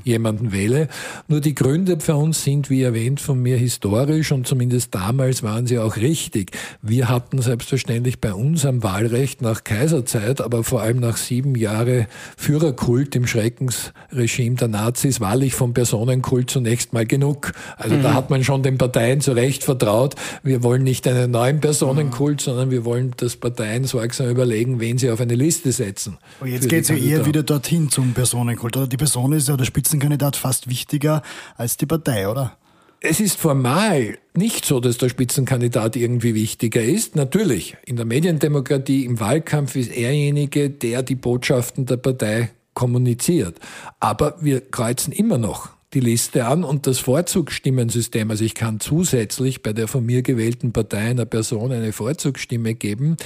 jemanden 0.03 0.51
wähle. 0.51 0.87
Nur 1.27 1.39
die 1.39 1.53
Gründe 1.53 1.99
für 1.99 2.15
uns 2.15 2.43
sind, 2.43 2.71
wie 2.71 2.81
erwähnt, 2.81 3.21
von 3.21 3.39
mir 3.39 3.57
historisch 3.57 4.31
und 4.31 4.47
zumindest 4.47 4.95
damals 4.95 5.43
waren 5.43 5.67
sie 5.67 5.77
auch 5.77 5.97
richtig. 5.97 6.51
Wir 6.81 7.09
hatten 7.09 7.39
selbstverständlich 7.41 8.19
bei 8.19 8.33
uns 8.33 8.65
am 8.65 8.81
Wahlrecht 8.81 9.43
nach 9.43 9.63
Kaiserzeit, 9.63 10.41
aber 10.41 10.63
vor 10.63 10.81
allem 10.81 10.99
nach 10.99 11.15
sieben 11.15 11.53
Jahre 11.53 12.07
Führerkult 12.37 13.15
im 13.15 13.27
Schreckensregime 13.27 14.55
der 14.55 14.67
Nazis, 14.67 15.21
wahrlich 15.21 15.53
vom 15.53 15.75
Personenkult 15.75 16.49
zunächst 16.49 16.91
mal 16.93 17.05
genug. 17.05 17.51
Also 17.77 17.95
mhm. 17.97 18.01
da 18.01 18.15
hat 18.15 18.31
man 18.31 18.43
schon 18.43 18.63
den 18.63 18.79
Parteien 18.79 19.21
zu 19.21 19.33
Recht 19.33 19.63
vertraut. 19.63 20.15
Wir 20.41 20.63
wollen 20.63 20.83
nicht 20.83 21.07
einen 21.07 21.29
neuen 21.29 21.61
Personenkult, 21.61 22.41
mhm. 22.41 22.43
sondern 22.43 22.71
wir 22.71 22.83
wollen, 22.83 23.13
dass 23.17 23.35
Parteien 23.35 23.83
sorgsam 23.83 24.27
überlegen, 24.27 24.79
wen 24.79 24.97
sie 24.97 25.11
auf 25.11 25.21
eine 25.21 25.35
Liste 25.35 25.71
setzen. 25.71 26.17
Aber 26.39 26.49
jetzt 26.49 26.67
geht 26.67 26.83
es 26.83 26.89
ja 26.89 26.95
eher 26.95 27.27
wieder 27.27 27.43
dorthin 27.43 27.91
zum 27.91 28.13
Personenkult. 28.13 28.75
Oder 28.75 28.87
die 28.87 28.97
Person 28.97 29.33
ist 29.33 29.50
ja 29.51 29.57
der 29.57 29.65
Spitzenkandidat 29.65 30.35
fast 30.35 30.69
wichtiger 30.69 31.21
als 31.55 31.77
die 31.77 31.85
Partei, 31.85 32.27
oder? 32.27 32.57
Es 33.03 33.19
ist 33.19 33.39
formal 33.39 34.19
nicht 34.35 34.63
so, 34.63 34.79
dass 34.79 34.97
der 34.97 35.09
Spitzenkandidat 35.09 35.95
irgendwie 35.95 36.35
wichtiger 36.35 36.83
ist. 36.83 37.15
Natürlich, 37.15 37.75
in 37.85 37.95
der 37.95 38.05
Mediendemokratie, 38.05 39.05
im 39.05 39.19
Wahlkampf 39.19 39.75
ist 39.75 39.91
erjenige, 39.91 40.69
der 40.69 41.01
die 41.01 41.15
Botschaften 41.15 41.87
der 41.87 41.97
Partei 41.97 42.51
kommuniziert. 42.75 43.59
Aber 43.99 44.35
wir 44.39 44.61
kreuzen 44.61 45.11
immer 45.11 45.39
noch 45.39 45.69
die 45.93 45.99
Liste 45.99 46.45
an 46.45 46.63
und 46.63 46.87
das 46.87 46.99
Vorzugsstimmensystem, 46.99 48.31
also 48.31 48.45
ich 48.45 48.55
kann 48.55 48.79
zusätzlich 48.79 49.61
bei 49.61 49.73
der 49.73 49.89
von 49.89 50.05
mir 50.05 50.21
gewählten 50.21 50.71
Partei 50.71 51.09
einer 51.09 51.25
Person 51.25 51.71
eine 51.71 51.91
Vorzugsstimme 51.91 52.75
geben, 52.75 53.17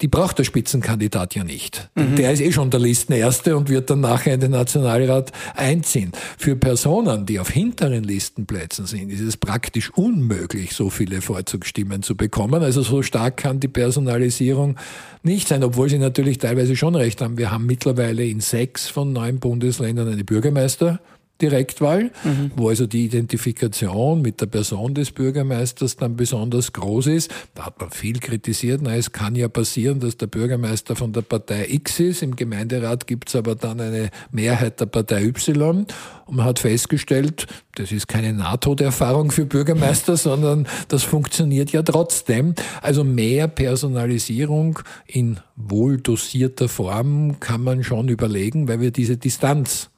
die 0.00 0.08
braucht 0.08 0.38
der 0.38 0.44
Spitzenkandidat 0.44 1.34
ja 1.34 1.42
nicht. 1.42 1.90
Mhm. 1.96 2.16
Der 2.16 2.32
ist 2.32 2.40
eh 2.40 2.52
schon 2.52 2.70
der 2.70 2.78
Listenerste 2.78 3.56
und 3.56 3.68
wird 3.68 3.90
dann 3.90 4.00
nachher 4.00 4.34
in 4.34 4.40
den 4.40 4.52
Nationalrat 4.52 5.32
einziehen. 5.56 6.12
Für 6.38 6.54
Personen, 6.54 7.26
die 7.26 7.40
auf 7.40 7.50
hinteren 7.50 8.04
Listenplätzen 8.04 8.86
sind, 8.86 9.10
ist 9.10 9.20
es 9.20 9.36
praktisch 9.36 9.90
unmöglich, 9.90 10.74
so 10.74 10.90
viele 10.90 11.22
Vorzugsstimmen 11.22 12.02
zu 12.02 12.16
bekommen. 12.16 12.62
Also 12.62 12.82
so 12.82 13.02
stark 13.02 13.36
kann 13.38 13.58
die 13.58 13.68
Personalisierung 13.68 14.76
nicht 15.24 15.48
sein, 15.48 15.64
obwohl 15.64 15.88
sie 15.88 15.98
natürlich 15.98 16.38
teilweise 16.38 16.76
schon 16.76 16.94
recht 16.94 17.20
haben. 17.20 17.36
Wir 17.36 17.50
haben 17.50 17.66
mittlerweile 17.66 18.24
in 18.24 18.40
sechs 18.40 18.88
von 18.88 19.12
neun 19.12 19.40
Bundesländern 19.40 20.08
eine 20.08 20.24
Bürgermeister 20.24 21.00
Direktwahl, 21.42 22.12
mhm. 22.22 22.52
wo 22.54 22.68
also 22.68 22.86
die 22.86 23.04
Identifikation 23.04 24.22
mit 24.22 24.40
der 24.40 24.46
Person 24.46 24.94
des 24.94 25.10
Bürgermeisters 25.10 25.96
dann 25.96 26.16
besonders 26.16 26.72
groß 26.72 27.08
ist. 27.08 27.30
Da 27.54 27.66
hat 27.66 27.80
man 27.80 27.90
viel 27.90 28.20
kritisiert. 28.20 28.80
Na, 28.82 28.94
es 28.94 29.10
kann 29.10 29.34
ja 29.34 29.48
passieren, 29.48 29.98
dass 29.98 30.16
der 30.16 30.28
Bürgermeister 30.28 30.94
von 30.94 31.12
der 31.12 31.22
Partei 31.22 31.66
X 31.68 31.98
ist. 31.98 32.22
Im 32.22 32.36
Gemeinderat 32.36 33.08
gibt 33.08 33.28
es 33.28 33.36
aber 33.36 33.56
dann 33.56 33.80
eine 33.80 34.10
Mehrheit 34.30 34.80
der 34.80 34.86
Partei 34.86 35.24
Y. 35.24 35.86
Und 36.26 36.36
man 36.36 36.46
hat 36.46 36.60
festgestellt, 36.60 37.46
das 37.74 37.90
ist 37.90 38.06
keine 38.06 38.32
Nahtoderfahrung 38.32 39.32
für 39.32 39.44
Bürgermeister, 39.44 40.16
sondern 40.16 40.68
das 40.88 41.02
funktioniert 41.02 41.72
ja 41.72 41.82
trotzdem. 41.82 42.54
Also 42.80 43.02
mehr 43.02 43.48
Personalisierung 43.48 44.78
in 45.06 45.40
wohl 45.56 45.98
dosierter 45.98 46.68
Form 46.68 47.40
kann 47.40 47.62
man 47.62 47.82
schon 47.82 48.08
überlegen, 48.08 48.68
weil 48.68 48.80
wir 48.80 48.92
diese 48.92 49.16
Distanz 49.16 49.90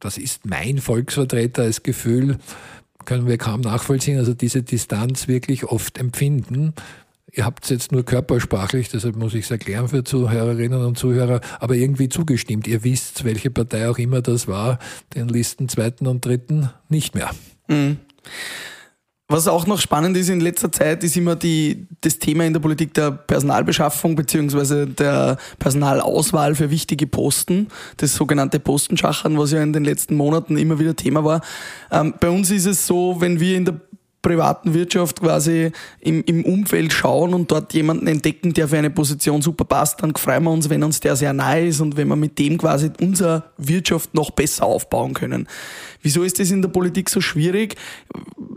das 0.00 0.18
ist 0.18 0.46
mein 0.46 0.78
Volksvertreter 0.78 1.62
als 1.62 1.82
Gefühl, 1.82 2.38
können 3.04 3.26
wir 3.26 3.38
kaum 3.38 3.60
nachvollziehen, 3.60 4.18
also 4.18 4.34
diese 4.34 4.62
Distanz 4.62 5.28
wirklich 5.28 5.64
oft 5.64 5.98
empfinden. 5.98 6.74
Ihr 7.32 7.44
habt 7.44 7.64
es 7.64 7.70
jetzt 7.70 7.92
nur 7.92 8.04
körpersprachlich, 8.04 8.88
deshalb 8.90 9.16
muss 9.16 9.34
ich 9.34 9.44
es 9.44 9.50
erklären 9.50 9.88
für 9.88 10.04
Zuhörerinnen 10.04 10.84
und 10.84 10.96
Zuhörer, 10.96 11.40
aber 11.58 11.74
irgendwie 11.74 12.08
zugestimmt. 12.08 12.68
Ihr 12.68 12.84
wisst, 12.84 13.24
welche 13.24 13.50
Partei 13.50 13.88
auch 13.88 13.98
immer 13.98 14.22
das 14.22 14.46
war, 14.46 14.78
den 15.14 15.28
Listen 15.28 15.68
zweiten 15.68 16.06
und 16.06 16.24
dritten 16.24 16.70
nicht 16.88 17.14
mehr. 17.14 17.30
Mhm. 17.68 17.98
Was 19.26 19.48
auch 19.48 19.66
noch 19.66 19.80
spannend 19.80 20.18
ist 20.18 20.28
in 20.28 20.40
letzter 20.40 20.70
Zeit, 20.70 21.02
ist 21.02 21.16
immer 21.16 21.34
die, 21.34 21.86
das 22.02 22.18
Thema 22.18 22.44
in 22.44 22.52
der 22.52 22.60
Politik 22.60 22.92
der 22.92 23.10
Personalbeschaffung 23.10 24.16
beziehungsweise 24.16 24.86
der 24.86 25.38
Personalauswahl 25.58 26.54
für 26.54 26.70
wichtige 26.70 27.06
Posten, 27.06 27.68
das 27.96 28.14
sogenannte 28.14 28.60
Postenschachern, 28.60 29.38
was 29.38 29.52
ja 29.52 29.62
in 29.62 29.72
den 29.72 29.84
letzten 29.84 30.14
Monaten 30.14 30.58
immer 30.58 30.78
wieder 30.78 30.94
Thema 30.94 31.24
war. 31.24 31.40
Ähm, 31.90 32.12
bei 32.20 32.28
uns 32.28 32.50
ist 32.50 32.66
es 32.66 32.86
so, 32.86 33.16
wenn 33.20 33.40
wir 33.40 33.56
in 33.56 33.64
der 33.64 33.80
privaten 34.24 34.74
Wirtschaft 34.74 35.20
quasi 35.20 35.70
im, 36.00 36.24
im 36.24 36.44
Umfeld 36.44 36.92
schauen 36.92 37.34
und 37.34 37.50
dort 37.50 37.72
jemanden 37.74 38.06
entdecken, 38.06 38.54
der 38.54 38.68
für 38.68 38.78
eine 38.78 38.90
Position 38.90 39.42
super 39.42 39.64
passt, 39.64 40.02
dann 40.02 40.16
freuen 40.16 40.44
wir 40.44 40.50
uns, 40.50 40.70
wenn 40.70 40.82
uns 40.82 41.00
der 41.00 41.14
sehr 41.14 41.32
nahe 41.32 41.68
ist 41.68 41.80
und 41.80 41.96
wenn 41.96 42.08
wir 42.08 42.16
mit 42.16 42.38
dem 42.38 42.58
quasi 42.58 42.90
unsere 43.00 43.44
Wirtschaft 43.58 44.14
noch 44.14 44.30
besser 44.30 44.64
aufbauen 44.64 45.12
können. 45.12 45.46
Wieso 46.02 46.22
ist 46.22 46.40
das 46.40 46.50
in 46.50 46.62
der 46.62 46.70
Politik 46.70 47.10
so 47.10 47.20
schwierig? 47.20 47.76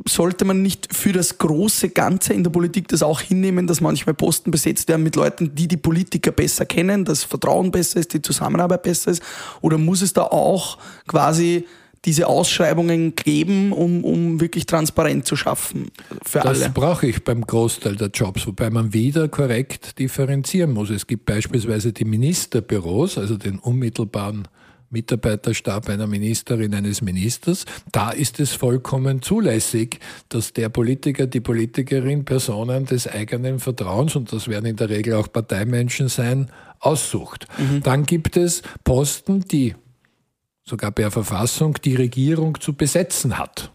Sollte 0.07 0.45
man 0.45 0.61
nicht 0.61 0.93
für 0.95 1.11
das 1.11 1.37
große 1.37 1.89
Ganze 1.89 2.33
in 2.33 2.43
der 2.43 2.51
Politik 2.51 2.87
das 2.87 3.03
auch 3.03 3.21
hinnehmen, 3.21 3.67
dass 3.67 3.81
manchmal 3.81 4.13
Posten 4.13 4.51
besetzt 4.51 4.87
werden 4.87 5.03
mit 5.03 5.15
Leuten, 5.15 5.53
die 5.55 5.67
die 5.67 5.77
Politiker 5.77 6.31
besser 6.31 6.65
kennen, 6.65 7.05
das 7.05 7.23
Vertrauen 7.23 7.71
besser 7.71 7.99
ist, 7.99 8.13
die 8.13 8.21
Zusammenarbeit 8.21 8.83
besser 8.83 9.11
ist? 9.11 9.23
Oder 9.61 9.77
muss 9.77 10.01
es 10.01 10.13
da 10.13 10.23
auch 10.23 10.77
quasi 11.07 11.65
diese 12.05 12.27
Ausschreibungen 12.27 13.15
geben, 13.15 13.73
um, 13.73 14.03
um 14.03 14.39
wirklich 14.39 14.65
Transparenz 14.65 15.25
zu 15.25 15.35
schaffen 15.35 15.91
für 16.23 16.39
das 16.39 16.47
alle. 16.47 16.59
Das 16.59 16.73
brauche 16.73 17.07
ich 17.07 17.23
beim 17.23 17.41
Großteil 17.41 17.95
der 17.95 18.09
Jobs, 18.09 18.47
wobei 18.47 18.69
man 18.69 18.93
wieder 18.93 19.27
korrekt 19.27 19.99
differenzieren 19.99 20.71
muss. 20.71 20.89
Es 20.89 21.07
gibt 21.07 21.25
beispielsweise 21.25 21.91
die 21.91 22.05
Ministerbüros, 22.05 23.17
also 23.17 23.35
den 23.35 23.59
unmittelbaren 23.59 24.47
Mitarbeiterstab 24.89 25.89
einer 25.89 26.07
Ministerin, 26.07 26.73
eines 26.73 27.01
Ministers. 27.01 27.65
Da 27.91 28.11
ist 28.11 28.39
es 28.39 28.53
vollkommen 28.53 29.21
zulässig, 29.21 29.99
dass 30.29 30.53
der 30.53 30.69
Politiker, 30.69 31.27
die 31.27 31.41
Politikerin 31.41 32.25
Personen 32.25 32.85
des 32.85 33.07
eigenen 33.07 33.59
Vertrauens, 33.59 34.15
und 34.15 34.31
das 34.31 34.47
werden 34.47 34.65
in 34.65 34.75
der 34.75 34.89
Regel 34.89 35.13
auch 35.15 35.31
Parteimenschen 35.31 36.07
sein, 36.07 36.51
aussucht. 36.79 37.47
Mhm. 37.57 37.83
Dann 37.83 38.05
gibt 38.05 38.37
es 38.37 38.61
Posten, 38.83 39.41
die 39.41 39.75
sogar 40.63 40.91
per 40.91 41.11
Verfassung 41.11 41.75
die 41.83 41.95
Regierung 41.95 42.59
zu 42.59 42.73
besetzen 42.73 43.37
hat. 43.37 43.71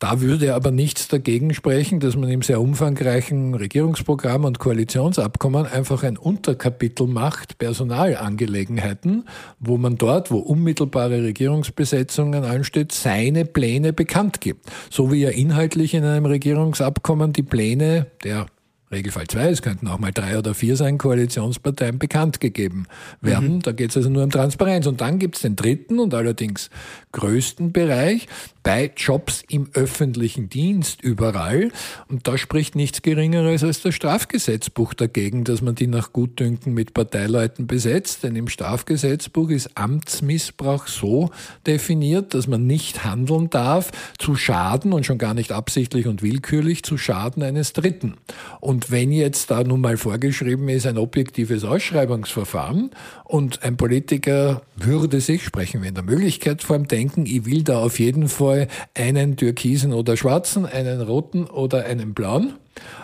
Da 0.00 0.20
würde 0.20 0.54
aber 0.54 0.70
nichts 0.70 1.08
dagegen 1.08 1.52
sprechen, 1.54 1.98
dass 1.98 2.14
man 2.16 2.30
im 2.30 2.42
sehr 2.42 2.60
umfangreichen 2.60 3.54
Regierungsprogramm 3.54 4.44
und 4.44 4.60
Koalitionsabkommen 4.60 5.66
einfach 5.66 6.04
ein 6.04 6.16
Unterkapitel 6.16 7.08
macht, 7.08 7.58
Personalangelegenheiten, 7.58 9.24
wo 9.58 9.76
man 9.76 9.96
dort, 9.96 10.30
wo 10.30 10.38
unmittelbare 10.38 11.24
Regierungsbesetzungen 11.24 12.44
ansteht, 12.44 12.92
seine 12.92 13.44
Pläne 13.44 13.92
bekannt 13.92 14.40
gibt. 14.40 14.66
So 14.88 15.10
wie 15.10 15.24
er 15.24 15.32
inhaltlich 15.32 15.94
in 15.94 16.04
einem 16.04 16.26
Regierungsabkommen 16.26 17.32
die 17.32 17.42
Pläne 17.42 18.06
der 18.22 18.46
Regelfall 18.90 19.26
zwei, 19.26 19.48
es 19.48 19.60
könnten 19.60 19.86
auch 19.88 19.98
mal 19.98 20.12
drei 20.12 20.38
oder 20.38 20.54
vier 20.54 20.74
sein, 20.76 20.96
Koalitionsparteien 20.96 21.98
bekannt 21.98 22.40
gegeben 22.40 22.86
werden. 23.20 23.56
Mhm. 23.56 23.62
Da 23.62 23.72
geht 23.72 23.90
es 23.90 23.96
also 23.98 24.08
nur 24.08 24.22
um 24.22 24.30
Transparenz. 24.30 24.86
Und 24.86 25.00
dann 25.00 25.18
gibt 25.18 25.36
es 25.36 25.42
den 25.42 25.56
dritten 25.56 25.98
und 25.98 26.14
allerdings 26.14 26.70
größten 27.12 27.72
Bereich 27.72 28.28
bei 28.68 28.92
Jobs 28.94 29.44
im 29.48 29.70
öffentlichen 29.72 30.50
Dienst 30.50 31.00
überall. 31.00 31.70
Und 32.08 32.28
da 32.28 32.36
spricht 32.36 32.76
nichts 32.76 33.00
Geringeres 33.00 33.64
als 33.64 33.80
das 33.80 33.94
Strafgesetzbuch 33.94 34.92
dagegen, 34.92 35.44
dass 35.44 35.62
man 35.62 35.74
die 35.74 35.86
nach 35.86 36.12
Gutdünken 36.12 36.74
mit 36.74 36.92
Parteileuten 36.92 37.66
besetzt. 37.66 38.24
Denn 38.24 38.36
im 38.36 38.46
Strafgesetzbuch 38.46 39.48
ist 39.48 39.70
Amtsmissbrauch 39.74 40.86
so 40.86 41.30
definiert, 41.66 42.34
dass 42.34 42.46
man 42.46 42.66
nicht 42.66 43.06
handeln 43.06 43.48
darf 43.48 43.90
zu 44.18 44.36
Schaden 44.36 44.92
und 44.92 45.06
schon 45.06 45.16
gar 45.16 45.32
nicht 45.32 45.50
absichtlich 45.50 46.06
und 46.06 46.20
willkürlich 46.20 46.82
zu 46.82 46.98
Schaden 46.98 47.42
eines 47.42 47.72
Dritten. 47.72 48.16
Und 48.60 48.90
wenn 48.90 49.12
jetzt 49.12 49.50
da 49.50 49.64
nun 49.64 49.80
mal 49.80 49.96
vorgeschrieben 49.96 50.68
ist, 50.68 50.86
ein 50.86 50.98
objektives 50.98 51.64
Ausschreibungsverfahren 51.64 52.90
und 53.28 53.62
ein 53.62 53.76
Politiker 53.76 54.62
würde 54.74 55.20
sich, 55.20 55.44
sprechen 55.44 55.82
wir 55.82 55.90
in 55.90 55.94
der 55.94 56.02
Möglichkeitsform, 56.02 56.88
denken, 56.88 57.26
ich 57.26 57.44
will 57.44 57.62
da 57.62 57.78
auf 57.78 58.00
jeden 58.00 58.28
Fall 58.28 58.68
einen 58.94 59.36
türkisen 59.36 59.92
oder 59.92 60.16
schwarzen, 60.16 60.64
einen 60.64 61.02
roten 61.02 61.44
oder 61.44 61.84
einen 61.84 62.14
blauen, 62.14 62.54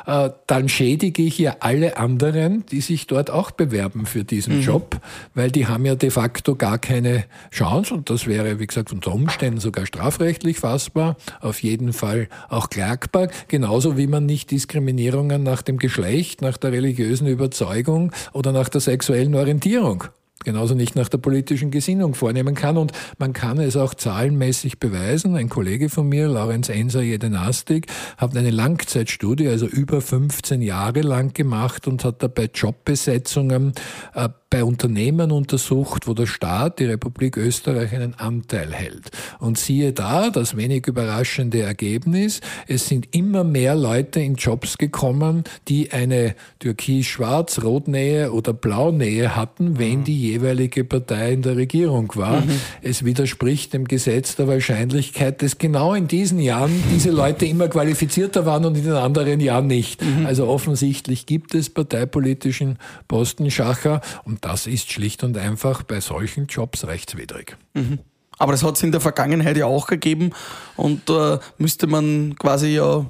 dann 0.04 0.68
schädige 0.68 1.22
ich 1.22 1.38
ja 1.38 1.56
alle 1.60 1.96
anderen, 1.96 2.64
die 2.66 2.80
sich 2.80 3.06
dort 3.06 3.30
auch 3.30 3.50
bewerben 3.50 4.06
für 4.06 4.24
diesen 4.24 4.58
mhm. 4.58 4.62
Job, 4.62 5.00
weil 5.34 5.50
die 5.50 5.66
haben 5.66 5.86
ja 5.86 5.94
de 5.94 6.10
facto 6.10 6.54
gar 6.54 6.78
keine 6.78 7.24
Chance 7.50 7.94
und 7.94 8.10
das 8.10 8.26
wäre, 8.26 8.58
wie 8.60 8.66
gesagt, 8.66 8.92
unter 8.92 9.12
Umständen 9.12 9.60
sogar 9.60 9.86
strafrechtlich 9.86 10.58
fassbar, 10.58 11.16
auf 11.40 11.62
jeden 11.62 11.92
Fall 11.92 12.28
auch 12.48 12.70
klagbar, 12.70 13.28
genauso 13.48 13.96
wie 13.96 14.06
man 14.06 14.26
nicht 14.26 14.50
Diskriminierungen 14.50 15.42
nach 15.42 15.62
dem 15.62 15.78
Geschlecht, 15.78 16.42
nach 16.42 16.56
der 16.56 16.72
religiösen 16.72 17.26
Überzeugung 17.26 18.12
oder 18.32 18.52
nach 18.52 18.68
der 18.68 18.80
sexuellen 18.80 19.34
Orientierung 19.34 20.04
genauso 20.42 20.74
nicht 20.74 20.96
nach 20.96 21.08
der 21.08 21.18
politischen 21.18 21.70
Gesinnung 21.70 22.14
vornehmen 22.14 22.54
kann. 22.54 22.76
Und 22.76 22.92
man 23.18 23.32
kann 23.32 23.58
es 23.58 23.76
auch 23.76 23.94
zahlenmäßig 23.94 24.78
beweisen. 24.78 25.36
Ein 25.36 25.48
Kollege 25.48 25.88
von 25.88 26.08
mir, 26.08 26.28
Laurenz 26.28 26.68
Enser 26.68 27.02
Jedenastik, 27.02 27.86
hat 28.16 28.36
eine 28.36 28.50
Langzeitstudie, 28.50 29.48
also 29.48 29.66
über 29.66 30.00
15 30.00 30.62
Jahre 30.62 31.00
lang 31.00 31.32
gemacht 31.34 31.86
und 31.86 32.04
hat 32.04 32.22
dabei 32.22 32.50
Jobbesetzungen 32.52 33.72
äh, 34.14 34.28
bei 34.54 34.62
Unternehmen 34.62 35.32
untersucht, 35.32 36.06
wo 36.06 36.14
der 36.14 36.26
Staat, 36.26 36.78
die 36.78 36.84
Republik 36.84 37.36
Österreich, 37.36 37.92
einen 37.92 38.14
Anteil 38.14 38.72
hält. 38.72 39.10
Und 39.40 39.58
siehe 39.58 39.92
da, 39.92 40.30
das 40.30 40.56
wenig 40.56 40.86
überraschende 40.86 41.60
Ergebnis, 41.62 42.40
es 42.68 42.86
sind 42.86 43.08
immer 43.10 43.42
mehr 43.42 43.74
Leute 43.74 44.20
in 44.20 44.36
Jobs 44.36 44.78
gekommen, 44.78 45.42
die 45.66 45.90
eine 45.90 46.36
türkis-schwarz-rot-Nähe 46.60 48.30
oder 48.30 48.52
blau-Nähe 48.52 49.34
hatten, 49.34 49.80
wenn 49.80 49.98
mhm. 49.98 50.04
die 50.04 50.20
jeweilige 50.20 50.84
Partei 50.84 51.32
in 51.32 51.42
der 51.42 51.56
Regierung 51.56 52.12
war. 52.14 52.42
Mhm. 52.42 52.60
Es 52.80 53.04
widerspricht 53.04 53.72
dem 53.72 53.88
Gesetz 53.88 54.36
der 54.36 54.46
Wahrscheinlichkeit, 54.46 55.42
dass 55.42 55.58
genau 55.58 55.94
in 55.94 56.06
diesen 56.06 56.38
Jahren 56.38 56.80
diese 56.94 57.10
Leute 57.10 57.44
immer 57.44 57.66
qualifizierter 57.66 58.46
waren 58.46 58.64
und 58.66 58.76
in 58.76 58.84
den 58.84 58.92
anderen 58.92 59.40
Jahren 59.40 59.66
nicht. 59.66 60.00
Mhm. 60.00 60.26
Also 60.26 60.46
offensichtlich 60.46 61.26
gibt 61.26 61.56
es 61.56 61.70
parteipolitischen 61.70 62.78
Postenschacher 63.08 64.00
und 64.22 64.43
das 64.44 64.66
ist 64.66 64.92
schlicht 64.92 65.24
und 65.24 65.38
einfach 65.38 65.82
bei 65.82 66.00
solchen 66.00 66.46
Jobs 66.46 66.86
rechtswidrig. 66.86 67.56
Mhm. 67.72 68.00
Aber 68.38 68.52
das 68.52 68.62
hat 68.62 68.76
es 68.76 68.82
in 68.82 68.92
der 68.92 69.00
Vergangenheit 69.00 69.56
ja 69.56 69.66
auch 69.66 69.86
gegeben 69.86 70.32
und 70.76 71.08
äh, 71.08 71.38
müsste 71.56 71.86
man 71.86 72.34
quasi 72.36 72.68
ja 72.68 73.06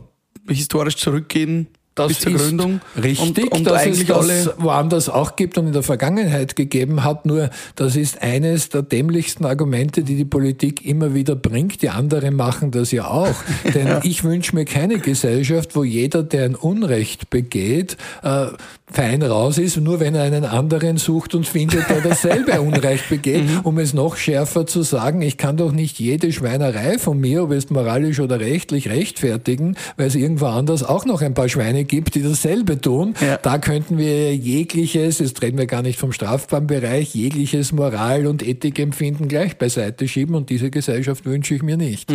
historisch 0.49 0.97
zurückgehen 0.97 1.68
das 1.95 2.09
bis 2.09 2.20
zur 2.20 2.32
Gründung. 2.32 2.80
Richtig, 3.01 3.53
und, 3.53 3.59
und 3.59 3.66
dass 3.66 3.86
es 3.86 4.05
das 4.07 4.51
woanders 4.59 5.09
auch 5.09 5.36
gibt 5.36 5.59
und 5.59 5.68
in 5.68 5.72
der 5.72 5.82
Vergangenheit 5.82 6.57
gegeben 6.57 7.05
hat. 7.05 7.24
Nur 7.24 7.51
das 7.76 7.97
ist 7.97 8.22
eines 8.22 8.68
der 8.68 8.82
dämlichsten 8.82 9.45
Argumente, 9.45 10.03
die 10.03 10.16
die 10.16 10.24
Politik 10.24 10.84
immer 10.84 11.14
wieder 11.14 11.36
bringt. 11.36 11.82
Die 11.82 11.90
anderen 11.90 12.34
machen 12.34 12.70
das 12.70 12.90
ja 12.90 13.07
auch. 13.07 13.34
Denn 13.74 13.86
ja. 13.86 14.01
ich 14.03 14.24
wünsche 14.24 14.55
mir 14.55 14.64
keine 14.64 14.99
Gesellschaft, 14.99 15.76
wo 15.76 15.84
jeder, 15.84 16.22
der 16.22 16.45
ein 16.45 16.55
Unrecht 16.57 17.30
begeht, 17.30 17.97
äh, 18.22 18.47
fein 18.90 19.22
raus 19.22 19.59
ist, 19.59 19.76
nur 19.76 19.99
wenn 19.99 20.14
er 20.14 20.22
einen 20.22 20.45
anderen 20.45 20.99
sucht 20.99 21.34
und 21.34 21.47
findet, 21.47 21.88
der 21.88 22.01
dasselbe 22.01 22.61
Unrecht 22.61 23.09
begeht, 23.09 23.45
mhm. 23.45 23.61
um 23.61 23.78
es 23.78 23.95
noch 23.95 24.16
schärfer 24.16 24.66
zu 24.66 24.82
sagen, 24.82 25.22
ich 25.22 25.36
kann 25.36 25.57
doch 25.57 25.72
nicht 25.72 25.99
jede 25.99 26.32
Schweinerei 26.32 26.99
von 26.99 27.18
mir, 27.18 27.45
ob 27.45 27.53
es 27.53 27.70
moralisch 27.70 28.20
oder 28.20 28.40
rechtlich, 28.40 28.88
rechtfertigen, 28.88 29.76
weil 29.97 30.09
es 30.09 30.14
irgendwo 30.14 30.47
anders 30.47 30.82
auch 30.82 31.07
noch 31.07 31.22
ein 31.22 31.34
paar 31.34 31.49
Schweine 31.49 31.84
Parteien 31.85 31.87
gibt, 31.87 32.14
die 32.14 32.22
dasselbe 32.22 32.80
tun. 32.80 33.14
Ja. 33.20 33.37
Da 33.37 33.59
könnten 33.59 33.99
wir 33.99 34.35
jegliches, 34.35 35.18
jetzt 35.18 35.41
reden 35.43 35.59
wir 35.59 35.66
gar 35.66 35.82
nicht 35.82 35.99
vom 35.99 36.12
strafbaren 36.12 36.66
Bereich, 36.66 37.14
jegliches 37.14 37.72
Moral- 37.72 38.26
und 38.26 38.43
Ethikempfinden 38.47 39.28
gleich 39.28 39.59
beiseite 39.59 40.09
schieben 40.09 40.35
und 40.35 40.51
diese 40.51 40.70
Gesellschaft 40.70 41.24
wünsche 41.24 41.55
ich 41.55 41.62
mir 41.62 41.76
nicht. 41.76 42.12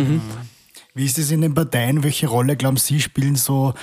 Wie 0.94 1.04
ist 1.04 1.18
es 1.18 1.30
in 1.30 1.40
den 1.40 1.54
Parteien? 1.54 2.02
Welche 2.02 2.26
Rolle, 2.26 2.56
glauben 2.56 2.76
Sie, 2.76 3.00
spielen 3.00 3.36
so 3.36 3.74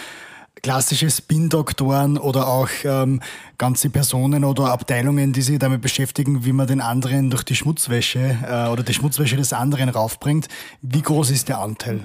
klassische 0.62 1.10
Spin-Doktoren 1.10 2.18
oder 2.18 2.48
auch 2.48 2.70
ähm, 2.84 3.22
ganze 3.60 3.90
Personen 3.90 4.44
oder 4.44 4.72
Abteilungen, 4.72 5.32
die 5.32 5.44
sich 5.44 5.60
damit 5.60 5.82
beschäftigen, 5.82 6.46
wie 6.46 6.52
man 6.52 6.66
den 6.66 6.82
anderen 6.82 7.30
durch 7.30 7.44
die 7.44 7.56
Schmutzwäsche 7.56 8.38
äh, 8.44 8.68
oder 8.68 8.82
die 8.82 8.94
Schmutzwäsche 8.94 9.38
des 9.38 9.54
anderen 9.54 9.90
raufbringt. 9.90 10.48
Wie 10.82 11.04
groß 11.04 11.30
ist 11.30 11.48
der 11.50 11.60
Anteil? 11.60 12.02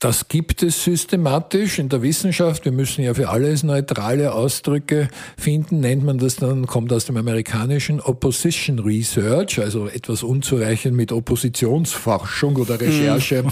Das 0.00 0.28
gibt 0.28 0.62
es 0.62 0.84
systematisch 0.84 1.78
in 1.78 1.88
der 1.88 2.02
Wissenschaft. 2.02 2.64
Wir 2.64 2.72
müssen 2.72 3.02
ja 3.02 3.14
für 3.14 3.30
alles 3.30 3.62
neutrale 3.62 4.34
Ausdrücke 4.34 5.08
finden. 5.38 5.80
Nennt 5.80 6.04
man 6.04 6.18
das 6.18 6.36
dann, 6.36 6.66
kommt 6.66 6.92
aus 6.92 7.06
dem 7.06 7.16
amerikanischen 7.16 8.00
Opposition 8.00 8.80
Research, 8.80 9.60
also 9.60 9.88
etwas 9.88 10.22
unzureichend 10.22 10.94
mit 10.94 11.12
Oppositionsforschung 11.12 12.56
oder 12.56 12.80
Recherche. 12.80 13.44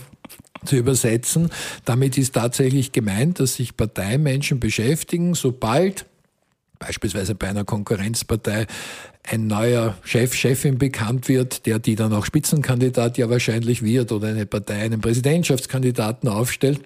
zu 0.64 0.76
übersetzen. 0.76 1.50
Damit 1.84 2.16
ist 2.16 2.34
tatsächlich 2.34 2.92
gemeint, 2.92 3.40
dass 3.40 3.54
sich 3.56 3.76
Parteimenschen 3.76 4.60
beschäftigen, 4.60 5.34
sobald 5.34 6.06
beispielsweise 6.86 7.34
bei 7.34 7.48
einer 7.48 7.64
Konkurrenzpartei 7.64 8.66
ein 9.24 9.46
neuer 9.46 9.94
Chef, 10.02 10.34
Chefin 10.34 10.78
bekannt 10.78 11.28
wird, 11.28 11.66
der 11.66 11.78
die 11.78 11.94
dann 11.94 12.12
auch 12.12 12.26
Spitzenkandidat 12.26 13.18
ja 13.18 13.30
wahrscheinlich 13.30 13.82
wird 13.82 14.10
oder 14.10 14.28
eine 14.28 14.46
Partei 14.46 14.82
einen 14.82 15.00
Präsidentschaftskandidaten 15.00 16.28
aufstellt, 16.28 16.80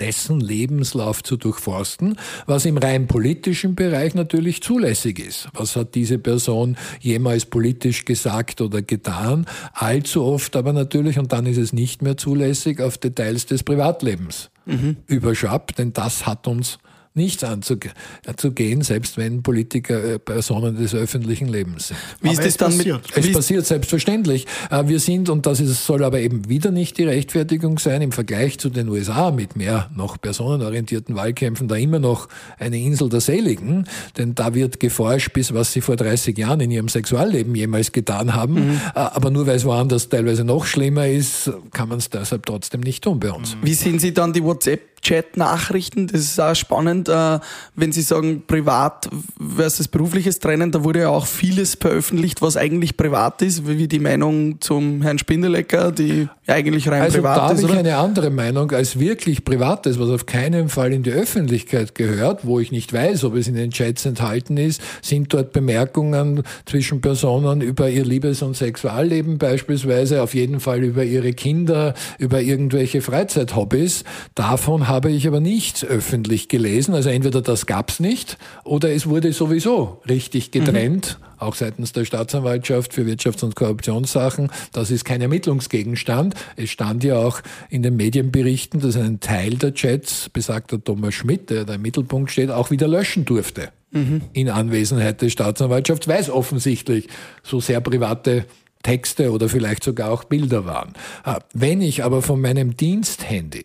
dessen 0.00 0.40
Lebenslauf 0.40 1.22
zu 1.22 1.36
durchforsten, 1.36 2.16
was 2.46 2.64
im 2.64 2.78
rein 2.78 3.06
politischen 3.06 3.74
Bereich 3.74 4.14
natürlich 4.14 4.62
zulässig 4.62 5.18
ist. 5.18 5.48
Was 5.54 5.76
hat 5.76 5.94
diese 5.94 6.18
Person 6.18 6.76
jemals 7.00 7.46
politisch 7.46 8.04
gesagt 8.04 8.60
oder 8.60 8.80
getan? 8.80 9.46
Allzu 9.72 10.22
oft 10.22 10.56
aber 10.56 10.72
natürlich, 10.72 11.18
und 11.18 11.32
dann 11.32 11.46
ist 11.46 11.58
es 11.58 11.72
nicht 11.72 12.00
mehr 12.00 12.16
zulässig, 12.16 12.80
auf 12.80 12.96
Details 12.96 13.46
des 13.46 13.62
Privatlebens 13.62 14.50
mhm. 14.66 14.96
überschwappt, 15.06 15.78
denn 15.78 15.92
das 15.92 16.26
hat 16.26 16.46
uns 16.46 16.78
nichts 17.18 17.44
anzugehen, 17.44 18.82
selbst 18.82 19.18
wenn 19.18 19.42
Politiker 19.42 20.02
äh, 20.02 20.18
Personen 20.18 20.76
des 20.76 20.94
öffentlichen 20.94 21.48
Lebens 21.48 21.88
sind. 21.88 21.98
Wie 22.22 22.30
ist 22.30 22.44
es 22.44 22.56
dann 22.56 22.76
passiert? 22.76 23.02
mit, 23.14 23.26
Es 23.26 23.32
passiert 23.32 23.66
selbstverständlich. 23.66 24.46
Äh, 24.70 24.88
wir 24.88 25.00
sind, 25.00 25.28
und 25.28 25.44
das 25.44 25.60
ist, 25.60 25.84
soll 25.84 26.04
aber 26.04 26.20
eben 26.20 26.48
wieder 26.48 26.70
nicht 26.70 26.96
die 26.96 27.04
Rechtfertigung 27.04 27.78
sein, 27.78 28.00
im 28.00 28.12
Vergleich 28.12 28.58
zu 28.58 28.70
den 28.70 28.88
USA 28.88 29.30
mit 29.30 29.56
mehr 29.56 29.90
noch 29.94 30.18
personenorientierten 30.18 31.14
Wahlkämpfen 31.14 31.68
da 31.68 31.74
immer 31.74 31.98
noch 31.98 32.28
eine 32.58 32.78
Insel 32.78 33.08
der 33.10 33.20
Seligen, 33.20 33.84
denn 34.16 34.34
da 34.34 34.54
wird 34.54 34.80
geforscht, 34.80 35.32
bis 35.32 35.52
was 35.52 35.72
sie 35.72 35.80
vor 35.80 35.96
30 35.96 36.38
Jahren 36.38 36.60
in 36.60 36.70
ihrem 36.70 36.88
Sexualleben 36.88 37.54
jemals 37.54 37.92
getan 37.92 38.34
haben. 38.34 38.54
Mhm. 38.54 38.80
Äh, 38.94 39.00
aber 39.00 39.30
nur 39.30 39.46
weil 39.46 39.56
es 39.56 39.64
woanders 39.64 40.08
teilweise 40.08 40.44
noch 40.44 40.64
schlimmer 40.64 41.06
ist, 41.08 41.50
kann 41.72 41.88
man 41.88 41.98
es 41.98 42.08
deshalb 42.08 42.46
trotzdem 42.46 42.80
nicht 42.80 43.04
tun 43.04 43.20
bei 43.20 43.32
uns. 43.32 43.56
Wie 43.62 43.74
sehen 43.74 43.98
Sie 43.98 44.14
dann 44.14 44.32
die 44.32 44.42
WhatsApp 44.42 44.97
Chat-Nachrichten. 45.02 46.06
Das 46.08 46.20
ist 46.20 46.40
auch 46.40 46.54
spannend, 46.54 47.08
äh, 47.08 47.38
wenn 47.74 47.92
Sie 47.92 48.02
sagen, 48.02 48.42
privat 48.46 49.08
versus 49.56 49.88
berufliches 49.88 50.38
trennen. 50.38 50.70
Da 50.70 50.84
wurde 50.84 51.00
ja 51.00 51.08
auch 51.08 51.26
vieles 51.26 51.76
veröffentlicht, 51.80 52.42
was 52.42 52.56
eigentlich 52.56 52.96
privat 52.96 53.42
ist, 53.42 53.66
wie 53.66 53.88
die 53.88 53.98
Meinung 53.98 54.60
zum 54.60 55.02
Herrn 55.02 55.18
Spindelecker, 55.18 55.92
die 55.92 56.28
eigentlich 56.46 56.88
rein 56.88 57.02
also 57.02 57.18
privat 57.18 57.36
da 57.36 57.50
ist. 57.52 57.62
habe 57.62 57.72
ich 57.72 57.78
eine 57.78 57.96
andere 57.96 58.30
Meinung 58.30 58.70
als 58.72 58.98
wirklich 58.98 59.44
privates, 59.44 59.98
was 59.98 60.08
auf 60.08 60.26
keinen 60.26 60.68
Fall 60.68 60.92
in 60.92 61.02
die 61.02 61.10
Öffentlichkeit 61.10 61.94
gehört, 61.94 62.46
wo 62.46 62.58
ich 62.58 62.72
nicht 62.72 62.92
weiß, 62.92 63.24
ob 63.24 63.36
es 63.36 63.48
in 63.48 63.54
den 63.54 63.70
Chats 63.70 64.06
enthalten 64.06 64.56
ist, 64.56 64.80
sind 65.02 65.32
dort 65.32 65.52
Bemerkungen 65.52 66.42
zwischen 66.66 67.00
Personen 67.00 67.60
über 67.60 67.88
ihr 67.88 68.04
Liebes- 68.04 68.42
und 68.42 68.56
Sexualleben 68.56 69.38
beispielsweise, 69.38 70.22
auf 70.22 70.34
jeden 70.34 70.60
Fall 70.60 70.82
über 70.82 71.04
ihre 71.04 71.32
Kinder, 71.32 71.94
über 72.18 72.40
irgendwelche 72.40 73.02
Freizeithobbys. 73.02 74.04
Davon 74.34 74.87
habe 74.88 75.10
ich 75.10 75.26
aber 75.26 75.40
nichts 75.40 75.84
öffentlich 75.84 76.48
gelesen. 76.48 76.94
Also 76.94 77.10
entweder 77.10 77.42
das 77.42 77.66
gab's 77.66 78.00
nicht 78.00 78.38
oder 78.64 78.90
es 78.92 79.06
wurde 79.06 79.32
sowieso 79.32 80.00
richtig 80.08 80.50
getrennt. 80.50 81.18
Mhm 81.20 81.28
auch 81.38 81.54
seitens 81.54 81.92
der 81.92 82.04
Staatsanwaltschaft 82.04 82.92
für 82.92 83.02
Wirtschafts- 83.02 83.44
und 83.44 83.54
Korruptionssachen. 83.54 84.50
Das 84.72 84.90
ist 84.90 85.04
kein 85.04 85.20
Ermittlungsgegenstand. 85.20 86.34
Es 86.56 86.70
stand 86.70 87.04
ja 87.04 87.16
auch 87.16 87.40
in 87.70 87.82
den 87.82 87.96
Medienberichten, 87.96 88.80
dass 88.80 88.96
ein 88.96 89.20
Teil 89.20 89.54
der 89.54 89.74
Chats, 89.74 90.28
besagter 90.28 90.82
Thomas 90.82 91.14
Schmidt, 91.14 91.50
der 91.50 91.64
da 91.64 91.74
im 91.74 91.82
Mittelpunkt 91.82 92.30
steht, 92.30 92.50
auch 92.50 92.70
wieder 92.70 92.88
löschen 92.88 93.24
durfte. 93.24 93.70
Mhm. 93.90 94.22
In 94.32 94.50
Anwesenheit 94.50 95.22
der 95.22 95.30
Staatsanwaltschaft, 95.30 96.08
weil 96.08 96.20
es 96.20 96.28
offensichtlich 96.28 97.08
so 97.42 97.60
sehr 97.60 97.80
private 97.80 98.44
Texte 98.82 99.32
oder 99.32 99.48
vielleicht 99.48 99.82
sogar 99.82 100.10
auch 100.10 100.24
Bilder 100.24 100.66
waren. 100.66 100.92
Ah, 101.24 101.38
wenn 101.54 101.80
ich 101.80 102.04
aber 102.04 102.22
von 102.22 102.40
meinem 102.40 102.76
Diensthandy 102.76 103.62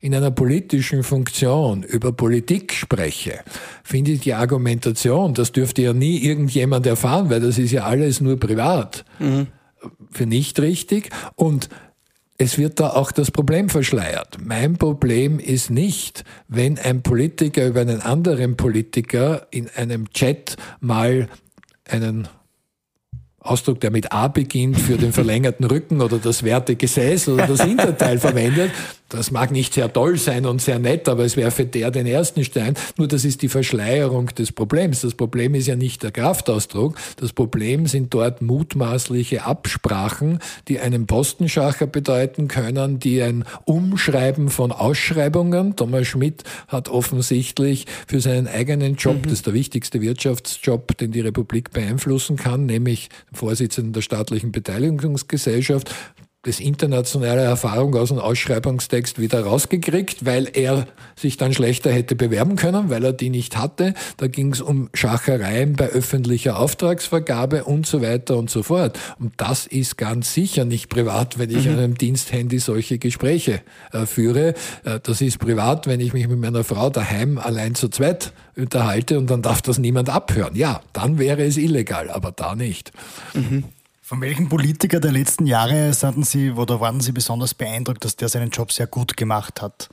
in 0.00 0.14
einer 0.14 0.30
politischen 0.30 1.02
Funktion 1.02 1.82
über 1.82 2.12
Politik 2.12 2.72
spreche, 2.74 3.40
finde 3.82 4.12
ich 4.12 4.20
die 4.20 4.34
Argumentation, 4.34 5.34
das 5.34 5.52
dürfte 5.52 5.82
ja 5.82 5.92
nie 5.92 6.18
irgendjemand 6.18 6.86
erfahren, 6.86 7.30
weil 7.30 7.40
das 7.40 7.58
ist 7.58 7.72
ja 7.72 7.84
alles 7.84 8.20
nur 8.20 8.38
privat, 8.38 9.04
mhm. 9.18 9.48
für 10.10 10.26
nicht 10.26 10.60
richtig. 10.60 11.10
Und 11.34 11.68
es 12.38 12.58
wird 12.58 12.80
da 12.80 12.90
auch 12.90 13.12
das 13.12 13.30
Problem 13.30 13.68
verschleiert. 13.68 14.36
Mein 14.44 14.76
Problem 14.76 15.38
ist 15.38 15.70
nicht, 15.70 16.24
wenn 16.48 16.78
ein 16.78 17.02
Politiker 17.02 17.66
über 17.66 17.80
einen 17.80 18.02
anderen 18.02 18.56
Politiker 18.56 19.46
in 19.50 19.70
einem 19.74 20.10
Chat 20.10 20.56
mal 20.80 21.28
einen 21.88 22.28
Ausdruck, 23.46 23.80
der 23.80 23.90
mit 23.90 24.12
A 24.12 24.28
beginnt, 24.28 24.78
für 24.78 24.96
den 24.96 25.12
verlängerten 25.12 25.64
Rücken 25.66 26.00
oder 26.00 26.18
das 26.18 26.42
Wertegesäß 26.42 27.28
oder 27.28 27.46
das 27.46 27.62
Hinterteil 27.62 28.18
verwendet, 28.18 28.72
das 29.08 29.30
mag 29.30 29.52
nicht 29.52 29.74
sehr 29.74 29.92
toll 29.92 30.16
sein 30.16 30.46
und 30.46 30.60
sehr 30.60 30.78
nett, 30.78 31.08
aber 31.08 31.24
es 31.24 31.36
werfe 31.36 31.64
der 31.64 31.90
den 31.90 32.06
ersten 32.06 32.44
Stein. 32.44 32.74
Nur 32.96 33.06
das 33.06 33.24
ist 33.24 33.42
die 33.42 33.48
Verschleierung 33.48 34.26
des 34.34 34.52
Problems. 34.52 35.02
Das 35.02 35.14
Problem 35.14 35.54
ist 35.54 35.66
ja 35.66 35.76
nicht 35.76 36.02
der 36.02 36.10
Kraftausdruck. 36.10 36.96
Das 37.16 37.32
Problem 37.32 37.86
sind 37.86 38.12
dort 38.12 38.42
mutmaßliche 38.42 39.44
Absprachen, 39.44 40.40
die 40.68 40.80
einen 40.80 41.06
Postenschacher 41.06 41.86
bedeuten 41.86 42.48
können, 42.48 42.98
die 42.98 43.22
ein 43.22 43.44
Umschreiben 43.64 44.48
von 44.48 44.72
Ausschreibungen. 44.72 45.76
Thomas 45.76 46.06
Schmidt 46.06 46.42
hat 46.68 46.88
offensichtlich 46.88 47.86
für 48.06 48.20
seinen 48.20 48.48
eigenen 48.48 48.96
Job, 48.96 49.18
mhm. 49.18 49.22
das 49.22 49.32
ist 49.34 49.46
der 49.46 49.54
wichtigste 49.54 50.00
Wirtschaftsjob, 50.00 50.96
den 50.98 51.12
die 51.12 51.20
Republik 51.20 51.70
beeinflussen 51.70 52.36
kann, 52.36 52.66
nämlich 52.66 53.08
Vorsitzenden 53.32 53.92
der 53.92 54.02
staatlichen 54.02 54.52
Beteiligungsgesellschaft, 54.52 55.94
das 56.46 56.60
internationale 56.60 57.42
Erfahrung 57.42 57.96
aus 57.96 58.10
dem 58.10 58.18
Ausschreibungstext 58.18 59.18
wieder 59.18 59.42
rausgekriegt, 59.42 60.24
weil 60.24 60.48
er 60.52 60.86
sich 61.16 61.36
dann 61.36 61.52
schlechter 61.52 61.90
hätte 61.90 62.14
bewerben 62.14 62.54
können, 62.54 62.88
weil 62.88 63.04
er 63.04 63.12
die 63.12 63.30
nicht 63.30 63.56
hatte. 63.56 63.94
Da 64.16 64.28
ging 64.28 64.52
es 64.52 64.60
um 64.60 64.88
Schachereien 64.94 65.74
bei 65.74 65.88
öffentlicher 65.88 66.58
Auftragsvergabe 66.60 67.64
und 67.64 67.86
so 67.86 68.00
weiter 68.00 68.36
und 68.36 68.48
so 68.48 68.62
fort. 68.62 68.96
Und 69.18 69.32
das 69.38 69.66
ist 69.66 69.98
ganz 69.98 70.34
sicher 70.34 70.64
nicht 70.64 70.88
privat, 70.88 71.36
wenn 71.38 71.50
ich 71.50 71.64
mhm. 71.64 71.72
an 71.72 71.78
einem 71.78 71.98
Diensthandy 71.98 72.60
solche 72.60 72.98
Gespräche 72.98 73.62
äh, 73.92 74.06
führe. 74.06 74.54
Äh, 74.84 75.00
das 75.02 75.20
ist 75.20 75.38
privat, 75.38 75.88
wenn 75.88 75.98
ich 75.98 76.12
mich 76.12 76.28
mit 76.28 76.38
meiner 76.38 76.62
Frau 76.62 76.90
daheim 76.90 77.38
allein 77.38 77.74
zu 77.74 77.88
zweit 77.88 78.32
unterhalte 78.56 79.18
und 79.18 79.28
dann 79.30 79.42
darf 79.42 79.62
das 79.62 79.78
niemand 79.78 80.10
abhören. 80.10 80.54
Ja, 80.54 80.80
dann 80.92 81.18
wäre 81.18 81.42
es 81.44 81.56
illegal, 81.56 82.08
aber 82.08 82.30
da 82.30 82.54
nicht. 82.54 82.92
Mhm. 83.34 83.64
Von 84.08 84.20
welchem 84.20 84.48
Politiker 84.48 85.00
der 85.00 85.10
letzten 85.10 85.46
Jahre 85.46 85.90
hatten 85.90 86.22
Sie 86.22 86.52
oder 86.52 86.80
waren 86.80 87.00
Sie 87.00 87.10
besonders 87.10 87.54
beeindruckt, 87.54 88.04
dass 88.04 88.14
der 88.14 88.28
seinen 88.28 88.50
Job 88.50 88.70
sehr 88.70 88.86
gut 88.86 89.16
gemacht 89.16 89.60
hat? 89.60 89.88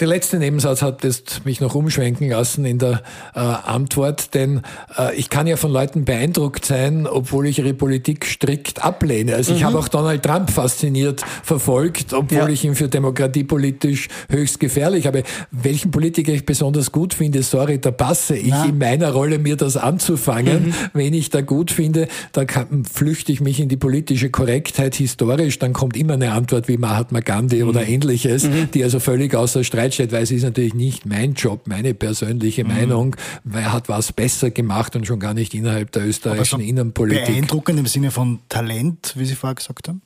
Der 0.00 0.08
letzte 0.08 0.38
Nebensatz 0.38 0.80
hat 0.80 1.04
jetzt 1.04 1.44
mich 1.44 1.60
noch 1.60 1.74
umschwenken 1.74 2.30
lassen 2.30 2.64
in 2.64 2.78
der 2.78 3.02
äh, 3.34 3.40
Antwort, 3.40 4.32
denn 4.32 4.62
äh, 4.98 5.14
ich 5.16 5.28
kann 5.28 5.46
ja 5.46 5.56
von 5.56 5.70
Leuten 5.70 6.06
beeindruckt 6.06 6.64
sein, 6.64 7.06
obwohl 7.06 7.46
ich 7.46 7.58
ihre 7.58 7.74
Politik 7.74 8.24
strikt 8.24 8.82
ablehne. 8.82 9.34
Also 9.34 9.52
mhm. 9.52 9.58
ich 9.58 9.64
habe 9.64 9.78
auch 9.78 9.88
Donald 9.88 10.22
Trump 10.22 10.50
fasziniert 10.50 11.22
verfolgt, 11.42 12.14
obwohl 12.14 12.38
ja. 12.38 12.48
ich 12.48 12.64
ihn 12.64 12.74
für 12.74 12.88
demokratiepolitisch 12.88 14.08
höchst 14.30 14.60
gefährlich 14.60 15.06
habe. 15.06 15.24
Welchen 15.50 15.90
Politiker 15.90 16.32
ich 16.32 16.46
besonders 16.46 16.90
gut 16.90 17.12
finde, 17.12 17.42
sorry, 17.42 17.78
da 17.78 17.90
passe 17.90 18.34
ich 18.34 18.48
Na. 18.48 18.64
in 18.64 18.78
meiner 18.78 19.12
Rolle, 19.12 19.38
mir 19.38 19.56
das 19.56 19.76
anzufangen. 19.76 20.68
Mhm. 20.68 20.74
Wenn 20.94 21.12
ich 21.12 21.28
da 21.28 21.42
gut 21.42 21.70
finde, 21.70 22.08
dann 22.32 22.46
kann, 22.46 22.86
flüchte 22.86 23.30
ich 23.30 23.42
mich 23.42 23.60
in 23.60 23.68
die 23.68 23.76
politische 23.76 24.30
Korrektheit 24.30 24.94
historisch, 24.94 25.58
dann 25.58 25.74
kommt 25.74 25.98
immer 25.98 26.14
eine 26.14 26.32
Antwort 26.32 26.66
wie 26.66 26.78
Mahatma 26.78 27.20
Gandhi 27.20 27.62
mhm. 27.62 27.68
oder 27.68 27.86
ähnliches, 27.86 28.44
mhm. 28.44 28.70
die 28.72 28.82
also 28.82 28.98
völlig 28.98 29.34
außer 29.34 29.62
Streit 29.62 29.81
Breitscheid, 29.82 30.12
weil 30.12 30.22
es 30.22 30.30
ist 30.30 30.44
natürlich 30.44 30.74
nicht 30.74 31.06
mein 31.06 31.34
Job, 31.34 31.66
meine 31.66 31.92
persönliche 31.92 32.62
mhm. 32.62 32.70
Meinung, 32.70 33.16
weil 33.42 33.64
er 33.64 33.72
hat 33.72 33.88
was 33.88 34.12
besser 34.12 34.50
gemacht 34.50 34.94
und 34.94 35.06
schon 35.06 35.18
gar 35.18 35.34
nicht 35.34 35.54
innerhalb 35.54 35.90
der 35.90 36.06
österreichischen 36.06 36.60
so 36.60 36.66
Innenpolitik. 36.66 37.26
Beeindruckend 37.26 37.80
im 37.80 37.86
Sinne 37.86 38.12
von 38.12 38.38
Talent, 38.48 39.14
wie 39.16 39.24
Sie 39.24 39.34
vorher 39.34 39.56
gesagt 39.56 39.88
haben? 39.88 40.02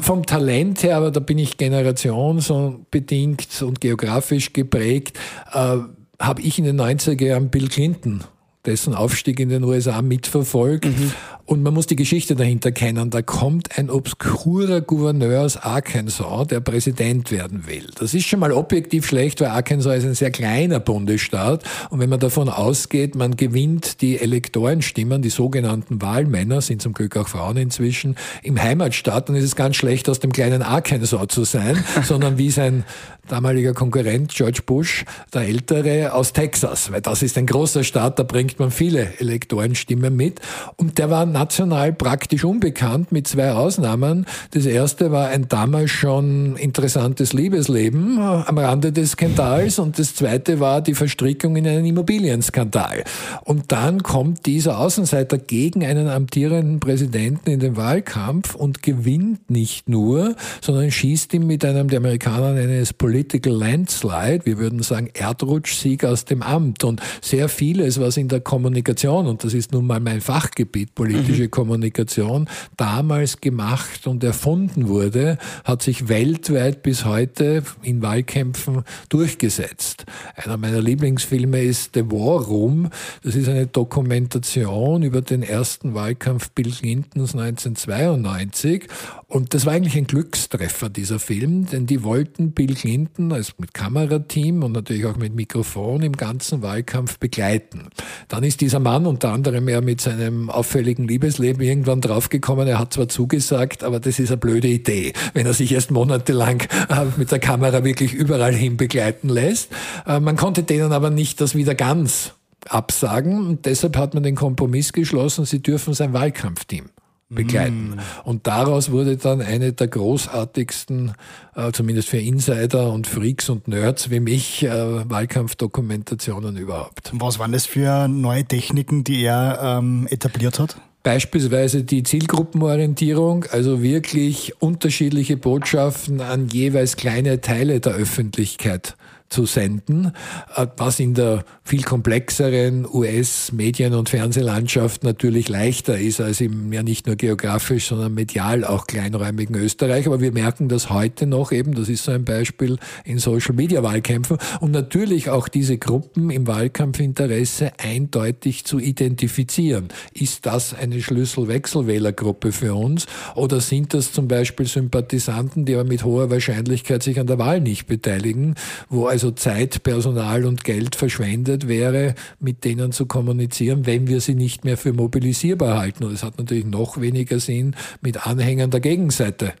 Vom 0.00 0.26
Talent 0.26 0.82
her, 0.82 0.96
aber 0.96 1.12
da 1.12 1.20
bin 1.20 1.38
ich 1.38 1.56
generationsbedingt 1.56 3.62
und 3.62 3.80
geografisch 3.80 4.52
geprägt. 4.52 5.16
Äh, 5.52 5.76
habe 6.18 6.42
ich 6.42 6.58
in 6.58 6.64
den 6.64 6.80
90er 6.80 7.24
Jahren 7.24 7.50
Bill 7.50 7.68
Clinton 7.68 8.24
dessen 8.66 8.94
Aufstieg 8.94 9.40
in 9.40 9.48
den 9.48 9.64
USA 9.64 10.02
mitverfolgt. 10.02 10.86
Mhm. 10.86 11.12
Und 11.50 11.64
man 11.64 11.74
muss 11.74 11.86
die 11.86 11.96
Geschichte 11.96 12.36
dahinter 12.36 12.70
kennen. 12.70 13.10
Da 13.10 13.22
kommt 13.22 13.76
ein 13.76 13.90
obskurer 13.90 14.82
Gouverneur 14.82 15.42
aus 15.42 15.56
Arkansas, 15.56 16.46
der 16.46 16.60
Präsident 16.60 17.32
werden 17.32 17.66
will. 17.66 17.88
Das 17.98 18.14
ist 18.14 18.28
schon 18.28 18.38
mal 18.38 18.52
objektiv 18.52 19.04
schlecht, 19.04 19.40
weil 19.40 19.48
Arkansas 19.48 19.98
ist 19.98 20.04
ein 20.04 20.14
sehr 20.14 20.30
kleiner 20.30 20.78
Bundesstaat. 20.78 21.64
Und 21.90 21.98
wenn 21.98 22.08
man 22.08 22.20
davon 22.20 22.48
ausgeht, 22.48 23.16
man 23.16 23.34
gewinnt 23.34 24.00
die 24.00 24.20
Elektorenstimmen, 24.20 25.22
die 25.22 25.30
sogenannten 25.30 26.00
Wahlmänner, 26.00 26.60
sind 26.60 26.82
zum 26.82 26.92
Glück 26.92 27.16
auch 27.16 27.26
Frauen 27.26 27.56
inzwischen, 27.56 28.14
im 28.44 28.62
Heimatstaat, 28.62 29.28
dann 29.28 29.34
ist 29.34 29.44
es 29.44 29.56
ganz 29.56 29.74
schlecht, 29.74 30.08
aus 30.08 30.20
dem 30.20 30.30
kleinen 30.30 30.62
Arkansas 30.62 31.26
zu 31.30 31.42
sein, 31.42 31.84
sondern 32.04 32.38
wie 32.38 32.50
sein 32.50 32.84
damaliger 33.26 33.74
Konkurrent 33.74 34.32
George 34.32 34.60
Bush, 34.64 35.04
der 35.34 35.42
Ältere, 35.42 36.12
aus 36.12 36.32
Texas. 36.32 36.92
Weil 36.92 37.00
das 37.00 37.22
ist 37.22 37.36
ein 37.38 37.46
großer 37.46 37.82
Staat, 37.82 38.20
da 38.20 38.22
bringt 38.22 38.59
man 38.60 38.70
viele 38.70 39.18
Elektorenstimmen 39.18 40.14
mit. 40.14 40.40
Und 40.76 40.98
der 40.98 41.10
war 41.10 41.26
national 41.26 41.92
praktisch 41.92 42.44
unbekannt 42.44 43.10
mit 43.12 43.26
zwei 43.26 43.52
Ausnahmen. 43.52 44.26
Das 44.52 44.66
erste 44.66 45.10
war 45.10 45.28
ein 45.28 45.48
damals 45.48 45.90
schon 45.90 46.56
interessantes 46.56 47.32
Liebesleben 47.32 48.18
am 48.18 48.58
Rande 48.58 48.92
des 48.92 49.12
Skandals 49.12 49.78
und 49.78 49.98
das 49.98 50.14
zweite 50.14 50.60
war 50.60 50.80
die 50.80 50.94
Verstrickung 50.94 51.56
in 51.56 51.66
einen 51.66 51.84
Immobilienskandal. 51.84 53.04
Und 53.44 53.72
dann 53.72 54.02
kommt 54.02 54.46
dieser 54.46 54.78
Außenseiter 54.78 55.38
gegen 55.38 55.84
einen 55.84 56.08
amtierenden 56.08 56.80
Präsidenten 56.80 57.50
in 57.50 57.60
den 57.60 57.76
Wahlkampf 57.76 58.54
und 58.54 58.82
gewinnt 58.82 59.50
nicht 59.50 59.88
nur, 59.88 60.36
sondern 60.60 60.90
schießt 60.90 61.34
ihm 61.34 61.46
mit 61.46 61.64
einem, 61.64 61.88
die 61.88 61.96
Amerikaner 61.96 62.52
nennen 62.52 62.80
es 62.80 62.92
Political 62.92 63.52
Landslide, 63.52 64.44
wir 64.44 64.58
würden 64.58 64.82
sagen 64.82 65.10
Erdrutschsieg 65.14 66.04
aus 66.04 66.24
dem 66.24 66.42
Amt. 66.42 66.84
Und 66.84 67.00
sehr 67.20 67.48
vieles, 67.48 68.00
was 68.00 68.16
in 68.16 68.28
der 68.28 68.39
Kommunikation, 68.40 69.26
und 69.26 69.44
das 69.44 69.54
ist 69.54 69.72
nun 69.72 69.86
mal 69.86 70.00
mein 70.00 70.20
Fachgebiet, 70.20 70.94
politische 70.94 71.44
mhm. 71.44 71.50
Kommunikation 71.50 72.48
damals 72.76 73.40
gemacht 73.40 74.06
und 74.06 74.24
erfunden 74.24 74.88
wurde, 74.88 75.38
hat 75.64 75.82
sich 75.82 76.08
weltweit 76.08 76.82
bis 76.82 77.04
heute 77.04 77.62
in 77.82 78.02
Wahlkämpfen 78.02 78.84
durchgesetzt. 79.08 80.06
Einer 80.36 80.56
meiner 80.56 80.80
Lieblingsfilme 80.80 81.62
ist 81.62 81.90
The 81.94 82.10
War 82.10 82.44
Room. 82.44 82.90
Das 83.22 83.34
ist 83.34 83.48
eine 83.48 83.66
Dokumentation 83.66 85.02
über 85.02 85.22
den 85.22 85.42
ersten 85.42 85.94
Wahlkampf 85.94 86.50
Bill 86.50 86.70
Clintons 86.70 87.34
1992. 87.34 88.88
Und 89.30 89.54
das 89.54 89.64
war 89.64 89.74
eigentlich 89.74 89.96
ein 89.96 90.08
Glückstreffer, 90.08 90.88
dieser 90.88 91.20
Film, 91.20 91.66
denn 91.66 91.86
die 91.86 92.02
wollten 92.02 92.50
Bill 92.50 92.74
Clinton 92.74 93.32
also 93.32 93.52
mit 93.58 93.72
Kamerateam 93.72 94.64
und 94.64 94.72
natürlich 94.72 95.06
auch 95.06 95.16
mit 95.16 95.36
Mikrofon 95.36 96.02
im 96.02 96.16
ganzen 96.16 96.62
Wahlkampf 96.62 97.20
begleiten. 97.20 97.90
Dann 98.26 98.42
ist 98.42 98.60
dieser 98.60 98.80
Mann 98.80 99.06
unter 99.06 99.30
anderem 99.30 99.68
ja 99.68 99.80
mit 99.82 100.00
seinem 100.00 100.50
auffälligen 100.50 101.06
Liebesleben 101.06 101.62
irgendwann 101.62 102.00
draufgekommen. 102.00 102.66
Er 102.66 102.80
hat 102.80 102.92
zwar 102.92 103.08
zugesagt, 103.08 103.84
aber 103.84 104.00
das 104.00 104.18
ist 104.18 104.30
eine 104.30 104.36
blöde 104.36 104.66
Idee, 104.66 105.12
wenn 105.32 105.46
er 105.46 105.54
sich 105.54 105.70
erst 105.70 105.92
monatelang 105.92 106.62
äh, 106.88 107.04
mit 107.16 107.30
der 107.30 107.38
Kamera 107.38 107.84
wirklich 107.84 108.12
überall 108.12 108.52
hin 108.52 108.76
begleiten 108.76 109.28
lässt. 109.28 109.70
Äh, 110.08 110.18
man 110.18 110.34
konnte 110.34 110.64
denen 110.64 110.90
aber 110.90 111.10
nicht 111.10 111.40
das 111.40 111.54
wieder 111.54 111.76
ganz 111.76 112.34
absagen 112.68 113.46
und 113.46 113.64
deshalb 113.64 113.96
hat 113.96 114.12
man 114.12 114.24
den 114.24 114.34
Kompromiss 114.34 114.92
geschlossen, 114.92 115.44
sie 115.44 115.62
dürfen 115.62 115.94
sein 115.94 116.12
Wahlkampfteam 116.12 116.86
begleiten. 117.30 117.96
Mm. 117.96 118.28
Und 118.28 118.46
daraus 118.46 118.90
wurde 118.90 119.16
dann 119.16 119.40
eine 119.40 119.72
der 119.72 119.88
großartigsten, 119.88 121.12
äh, 121.54 121.72
zumindest 121.72 122.08
für 122.08 122.18
Insider 122.18 122.92
und 122.92 123.06
Freaks 123.06 123.48
und 123.48 123.68
Nerds 123.68 124.10
wie 124.10 124.20
mich, 124.20 124.64
äh, 124.64 125.08
Wahlkampfdokumentationen 125.08 126.56
überhaupt. 126.56 127.12
Was 127.14 127.38
waren 127.38 127.52
das 127.52 127.66
für 127.66 128.08
neue 128.08 128.44
Techniken, 128.44 129.04
die 129.04 129.22
er 129.22 129.78
ähm, 129.78 130.06
etabliert 130.10 130.58
hat? 130.58 130.76
Beispielsweise 131.02 131.82
die 131.82 132.02
Zielgruppenorientierung, 132.02 133.46
also 133.50 133.82
wirklich 133.82 134.60
unterschiedliche 134.60 135.38
Botschaften 135.38 136.20
an 136.20 136.48
jeweils 136.48 136.96
kleine 136.96 137.40
Teile 137.40 137.80
der 137.80 137.92
Öffentlichkeit 137.92 138.96
zu 139.30 139.46
senden, 139.46 140.12
äh, 140.56 140.66
was 140.76 140.98
in 140.98 141.14
der 141.14 141.44
viel 141.62 141.82
komplexeren 141.82 142.84
US-Medien- 142.84 143.94
und 143.94 144.08
Fernsehlandschaft 144.08 145.04
natürlich 145.04 145.48
leichter 145.48 145.98
ist 145.98 146.20
als 146.20 146.40
im 146.40 146.72
ja 146.72 146.82
nicht 146.82 147.06
nur 147.06 147.14
geografisch, 147.14 147.86
sondern 147.86 148.12
medial 148.12 148.64
auch 148.64 148.88
kleinräumigen 148.88 149.54
Österreich. 149.54 150.08
Aber 150.08 150.20
wir 150.20 150.32
merken 150.32 150.68
das 150.68 150.90
heute 150.90 151.26
noch 151.26 151.52
eben, 151.52 151.74
das 151.74 151.88
ist 151.88 152.04
so 152.04 152.10
ein 152.10 152.24
Beispiel 152.24 152.76
in 153.04 153.18
Social-Media-Wahlkämpfen 153.18 154.36
und 154.58 154.72
natürlich 154.72 155.30
auch 155.30 155.46
diese 155.46 155.78
Gruppen 155.78 156.30
im 156.30 156.48
Wahlkampfinteresse 156.48 157.72
eindeutig 157.78 158.64
zu 158.64 158.80
identifizieren. 158.80 159.88
Ist 160.12 160.44
das 160.44 160.74
eine 160.74 161.00
Schlüssel-Wechselwählergruppe 161.00 162.50
für 162.50 162.74
uns 162.74 163.06
oder 163.36 163.60
sind 163.60 163.94
das 163.94 164.12
zum 164.12 164.26
Beispiel 164.26 164.66
Sympathisanten, 164.66 165.66
die 165.66 165.74
aber 165.74 165.84
mit 165.84 166.02
hoher 166.02 166.30
Wahrscheinlichkeit 166.30 167.04
sich 167.04 167.20
an 167.20 167.28
der 167.28 167.38
Wahl 167.38 167.60
nicht 167.60 167.86
beteiligen, 167.86 168.56
wo 168.88 169.06
also 169.06 169.19
also 169.20 169.32
Zeit, 169.32 169.82
Personal 169.82 170.46
und 170.46 170.64
Geld 170.64 170.96
verschwendet 170.96 171.68
wäre, 171.68 172.14
mit 172.38 172.64
denen 172.64 172.90
zu 172.90 173.04
kommunizieren, 173.04 173.84
wenn 173.84 174.06
wir 174.06 174.22
sie 174.22 174.34
nicht 174.34 174.64
mehr 174.64 174.78
für 174.78 174.94
mobilisierbar 174.94 175.78
halten. 175.78 176.04
Und 176.04 176.14
es 176.14 176.22
hat 176.22 176.38
natürlich 176.38 176.64
noch 176.64 177.02
weniger 177.02 177.38
Sinn, 177.38 177.76
mit 178.00 178.26
Anhängern 178.26 178.70
der 178.70 178.80
Gegenseite 178.80 179.52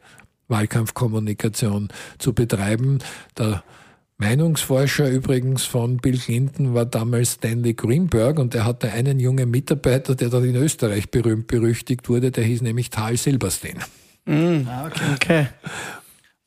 Wahlkampfkommunikation 0.48 1.88
zu 2.16 2.32
betreiben. 2.32 3.00
Der 3.36 3.62
Meinungsforscher 4.16 5.10
übrigens 5.10 5.66
von 5.66 5.98
Bill 5.98 6.16
Clinton 6.16 6.72
war 6.72 6.86
damals 6.86 7.34
Stanley 7.34 7.74
Greenberg 7.74 8.38
und 8.38 8.54
er 8.54 8.64
hatte 8.64 8.90
einen 8.90 9.20
jungen 9.20 9.50
Mitarbeiter, 9.50 10.14
der 10.14 10.30
dann 10.30 10.44
in 10.44 10.56
Österreich 10.56 11.10
berühmt 11.10 11.48
berüchtigt 11.48 12.08
wurde, 12.08 12.30
der 12.30 12.44
hieß 12.44 12.62
nämlich 12.62 12.88
Tal 12.88 13.18
Silberstein. 13.18 13.76
Mm, 14.24 14.66
okay. 14.86 15.04
okay. 15.14 15.46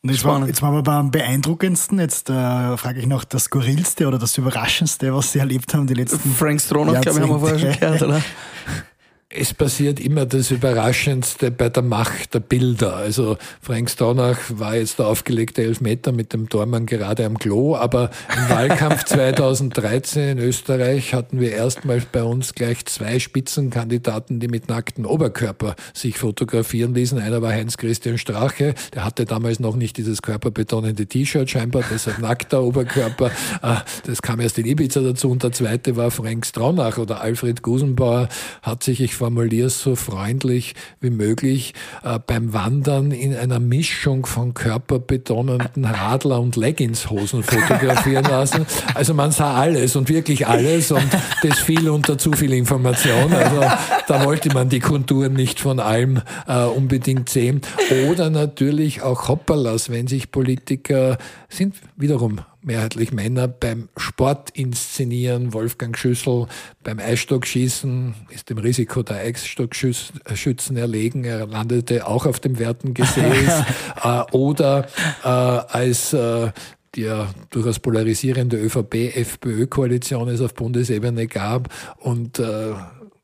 Und 0.06 0.10
jetzt 0.10 0.26
war, 0.26 0.46
jetzt 0.46 0.62
waren 0.62 0.74
wir 0.76 0.84
beim 0.84 1.12
beeindruckendsten. 1.12 1.98
Jetzt 1.98 2.30
äh, 2.30 2.76
frage 2.76 3.00
ich 3.00 3.08
noch 3.08 3.24
das 3.24 3.46
Skurrilste 3.46 4.06
oder 4.06 4.20
das 4.20 4.38
Überraschendste, 4.38 5.16
was 5.16 5.32
Sie 5.32 5.40
erlebt 5.40 5.74
haben 5.74 5.88
die 5.88 5.94
letzten 5.94 6.30
Frank 6.36 6.60
Stronach, 6.60 7.00
glaube 7.00 7.20
ich, 7.20 7.24
haben 7.24 7.32
wir 7.32 7.40
vorher 7.40 7.60
schon 7.60 7.80
gehört, 7.80 8.02
oder? 8.02 8.22
es 9.36 9.54
passiert 9.54 10.00
immer 10.00 10.26
das 10.26 10.52
Überraschendste 10.52 11.50
bei 11.50 11.70
der 11.70 11.82
Macht 11.82 12.34
der 12.34 12.40
Bilder. 12.40 12.96
Also 12.96 13.38
Frank 13.62 13.90
Stronach 13.90 14.38
war 14.50 14.76
jetzt 14.76 15.00
der 15.00 15.08
aufgelegte 15.08 15.64
Elfmeter 15.64 16.12
mit 16.12 16.34
dem 16.34 16.50
Tormann 16.50 16.86
gerade 16.86 17.26
am 17.26 17.40
Klo, 17.40 17.76
aber 17.76 18.12
im 18.36 18.50
Wahlkampf 18.50 19.04
2013 19.06 20.38
in 20.38 20.40
Österreich 20.40 21.14
hatten 21.14 21.40
wir 21.40 21.52
erstmals 21.52 22.06
bei 22.06 22.24
uns 22.24 22.54
gleich 22.54 22.86
zwei 22.86 23.18
Spitzenkandidaten, 23.20 24.40
die 24.40 24.48
mit 24.48 24.70
nacktem 24.70 25.06
Oberkörper 25.06 25.76
sich 25.94 26.18
fotografieren 26.18 26.94
ließen. 26.94 27.18
Einer 27.18 27.42
war 27.42 27.52
Heinz-Christian 27.52 28.18
Strache, 28.18 28.76
der 28.94 29.04
hatte 29.04 29.26
damals 29.26 29.60
noch 29.60 29.76
nicht 29.76 29.98
dieses 29.98 30.22
körperbetonende 30.22 31.08
T-Shirt 31.08 31.50
scheinbar, 31.50 31.84
deshalb 31.92 32.20
nackter 32.20 32.62
Oberkörper. 32.64 33.32
Ah, 33.62 33.82
das 34.06 34.22
kam 34.22 34.40
erst 34.40 34.60
in 34.60 34.68
Ibiza 34.68 35.02
dazu 35.02 35.32
und 35.32 35.42
der 35.42 35.52
zweite 35.52 35.96
war 35.96 36.12
Frank 36.12 36.46
Stronach 36.46 37.00
oder 37.00 37.22
Alfred 37.22 37.64
Gusenbauer 37.64 38.30
hat 38.62 38.84
sich, 38.84 39.02
ich 39.02 39.16
formuliere 39.24 39.68
es 39.68 39.80
so 39.80 39.96
freundlich 39.96 40.76
wie 41.00 41.10
möglich, 41.10 41.74
äh, 42.04 42.20
beim 42.28 42.52
Wandern 42.52 43.12
in 43.12 43.34
einer 43.34 43.62
Mischung 43.62 44.26
von 44.26 44.54
körperbetonenden 44.54 45.86
Radler- 45.86 46.42
und 46.42 46.58
Leggingshosen 46.58 47.42
fotografieren 47.42 48.26
lassen. 48.26 48.66
Also 48.94 49.14
man 49.14 49.32
sah 49.32 49.54
alles 49.54 49.96
und 49.96 50.10
wirklich 50.10 50.46
alles 50.46 50.92
und 50.92 51.08
das 51.42 51.60
fiel 51.60 51.90
unter 51.90 52.18
zu 52.18 52.34
viel 52.34 52.52
Information. 52.52 53.32
Also 53.32 53.62
da 54.10 54.26
wollte 54.26 54.54
man 54.54 54.68
die 54.68 54.82
Konturen 54.82 55.32
nicht 55.32 55.62
von 55.62 55.80
allem 55.80 56.22
äh, 56.46 56.66
unbedingt 56.66 57.30
sehen. 57.30 57.62
Oder 58.10 58.30
natürlich 58.30 59.04
auch 59.04 59.30
Hopperlas, 59.30 59.90
wenn 59.90 60.08
sich 60.08 60.32
Politiker 60.32 61.18
sind 61.48 61.76
wiederum 61.96 62.42
mehrheitlich 62.64 63.12
Männer, 63.12 63.48
beim 63.48 63.90
Sport 63.98 64.50
inszenieren, 64.52 65.54
Wolfgang 65.54 65.98
Schüssel 65.98 66.48
beim 66.84 67.00
Eisstockschießen 67.00 68.16
ist 68.30 68.50
dem 68.50 68.58
Risiko 68.58 69.04
der 69.04 69.18
Eisstockschützen 69.18 70.78
erlegen. 70.78 71.24
Er 71.24 71.48
landete 71.48 72.08
auch 72.08 72.26
auf 72.26 72.40
dem 72.40 72.60
Wertengesäß. 72.60 73.64
äh, 74.04 74.22
oder 74.32 74.88
äh, 75.24 75.28
als 75.28 76.14
äh, 76.14 76.52
die 76.96 77.02
ja 77.02 77.28
durchaus 77.50 77.80
polarisierende 77.80 78.58
ÖVP-FPÖ-Koalition 78.58 80.30
es 80.30 80.42
auf 80.42 80.54
Bundesebene 80.54 81.28
gab 81.28 81.70
und 81.98 82.40
äh, 82.40 82.74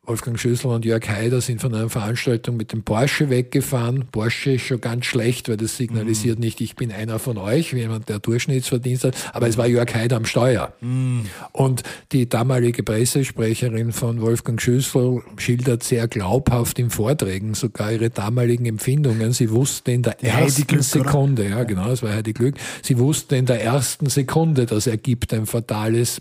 Wolfgang 0.09 0.39
Schüssel 0.39 0.71
und 0.71 0.85
Jörg 0.85 1.07
Haider 1.07 1.39
sind 1.39 1.61
von 1.61 1.73
einer 1.73 1.87
Veranstaltung 1.87 2.57
mit 2.57 2.73
dem 2.73 2.81
Porsche 2.81 3.29
weggefahren. 3.29 4.05
Porsche 4.11 4.53
ist 4.53 4.63
schon 4.63 4.81
ganz 4.81 5.05
schlecht, 5.05 5.49
weil 5.49 5.57
das 5.57 5.77
signalisiert 5.77 6.39
mhm. 6.39 6.45
nicht, 6.45 6.61
ich 6.61 6.75
bin 6.75 6.91
einer 6.91 7.19
von 7.19 7.37
euch, 7.37 7.73
jemand, 7.73 8.09
der 8.09 8.17
Durchschnittsverdienst 8.17 9.03
hat, 9.03 9.15
aber 9.33 9.47
es 9.47 9.57
war 9.57 9.67
Jörg 9.67 9.93
Haider 9.93 10.15
am 10.15 10.25
Steuer. 10.25 10.73
Mhm. 10.81 11.27
Und 11.51 11.83
die 12.11 12.27
damalige 12.27 12.81
Pressesprecherin 12.81 13.91
von 13.91 14.19
Wolfgang 14.21 14.59
Schüssel 14.59 15.21
schildert 15.37 15.83
sehr 15.83 16.07
glaubhaft 16.07 16.79
in 16.79 16.89
Vorträgen 16.89 17.53
sogar 17.53 17.91
ihre 17.91 18.09
damaligen 18.09 18.65
Empfindungen. 18.65 19.31
Sie 19.31 19.51
wusste 19.51 19.91
in 19.91 20.01
der 20.01 20.15
die 20.15 20.25
ersten 20.25 20.65
Glück, 20.65 20.83
Sekunde, 20.83 21.43
oder? 21.43 21.57
ja 21.57 21.63
genau, 21.65 21.87
das 21.87 22.01
war 22.01 22.13
Heidi 22.13 22.33
Glück, 22.33 22.55
sie 22.81 22.97
wusste 22.97 23.35
in 23.35 23.45
der 23.45 23.63
ersten 23.63 24.07
Sekunde, 24.07 24.65
das 24.65 24.87
ergibt 24.87 25.35
ein 25.35 25.45
fatales 25.45 26.19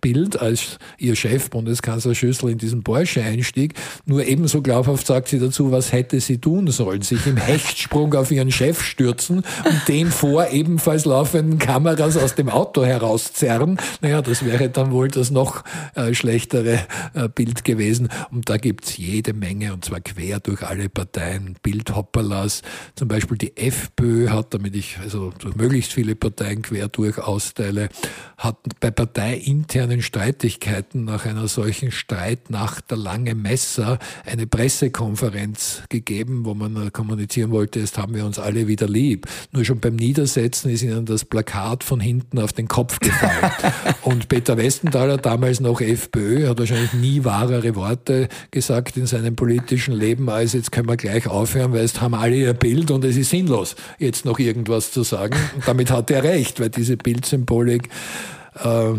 Bild, 0.00 0.40
als 0.40 0.80
ihr 0.98 1.14
Chef, 1.14 1.50
Bundeskanzler 1.50 2.16
Schüssel, 2.16 2.50
in 2.50 2.58
diesen 2.58 2.82
Porsche 2.82 3.27
Einstieg. 3.28 3.74
Nur 4.06 4.24
ebenso 4.24 4.62
glaubhaft 4.62 5.06
sagt 5.06 5.28
sie 5.28 5.38
dazu, 5.38 5.70
was 5.70 5.92
hätte 5.92 6.20
sie 6.20 6.38
tun 6.38 6.68
sollen? 6.68 7.02
Sich 7.02 7.26
im 7.26 7.36
Hechtsprung 7.36 8.14
auf 8.14 8.30
ihren 8.30 8.50
Chef 8.50 8.82
stürzen 8.82 9.38
und 9.64 9.88
den 9.88 10.10
vor 10.10 10.48
ebenfalls 10.50 11.04
laufenden 11.04 11.58
Kameras 11.58 12.16
aus 12.16 12.34
dem 12.34 12.48
Auto 12.48 12.84
herauszerren. 12.84 13.78
Naja, 14.00 14.22
das 14.22 14.44
wäre 14.44 14.68
dann 14.70 14.90
wohl 14.92 15.08
das 15.08 15.30
noch 15.30 15.64
äh, 15.94 16.14
schlechtere 16.14 16.80
äh, 17.14 17.28
Bild 17.28 17.64
gewesen. 17.64 18.08
Und 18.30 18.48
da 18.48 18.56
gibt's 18.56 18.96
jede 18.96 19.32
Menge, 19.32 19.72
und 19.72 19.84
zwar 19.84 20.00
quer 20.00 20.40
durch 20.40 20.62
alle 20.62 20.88
Parteien, 20.88 21.56
Bildhopperlas. 21.62 22.62
Zum 22.94 23.08
Beispiel 23.08 23.38
die 23.38 23.56
FPÖ 23.56 24.30
hat, 24.30 24.54
damit 24.54 24.74
ich 24.74 24.98
also 25.02 25.32
möglichst 25.56 25.92
viele 25.92 26.14
Parteien 26.14 26.62
quer 26.62 26.88
durch 26.88 27.18
austeile, 27.18 27.88
hat 28.36 28.56
bei 28.80 28.90
parteiinternen 28.90 30.02
Streitigkeiten 30.02 31.04
nach 31.04 31.26
einer 31.26 31.48
solchen 31.48 31.90
Streitnacht 31.90 32.90
der 32.90 32.98
Lange 33.18 33.34
Messer 33.34 33.98
eine 34.24 34.46
Pressekonferenz 34.46 35.82
gegeben, 35.88 36.44
wo 36.44 36.54
man 36.54 36.92
kommunizieren 36.92 37.50
wollte, 37.50 37.80
jetzt 37.80 37.98
haben 37.98 38.14
wir 38.14 38.24
uns 38.24 38.38
alle 38.38 38.68
wieder 38.68 38.86
lieb. 38.86 39.26
Nur 39.50 39.64
schon 39.64 39.80
beim 39.80 39.96
Niedersetzen 39.96 40.70
ist 40.70 40.84
ihnen 40.84 41.04
das 41.04 41.24
Plakat 41.24 41.82
von 41.82 41.98
hinten 41.98 42.38
auf 42.38 42.52
den 42.52 42.68
Kopf 42.68 43.00
gefallen. 43.00 43.50
Und 44.02 44.28
Peter 44.28 44.56
Westenthaler, 44.56 45.16
damals 45.18 45.58
noch 45.58 45.80
FPÖ, 45.80 46.46
hat 46.46 46.60
wahrscheinlich 46.60 46.92
nie 46.92 47.24
wahrere 47.24 47.74
Worte 47.74 48.28
gesagt 48.52 48.96
in 48.96 49.06
seinem 49.06 49.34
politischen 49.34 49.94
Leben, 49.94 50.30
als 50.30 50.52
jetzt 50.52 50.70
können 50.70 50.88
wir 50.88 50.96
gleich 50.96 51.26
aufhören, 51.26 51.72
weil 51.72 51.80
jetzt 51.80 52.00
haben 52.00 52.14
alle 52.14 52.36
ihr 52.36 52.54
Bild 52.54 52.92
und 52.92 53.04
es 53.04 53.16
ist 53.16 53.30
sinnlos, 53.30 53.74
jetzt 53.98 54.26
noch 54.26 54.38
irgendwas 54.38 54.92
zu 54.92 55.02
sagen. 55.02 55.36
Und 55.56 55.66
damit 55.66 55.90
hat 55.90 56.08
er 56.12 56.22
recht, 56.22 56.60
weil 56.60 56.70
diese 56.70 56.96
Bildsymbolik 56.96 57.88
äh, 58.62 58.92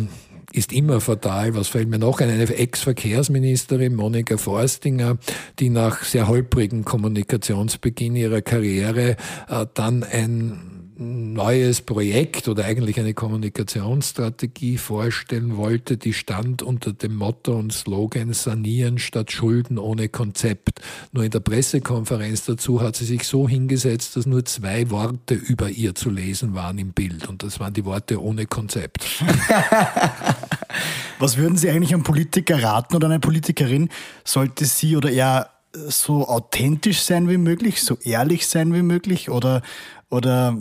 ist 0.51 0.73
immer 0.73 1.01
fatal. 1.01 1.55
Was 1.55 1.67
fällt 1.67 1.89
mir 1.89 1.99
noch 1.99 2.19
ein? 2.19 2.29
Eine 2.29 2.43
Ex-Verkehrsministerin, 2.53 3.95
Monika 3.95 4.37
Forstinger, 4.37 5.17
die 5.59 5.69
nach 5.69 6.03
sehr 6.03 6.27
holprigen 6.27 6.85
Kommunikationsbeginn 6.85 8.15
ihrer 8.15 8.41
Karriere 8.41 9.15
äh, 9.47 9.65
dann 9.73 10.03
ein 10.03 10.78
neues 10.99 11.81
Projekt 11.81 12.49
oder 12.49 12.65
eigentlich 12.65 12.99
eine 12.99 13.13
Kommunikationsstrategie 13.13 14.77
vorstellen 14.77 15.55
wollte, 15.55 15.95
die 15.95 16.11
stand 16.11 16.61
unter 16.61 16.91
dem 16.91 17.15
Motto 17.15 17.57
und 17.57 17.71
Slogan 17.71 18.33
Sanieren 18.33 18.97
statt 18.97 19.31
Schulden 19.31 19.77
ohne 19.77 20.09
Konzept. 20.09 20.81
Nur 21.13 21.23
in 21.23 21.31
der 21.31 21.39
Pressekonferenz 21.39 22.45
dazu 22.45 22.81
hat 22.81 22.97
sie 22.97 23.05
sich 23.05 23.23
so 23.23 23.47
hingesetzt, 23.47 24.17
dass 24.17 24.25
nur 24.25 24.43
zwei 24.43 24.89
Worte 24.89 25.35
über 25.35 25.69
ihr 25.69 25.95
zu 25.95 26.09
lesen 26.09 26.53
waren 26.53 26.77
im 26.77 26.91
Bild 26.91 27.29
und 27.29 27.43
das 27.43 27.61
waren 27.61 27.73
die 27.73 27.85
Worte 27.85 28.21
ohne 28.21 28.45
Konzept. 28.45 29.05
Was 31.19 31.37
würden 31.37 31.57
Sie 31.57 31.69
eigentlich 31.69 31.93
einem 31.93 32.03
Politiker 32.03 32.61
raten 32.61 32.95
oder 32.95 33.07
einer 33.07 33.19
Politikerin? 33.19 33.89
Sollte 34.23 34.65
sie 34.65 34.95
oder 34.95 35.11
er 35.11 35.49
so 35.73 36.27
authentisch 36.27 37.01
sein 37.01 37.29
wie 37.29 37.37
möglich, 37.37 37.81
so 37.83 37.97
ehrlich 38.03 38.47
sein 38.47 38.73
wie 38.73 38.81
möglich 38.81 39.29
oder, 39.29 39.61
oder 40.09 40.57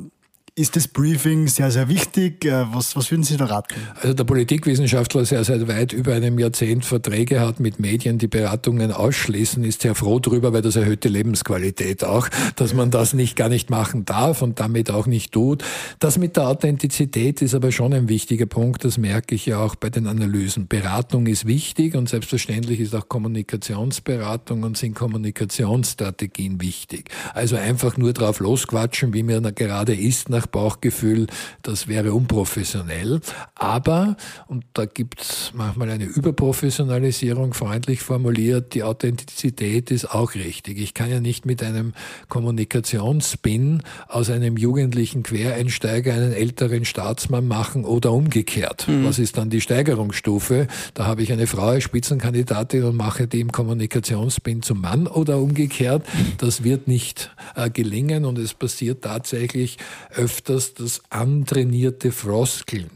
ist 0.59 0.75
das 0.75 0.89
Briefing 0.89 1.47
sehr, 1.47 1.71
sehr 1.71 1.89
wichtig? 1.89 2.45
Äh, 2.45 2.67
was, 2.73 2.97
was 2.97 3.11
würden 3.11 3.23
Sie 3.23 3.37
da 3.37 3.47
raten? 3.47 3.77
Also 4.01 4.13
der 4.13 4.25
Politikwissenschaftler, 4.25 5.23
der 5.23 5.45
seit 5.45 5.69
weit 5.69 5.93
über 5.93 6.15
einem 6.15 6.39
Jahrzehnt 6.39 6.85
Verträge 6.85 7.41
hat 7.41 7.61
mit 7.61 7.79
Medien, 7.79 8.19
die 8.19 8.27
Beratungen 8.27 8.91
ausschließen, 8.91 9.63
ist 9.63 9.83
sehr 9.83 9.95
froh 9.95 10.19
darüber, 10.19 10.53
weil 10.53 10.63
das 10.63 10.75
erhöht 10.75 11.05
die 11.05 11.09
Lebensqualität 11.09 12.03
auch, 12.03 12.29
dass 12.57 12.75
man 12.75 12.91
das 12.91 13.15
nicht 13.15 13.37
gar 13.37 13.49
nicht 13.49 13.71
machen 13.71 14.05
darf 14.05 14.43
und 14.43 14.59
damit 14.59 14.91
auch 14.91 15.07
nicht 15.07 15.33
tut. 15.33 15.63
Das 16.01 16.19
mit 16.19 16.37
der 16.37 16.49
Authentizität 16.49 17.41
ist 17.41 17.55
aber 17.55 17.71
schon 17.71 17.95
ein 17.95 18.09
wichtiger 18.09 18.47
Punkt, 18.47 18.85
das 18.85 18.99
merke 18.99 19.37
ich 19.37 19.47
ja 19.47 19.61
auch 19.61 19.77
bei 19.77 19.91
den 19.91 20.09
Analysen. 20.09 20.67
Beratung 20.67 21.29
ist 21.29 21.47
wichtig 21.47 21.95
und 21.95 22.09
selbstverständlich 22.09 22.81
ist 22.81 22.95
auch 22.97 23.09
Kommunikationsberatung 23.09 24.65
und 24.65 24.77
sind 24.77 24.95
Kommunikationsstrategien 24.95 26.61
wichtig. 26.61 27.11
Also 27.33 27.57
einfach 27.57 27.97
nur 27.97 28.13
drauf 28.13 28.41
losquatschen, 28.41 29.15
wie 29.15 29.23
mir 29.23 29.41
gerade 29.53 29.95
ist, 29.95 30.29
nach 30.29 30.48
Bauchgefühl, 30.51 31.27
das 31.63 31.89
wäre 31.89 32.13
unprofessionell. 32.13 33.21
Aber, 33.55 34.17
und 34.47 34.65
da 34.75 34.87
gibt 34.87 35.21
es 35.23 35.53
manchmal 35.55 35.91
eine 35.91 36.05
Überprofessionalisierung, 36.05 37.55
freundlich 37.55 38.01
formuliert, 38.01 38.75
die 38.75 38.83
Authentizität 38.83 39.91
ist 39.91 40.11
auch 40.11 40.35
richtig. 40.35 40.79
Ich 40.79 40.95
kann 40.95 41.11
ja 41.11 41.21
nicht 41.21 41.47
mit 41.47 41.63
einem 41.63 41.93
Kommunikationsspin 42.29 43.83
aus 44.09 44.31
einem 44.31 44.57
jugendlichen 44.57 45.23
Quereinsteiger 45.23 46.13
einen 46.13 46.33
älteren 46.33 46.85
Staatsmann 46.85 47.47
machen 47.47 47.85
oder 47.85 48.13
umgekehrt. 48.13 48.89
Mhm. 48.89 49.05
Was 49.05 49.19
ist 49.19 49.37
dann 49.37 49.51
die 49.51 49.61
Steigerungsstufe? 49.61 50.67
Da 50.95 51.07
habe 51.07 51.23
ich 51.23 51.33
eine 51.33 51.47
Frau 51.47 51.69
als 51.69 51.85
Spitzenkandidatin 51.85 52.85
und 52.85 52.97
mache 52.97 53.27
die 53.27 53.41
im 53.41 53.53
Kommunikationsspin 53.53 54.63
zum 54.63 54.81
Mann 54.81 55.07
oder 55.07 55.39
umgekehrt. 55.39 56.05
Das 56.39 56.65
wird 56.65 56.89
nicht 56.89 57.31
äh, 57.55 57.71
gelingen 57.71 58.25
und 58.25 58.39
es 58.39 58.55
passiert 58.55 59.03
tatsächlich 59.03 59.79
öfter 60.15 60.38
öfters 60.39 60.75
das 60.75 61.03
antrainierte 61.11 62.13
Froskeln 62.13 62.91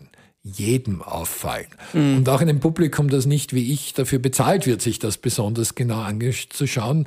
jedem 0.45 1.03
auffallen. 1.03 1.67
Mhm. 1.93 2.19
Und 2.19 2.29
auch 2.29 2.41
einem 2.41 2.61
Publikum, 2.61 3.09
das 3.09 3.27
nicht 3.27 3.53
wie 3.53 3.73
ich 3.73 3.95
dafür 3.95 4.19
bezahlt 4.19 4.67
wird, 4.67 4.81
sich 4.83 4.99
das 4.99 5.19
besonders 5.19 5.75
genau 5.75 6.01
anzuschauen, 6.01 7.07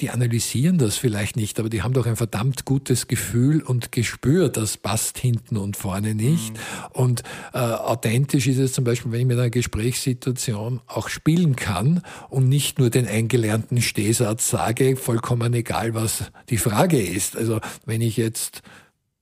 die 0.00 0.10
analysieren 0.10 0.76
das 0.76 0.96
vielleicht 0.96 1.36
nicht, 1.36 1.58
aber 1.58 1.70
die 1.70 1.82
haben 1.82 1.94
doch 1.94 2.06
ein 2.06 2.16
verdammt 2.16 2.64
gutes 2.66 3.08
Gefühl 3.08 3.62
und 3.62 3.92
Gespür, 3.92 4.50
das 4.50 4.76
passt 4.76 5.18
hinten 5.18 5.56
und 5.56 5.76
vorne 5.76 6.14
nicht. 6.14 6.52
Mhm. 6.52 6.58
Und 6.92 7.22
äh, 7.54 7.58
authentisch 7.58 8.46
ist 8.46 8.58
es 8.58 8.72
zum 8.72 8.84
Beispiel, 8.84 9.10
wenn 9.10 9.20
ich 9.20 9.26
mit 9.26 9.38
einer 9.38 9.50
Gesprächssituation 9.50 10.80
auch 10.86 11.08
spielen 11.08 11.56
kann 11.56 12.02
und 12.28 12.48
nicht 12.48 12.78
nur 12.78 12.90
den 12.90 13.06
eingelernten 13.08 13.80
Stehsatz 13.80 14.50
sage, 14.50 14.96
vollkommen 14.96 15.54
egal, 15.54 15.94
was 15.94 16.24
die 16.50 16.58
Frage 16.58 17.00
ist. 17.00 17.36
Also 17.36 17.60
wenn 17.86 18.02
ich 18.02 18.16
jetzt 18.16 18.62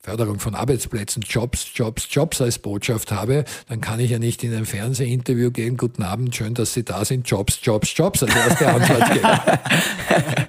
Förderung 0.04 0.38
von 0.38 0.54
Arbeitsplätzen, 0.54 1.22
Jobs, 1.26 1.66
Jobs, 1.74 2.08
Jobs 2.10 2.42
als 2.42 2.58
Botschaft 2.58 3.10
habe, 3.10 3.46
dann 3.70 3.80
kann 3.80 4.00
ich 4.00 4.10
ja 4.10 4.18
nicht 4.18 4.44
in 4.44 4.54
ein 4.54 4.66
Fernsehinterview 4.66 5.50
gehen, 5.50 5.78
guten 5.78 6.02
Abend, 6.02 6.36
schön, 6.36 6.52
dass 6.52 6.74
Sie 6.74 6.84
da 6.84 7.06
sind, 7.06 7.26
Jobs, 7.26 7.58
Jobs, 7.62 7.96
Jobs 7.96 8.22
als 8.22 8.36
erste 8.36 8.68
Antwort 8.68 9.12
geben. 9.14 9.26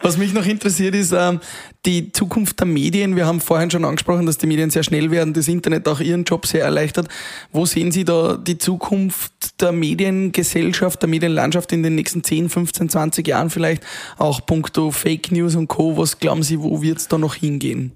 Was 0.00 0.16
mich 0.16 0.32
noch 0.32 0.46
interessiert 0.46 0.94
ist 0.94 1.12
ähm, 1.12 1.40
die 1.84 2.12
Zukunft 2.12 2.60
der 2.60 2.66
Medien. 2.66 3.14
Wir 3.14 3.26
haben 3.26 3.42
vorhin 3.42 3.70
schon 3.70 3.84
angesprochen, 3.84 4.24
dass 4.24 4.38
die 4.38 4.46
Medien 4.46 4.70
sehr 4.70 4.82
schnell 4.82 5.10
werden, 5.10 5.34
das 5.34 5.48
Internet 5.48 5.86
auch 5.86 6.00
Ihren 6.00 6.24
Job 6.24 6.46
sehr 6.46 6.64
erleichtert. 6.64 7.08
Wo 7.52 7.66
sehen 7.66 7.92
Sie 7.92 8.04
da 8.06 8.38
die 8.38 8.56
Zukunft 8.56 9.60
der 9.60 9.72
Mediengesellschaft, 9.72 11.02
der 11.02 11.10
Medienlandschaft 11.10 11.72
in 11.72 11.82
den 11.82 11.94
nächsten 11.94 12.24
10, 12.24 12.48
15, 12.48 12.88
20 12.88 13.28
Jahren 13.28 13.50
vielleicht? 13.50 13.82
Auch 14.16 14.44
puncto 14.46 14.90
Fake 14.90 15.30
News 15.30 15.56
und 15.56 15.68
Co. 15.68 15.98
Was 15.98 16.18
glauben 16.18 16.42
Sie, 16.42 16.58
wo 16.58 16.80
wird 16.80 16.96
es 16.96 17.08
da 17.08 17.18
noch 17.18 17.34
hingehen? 17.34 17.92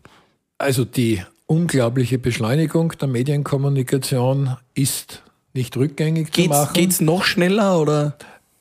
Also 0.59 0.84
die 0.84 1.22
unglaubliche 1.46 2.18
Beschleunigung 2.18 2.92
der 3.00 3.09
Medienkommunikation 3.09 4.56
ist 4.74 5.22
nicht 5.54 5.76
rückgängig 5.76 6.32
geht's, 6.32 6.48
zu 6.48 6.48
machen. 6.50 6.74
Geht 6.74 6.90
es 6.90 7.00
noch 7.00 7.24
schneller 7.24 7.80
oder? 7.80 8.16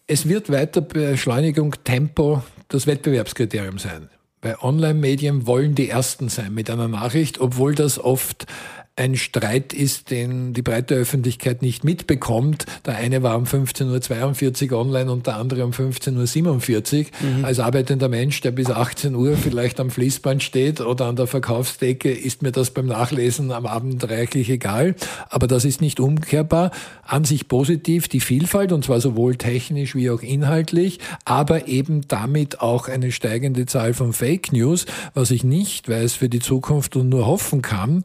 Es 0.05 0.29
wird 0.29 0.51
weiter 0.51 0.81
Beschleunigung, 0.81 1.75
Tempo 1.83 2.43
das 2.69 2.87
Wettbewerbskriterium 2.87 3.79
sein. 3.79 4.09
Bei 4.41 4.59
Online-Medien 4.61 5.47
wollen 5.47 5.73
die 5.73 5.89
Ersten 5.89 6.29
sein 6.29 6.53
mit 6.53 6.69
einer 6.69 6.87
Nachricht, 6.87 7.39
obwohl 7.39 7.73
das 7.73 7.99
oft 7.99 8.45
ein 8.97 9.15
Streit 9.15 9.73
ist, 9.73 10.09
den 10.09 10.53
die 10.53 10.63
breite 10.63 10.95
Öffentlichkeit 10.95 11.61
nicht 11.61 11.83
mitbekommt. 11.83 12.65
Der 12.85 12.97
eine 12.97 13.21
war 13.21 13.37
um 13.37 13.43
15.42 13.43 14.71
Uhr 14.71 14.79
online 14.79 15.11
und 15.11 15.27
der 15.27 15.37
andere 15.37 15.63
um 15.63 15.71
15.47 15.71 16.97
Uhr. 16.97 17.05
Mhm. 17.21 17.45
Als 17.45 17.59
arbeitender 17.59 18.09
Mensch, 18.09 18.41
der 18.41 18.51
bis 18.51 18.71
18 18.71 19.13
Uhr 19.13 19.37
vielleicht 19.37 19.79
am 19.79 19.91
Fließband 19.91 20.41
steht 20.41 20.81
oder 20.81 21.05
an 21.05 21.15
der 21.15 21.27
Verkaufsdecke, 21.27 22.11
ist 22.11 22.41
mir 22.41 22.51
das 22.51 22.71
beim 22.71 22.87
Nachlesen 22.87 23.51
am 23.51 23.67
Abend 23.67 24.09
reichlich 24.09 24.49
egal. 24.49 24.95
Aber 25.29 25.45
das 25.45 25.63
ist 25.63 25.79
nicht 25.79 25.99
umkehrbar. 25.99 26.71
An 27.03 27.23
sich 27.23 27.47
positiv 27.47 28.07
die 28.07 28.19
Vielfalt, 28.19 28.71
und 28.71 28.83
zwar 28.83 28.99
sowohl 28.99 29.35
technisch 29.35 29.93
wie 29.93 30.09
auch 30.09 30.23
inhaltlich, 30.23 30.99
aber 31.23 31.67
eben 31.67 32.07
damit 32.07 32.61
auch 32.61 32.87
eine 32.87 33.11
steigende 33.11 33.67
Zahl 33.67 33.93
von 33.93 34.11
Fake 34.11 34.51
News, 34.51 34.87
was 35.13 35.29
ich 35.29 35.43
nicht 35.43 35.87
weiß 35.87 36.15
für 36.15 36.29
die 36.29 36.39
Zukunft 36.39 36.95
und 36.95 37.09
nur 37.09 37.27
hoffen 37.27 37.61
kann, 37.61 38.01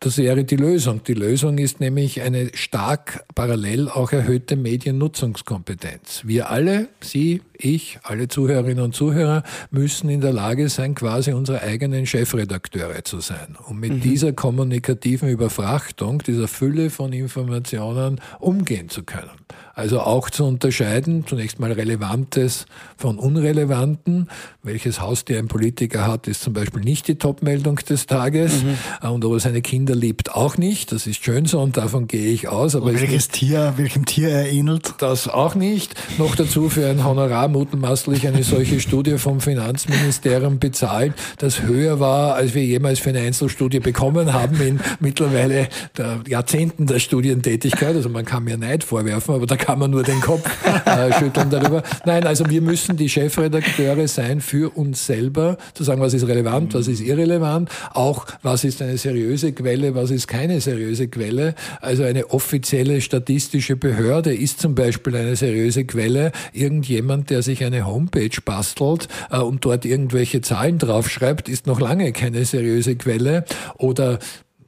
das 0.00 0.18
wäre 0.18 0.44
die 0.44 0.56
Lösung. 0.56 1.02
Die 1.04 1.14
Lösung 1.14 1.58
ist 1.58 1.80
nämlich 1.80 2.22
eine 2.22 2.50
stark 2.54 3.24
parallel 3.34 3.88
auch 3.88 4.12
erhöhte 4.12 4.56
Mediennutzungskompetenz. 4.56 6.22
Wir 6.24 6.50
alle, 6.50 6.88
Sie, 7.00 7.42
ich, 7.64 7.98
alle 8.02 8.28
Zuhörerinnen 8.28 8.84
und 8.84 8.94
Zuhörer 8.94 9.42
müssen 9.70 10.08
in 10.10 10.20
der 10.20 10.32
Lage 10.32 10.68
sein, 10.68 10.94
quasi 10.94 11.32
unsere 11.32 11.62
eigenen 11.62 12.06
Chefredakteure 12.06 13.04
zu 13.04 13.20
sein, 13.20 13.56
um 13.66 13.80
mit 13.80 13.92
mhm. 13.92 14.00
dieser 14.00 14.32
kommunikativen 14.32 15.28
Überfrachtung, 15.28 16.22
dieser 16.22 16.48
Fülle 16.48 16.90
von 16.90 17.12
Informationen 17.12 18.20
umgehen 18.38 18.88
zu 18.88 19.02
können. 19.02 19.30
Also 19.74 20.00
auch 20.00 20.30
zu 20.30 20.44
unterscheiden, 20.44 21.26
zunächst 21.26 21.58
mal 21.58 21.72
Relevantes 21.72 22.66
von 22.96 23.18
Unrelevanten. 23.18 24.28
Welches 24.62 25.00
Haustier 25.00 25.38
ein 25.38 25.48
Politiker 25.48 26.06
hat, 26.06 26.28
ist 26.28 26.42
zum 26.42 26.52
Beispiel 26.52 26.82
nicht 26.82 27.08
die 27.08 27.16
Topmeldung 27.16 27.76
des 27.76 28.06
Tages. 28.06 28.62
Mhm. 28.62 29.08
Und 29.10 29.24
ob 29.24 29.32
er 29.32 29.40
seine 29.40 29.62
Kinder 29.62 29.96
liebt, 29.96 30.32
auch 30.32 30.56
nicht. 30.58 30.92
Das 30.92 31.08
ist 31.08 31.24
schön 31.24 31.46
so 31.46 31.60
und 31.60 31.76
davon 31.76 32.06
gehe 32.06 32.30
ich 32.30 32.46
aus. 32.46 32.76
Aber 32.76 32.94
welches 32.94 33.28
Tier, 33.28 33.74
welchem 33.76 34.06
Tier 34.06 34.28
er 34.28 34.48
ähnelt? 34.48 34.94
Das 34.98 35.26
auch 35.26 35.56
nicht. 35.56 35.94
Noch 36.18 36.36
dazu 36.36 36.68
für 36.68 36.88
ein 36.88 37.04
Honorar 37.04 37.48
mutmaßlich 37.54 38.26
eine 38.26 38.42
solche 38.42 38.80
Studie 38.80 39.16
vom 39.16 39.40
Finanzministerium 39.40 40.58
bezahlt, 40.58 41.14
das 41.38 41.62
höher 41.62 42.00
war, 42.00 42.34
als 42.34 42.52
wir 42.54 42.64
jemals 42.64 42.98
für 42.98 43.10
eine 43.10 43.20
Einzelstudie 43.20 43.78
bekommen 43.78 44.32
haben 44.32 44.60
in 44.60 44.80
mittlerweile 44.98 45.68
der 45.96 46.18
Jahrzehnten 46.26 46.86
der 46.86 46.98
Studientätigkeit. 46.98 47.94
Also 47.94 48.08
man 48.08 48.24
kann 48.24 48.42
mir 48.42 48.56
Neid 48.56 48.82
vorwerfen, 48.82 49.36
aber 49.36 49.46
da 49.46 49.56
kann 49.56 49.78
man 49.78 49.92
nur 49.92 50.02
den 50.02 50.20
Kopf 50.20 50.50
äh, 50.84 51.12
schütteln 51.12 51.48
darüber. 51.48 51.84
Nein, 52.04 52.26
also 52.26 52.50
wir 52.50 52.60
müssen 52.60 52.96
die 52.96 53.08
Chefredakteure 53.08 54.08
sein 54.08 54.40
für 54.40 54.76
uns 54.76 55.06
selber, 55.06 55.56
zu 55.74 55.84
sagen, 55.84 56.00
was 56.00 56.12
ist 56.12 56.26
relevant, 56.26 56.74
was 56.74 56.88
ist 56.88 57.00
irrelevant, 57.00 57.70
auch 57.92 58.26
was 58.42 58.64
ist 58.64 58.82
eine 58.82 58.98
seriöse 58.98 59.52
Quelle, 59.52 59.94
was 59.94 60.10
ist 60.10 60.26
keine 60.26 60.60
seriöse 60.60 61.06
Quelle. 61.06 61.54
Also 61.80 62.02
eine 62.02 62.30
offizielle 62.30 63.00
statistische 63.00 63.76
Behörde 63.76 64.34
ist 64.34 64.60
zum 64.60 64.74
Beispiel 64.74 65.14
eine 65.14 65.36
seriöse 65.36 65.84
Quelle. 65.84 66.32
Irgendjemand, 66.52 67.30
der 67.34 67.42
sich 67.42 67.64
eine 67.64 67.84
Homepage 67.84 68.40
bastelt 68.44 69.08
äh, 69.28 69.38
und 69.38 69.64
dort 69.64 69.84
irgendwelche 69.84 70.40
Zahlen 70.40 70.78
draufschreibt, 70.78 71.48
ist 71.48 71.66
noch 71.66 71.80
lange 71.80 72.12
keine 72.12 72.44
seriöse 72.44 72.94
Quelle. 72.94 73.44
Oder 73.76 74.20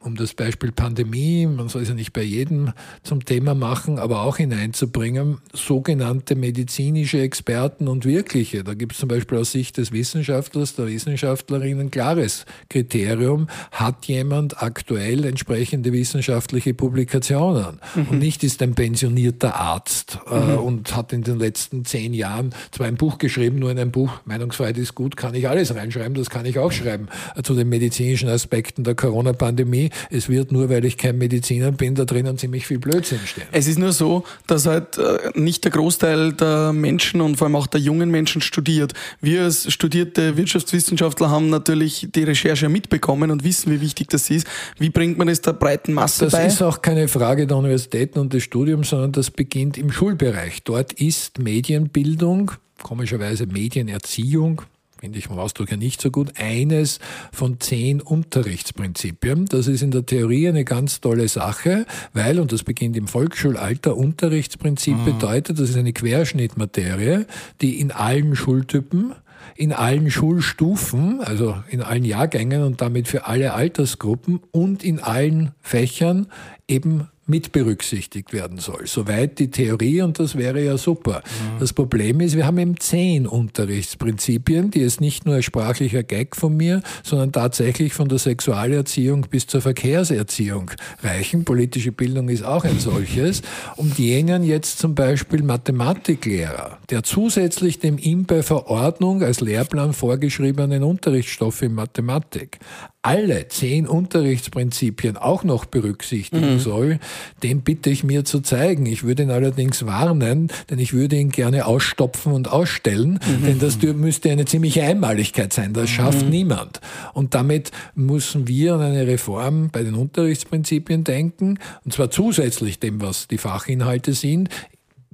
um 0.07 0.15
das 0.15 0.35
Beispiel 0.35 0.71
Pandemie, 0.71 1.47
man 1.47 1.69
soll 1.69 1.83
es 1.83 1.89
ja 1.89 1.95
nicht 1.95 2.13
bei 2.13 2.23
jedem 2.23 2.73
zum 3.03 3.25
Thema 3.25 3.55
machen, 3.55 3.99
aber 3.99 4.23
auch 4.23 4.37
hineinzubringen, 4.37 5.39
sogenannte 5.53 6.37
medizinische 6.37 7.21
Experten 7.21 7.89
und 7.89 8.05
wirkliche. 8.05 8.63
Da 8.63 8.75
gibt 8.75 8.93
es 8.93 8.99
zum 8.99 9.09
Beispiel 9.09 9.39
aus 9.39 9.51
Sicht 9.51 9.77
des 9.79 9.91
Wissenschaftlers, 9.91 10.77
der 10.77 10.87
Wissenschaftlerin 10.87 11.81
ein 11.81 11.91
klares 11.91 12.47
Kriterium. 12.71 13.49
Hat 13.73 14.07
jemand 14.07 14.63
aktuell 14.63 15.25
entsprechende 15.25 15.93
wissenschaftliche 15.93 16.73
Publikationen? 16.73 17.81
Mhm. 17.97 18.07
Und 18.09 18.19
nicht 18.21 18.45
ist 18.45 18.63
ein 18.63 18.75
pensionierter 18.75 19.57
Arzt 19.57 20.21
äh, 20.31 20.39
mhm. 20.39 20.59
und 20.59 20.97
hat 20.97 21.13
in 21.13 21.23
den 21.23 21.41
letzten 21.41 21.85
zehn 21.85 22.15
Jahren 22.15 22.55
zwar 22.71 22.87
ein 22.87 22.97
Buch 22.97 23.19
geschrieben, 23.19 23.59
nur 23.59 23.73
in 23.73 23.79
einem 23.79 23.91
Buch, 23.91 24.13
Meinungsfreiheit 24.25 24.79
ist 24.79 24.95
gut, 24.95 25.17
kann 25.17 25.35
ich 25.35 25.49
alles 25.49 25.75
reinschreiben, 25.75 26.15
das 26.15 26.31
kann 26.31 26.47
ich 26.47 26.61
auch 26.61 26.71
schreiben, 26.71 27.09
äh, 27.35 27.43
zu 27.43 27.55
den 27.55 27.69
medizinischen 27.69 28.29
Aspekten 28.29 28.85
der 28.85 28.95
Corona-Pandemie 28.95 29.91
es 30.11 30.29
wird 30.29 30.53
nur, 30.53 30.69
weil 30.69 30.85
ich 30.85 30.97
kein 30.97 31.19
Mediziner 31.19 31.73
bin, 31.73 31.95
da 31.95 32.05
drinnen 32.05 32.39
ziemlich 32.39 32.67
viel 32.67 32.79
Blödsinn 32.79 33.21
stehen. 33.25 33.47
Es 33.53 33.67
ist 33.67 33.79
nur 33.79 33.93
so, 33.93 34.25
dass 34.47 34.67
halt 34.67 34.99
äh, 34.99 35.31
nicht 35.35 35.65
der 35.65 35.73
Großteil 35.73 36.33
der 36.33 36.73
Menschen 36.73 37.21
und 37.21 37.37
vor 37.37 37.47
allem 37.47 37.57
auch 37.57 37.67
der 37.67 37.81
jungen 37.81 38.11
Menschen 38.11 38.41
studiert. 38.41 38.93
Wir 39.21 39.45
als 39.45 39.73
studierte 39.73 40.37
Wirtschaftswissenschaftler 40.37 41.31
haben 41.31 41.51
natürlich 41.51 42.09
die 42.15 42.25
Recherche 42.25 42.69
mitbekommen 42.69 43.31
und 43.31 43.45
wissen, 43.45 43.73
wie 43.73 43.81
wichtig 43.81 44.09
das 44.09 44.31
ist. 44.31 44.47
Wie 44.79 44.91
bringt 44.91 45.19
man 45.19 45.29
es 45.29 45.41
der 45.41 45.53
breiten 45.53 45.93
Masse 45.93 46.25
das 46.25 46.33
bei? 46.33 46.45
Das 46.45 46.55
ist 46.55 46.63
auch 46.63 46.83
keine 46.83 47.09
Frage 47.09 47.47
der 47.47 47.57
Universitäten 47.57 48.19
und 48.19 48.33
des 48.33 48.43
Studiums, 48.43 48.91
sondern 48.91 49.13
das 49.13 49.31
beginnt 49.31 49.79
im 49.79 49.91
Schulbereich. 49.91 50.63
Dort 50.65 50.93
ist 50.95 51.39
Medienbildung, 51.39 52.53
komischerweise 52.83 53.47
Medienerziehung, 53.47 54.63
finde 55.07 55.21
ich 55.21 55.29
vom 55.29 55.39
Ausdruck 55.39 55.71
ja 55.71 55.77
nicht 55.77 56.01
so 56.01 56.11
gut, 56.11 56.33
eines 56.37 56.99
von 57.31 57.61
zehn 57.61 58.01
Unterrichtsprinzipien. 58.01 59.47
Das 59.47 59.69
ist 59.69 59.81
in 59.81 59.93
der 59.93 60.05
Theorie 60.05 60.49
eine 60.49 60.65
ganz 60.65 61.01
tolle 61.01 61.29
Sache, 61.29 61.87
weil, 62.13 62.41
und 62.41 62.51
das 62.51 62.65
beginnt 62.65 62.97
im 62.97 63.07
Volksschulalter, 63.07 63.97
Unterrichtsprinzip 63.97 64.97
mhm. 64.97 65.05
bedeutet, 65.05 65.61
das 65.61 65.71
ist 65.71 65.77
eine 65.77 65.93
Querschnittmaterie, 65.93 67.27
die 67.61 67.79
in 67.79 67.93
allen 67.93 68.35
Schultypen 68.35 69.15
in 69.55 69.73
allen 69.73 70.11
Schulstufen, 70.11 71.21
also 71.23 71.57
in 71.69 71.81
allen 71.81 72.05
Jahrgängen 72.05 72.63
und 72.63 72.81
damit 72.81 73.09
für 73.09 73.27
alle 73.27 73.55
Altersgruppen 73.55 74.41
und 74.51 74.85
in 74.85 74.99
allen 74.99 75.53
Fächern 75.63 76.27
eben 76.69 77.09
mit 77.27 77.53
berücksichtigt 77.53 78.33
werden 78.33 78.59
soll. 78.59 78.87
Soweit 78.87 79.39
die 79.39 79.51
Theorie 79.51 80.03
und 80.03 80.19
das 80.19 80.37
wäre 80.37 80.65
ja 80.65 80.79
super. 80.79 81.23
Mhm. 81.25 81.61
Das 81.61 81.73
Problem 81.73 82.21
ist, 82.21 82.37
wir 82.37 82.47
haben 82.47 82.59
eben 82.59 82.79
zehn 82.79 83.27
Unterrichtsprinzipien, 83.27 84.71
die 84.71 84.83
es 84.83 85.01
nicht 85.01 85.27
nur 85.27 85.37
als 85.37 85.45
sprachlicher 85.45 86.03
Gag 86.03 86.37
von 86.37 86.57
mir, 86.57 86.83
sondern 87.03 87.33
tatsächlich 87.33 87.95
von 87.95 88.09
der 88.09 88.19
Sexualerziehung 88.19 89.27
bis 89.31 89.47
zur 89.47 89.61
Verkehrserziehung 89.61 90.71
reichen. 91.03 91.45
Politische 91.45 91.93
Bildung 91.93 92.29
ist 92.29 92.45
auch 92.45 92.65
ein 92.65 92.79
solches. 92.79 93.43
Und 93.77 93.99
jenen 93.99 94.45
jetzt 94.45 94.79
zum 94.79 94.95
Beispiel 94.95 95.43
Mathematiklehrer, 95.43 96.79
der 96.91 97.03
zusätzlich 97.03 97.81
dem 97.81 97.99
ihm 97.99 98.25
bei 98.25 98.43
Verordnung 98.43 99.23
als 99.23 99.41
Lehrplan 99.41 99.93
vorgeschriebenen 99.93 100.83
Unterrichtsstoff 100.85 101.63
in 101.63 101.75
Mathematik 101.75 102.59
alle 103.07 103.47
zehn 103.47 103.87
Unterrichtsprinzipien 103.87 105.17
auch 105.17 105.45
noch 105.45 105.65
berücksichtigen 105.65 106.55
mhm. 106.55 106.59
soll, 106.59 106.99
den 107.45 107.61
bitte 107.61 107.89
ich 107.89 108.03
mir 108.03 108.25
zu 108.25 108.41
zeigen. 108.41 108.85
Ich 108.85 109.05
würde 109.05 109.23
ihn 109.23 109.31
allerdings 109.31 109.87
warnen, 109.87 110.49
denn 110.69 110.81
ich 110.81 110.93
würde 110.93 111.15
ihn 111.15 111.31
gerne 111.31 111.67
ausstopfen 111.67 112.33
und 112.33 112.51
ausstellen, 112.51 113.21
mhm. 113.25 113.47
denn 113.47 113.59
das 113.61 113.81
müsste 113.81 114.29
eine 114.33 114.45
ziemliche 114.45 114.83
Einmaligkeit 114.83 115.53
sein. 115.53 115.73
Das 115.73 115.89
schafft 115.89 116.25
mhm. 116.25 116.31
niemand. 116.31 116.81
Und 117.15 117.35
damit 117.35 117.71
müssen 117.95 118.49
wir 118.49 118.75
an 118.75 118.81
eine 118.81 119.07
Reform 119.07 119.71
bei 119.71 119.85
den 119.85 119.95
Unterrichtsprinzipien 119.95 121.05
denken, 121.05 121.61
und 121.85 121.93
zwar 121.93 122.11
zusätzlich 122.11 122.81
dem, 122.81 123.01
was 123.01 123.29
die 123.29 123.39
Fachinhalte 123.39 124.15
sind. 124.15 124.49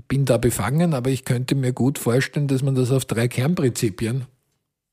Bin 0.08 0.24
da 0.24 0.38
befangen, 0.38 0.94
aber 0.94 1.10
ich 1.10 1.26
könnte 1.26 1.54
mir 1.54 1.74
gut 1.74 1.98
vorstellen, 1.98 2.48
dass 2.48 2.62
man 2.62 2.74
das 2.74 2.90
auf 2.90 3.04
drei 3.04 3.28
Kernprinzipien 3.28 4.24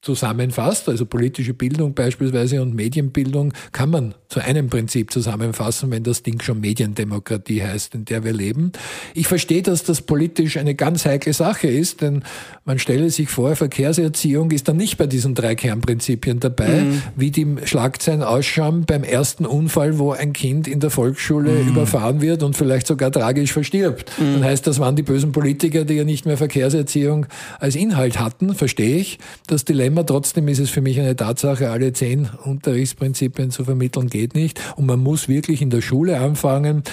zusammenfasst, 0.01 0.87
also 0.87 1.05
politische 1.05 1.53
Bildung 1.53 1.93
beispielsweise 1.93 2.61
und 2.61 2.73
Medienbildung, 2.73 3.53
kann 3.73 3.89
man 3.89 4.15
zu 4.29 4.39
einem 4.39 4.69
Prinzip 4.69 5.11
zusammenfassen, 5.11 5.91
wenn 5.91 6.03
das 6.03 6.23
Ding 6.23 6.41
schon 6.41 6.61
Mediendemokratie 6.61 7.63
heißt, 7.63 7.95
in 7.95 8.05
der 8.05 8.23
wir 8.23 8.31
leben. 8.31 8.71
Ich 9.13 9.27
verstehe, 9.27 9.61
dass 9.61 9.83
das 9.83 10.01
politisch 10.01 10.57
eine 10.57 10.75
ganz 10.75 11.05
heikle 11.05 11.33
Sache 11.33 11.67
ist, 11.67 12.01
denn 12.01 12.23
man 12.63 12.79
stelle 12.79 13.09
sich 13.09 13.29
vor, 13.29 13.55
Verkehrserziehung 13.55 14.51
ist 14.51 14.67
dann 14.67 14.77
nicht 14.77 14.97
bei 14.97 15.07
diesen 15.07 15.35
drei 15.35 15.55
Kernprinzipien 15.55 16.39
dabei, 16.39 16.83
mhm. 16.83 17.01
wie 17.17 17.31
die 17.31 17.57
Schlagzeilen 17.65 18.23
ausschauen 18.23 18.85
beim 18.85 19.03
ersten 19.03 19.45
Unfall, 19.45 19.97
wo 19.99 20.11
ein 20.11 20.31
Kind 20.31 20.67
in 20.67 20.79
der 20.79 20.91
Volksschule 20.91 21.51
mhm. 21.51 21.69
überfahren 21.69 22.21
wird 22.21 22.43
und 22.43 22.55
vielleicht 22.55 22.87
sogar 22.87 23.11
tragisch 23.11 23.51
verstirbt. 23.51 24.11
Mhm. 24.17 24.35
Dann 24.35 24.43
heißt, 24.45 24.65
das 24.65 24.79
waren 24.79 24.95
die 24.95 25.03
bösen 25.03 25.33
Politiker, 25.33 25.83
die 25.83 25.95
ja 25.95 26.05
nicht 26.05 26.25
mehr 26.25 26.37
Verkehrserziehung 26.37 27.25
als 27.59 27.75
Inhalt 27.75 28.19
hatten, 28.19 28.53
verstehe 28.53 28.97
ich, 28.97 29.19
dass 29.47 29.65
die 29.65 29.73
Dilemma. 29.89 30.03
Trotzdem 30.03 30.47
ist 30.47 30.59
es 30.59 30.69
für 30.69 30.81
mich 30.81 30.99
eine 30.99 31.15
Tatsache, 31.15 31.71
alle 31.71 31.93
zehn 31.93 32.29
Unterrichtsprinzipien 32.43 33.49
zu 33.49 33.65
vermitteln 33.65 34.07
geht 34.07 34.35
nicht. 34.35 34.61
Und 34.75 34.85
man 34.85 34.99
muss 34.99 35.27
wirklich 35.27 35.61
in 35.61 35.71
der 35.71 35.81
Schule 35.81 36.19
anfangen. 36.19 36.83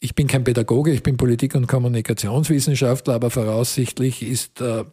Ich 0.00 0.14
bin 0.14 0.26
kein 0.26 0.44
Pädagoge, 0.44 0.92
ich 0.92 1.02
bin 1.02 1.16
Politik- 1.16 1.54
und 1.54 1.66
Kommunikationswissenschaftler, 1.66 3.14
aber 3.14 3.30
voraussichtlich 3.30 4.22
ist 4.22 4.60
äh, 4.60 4.84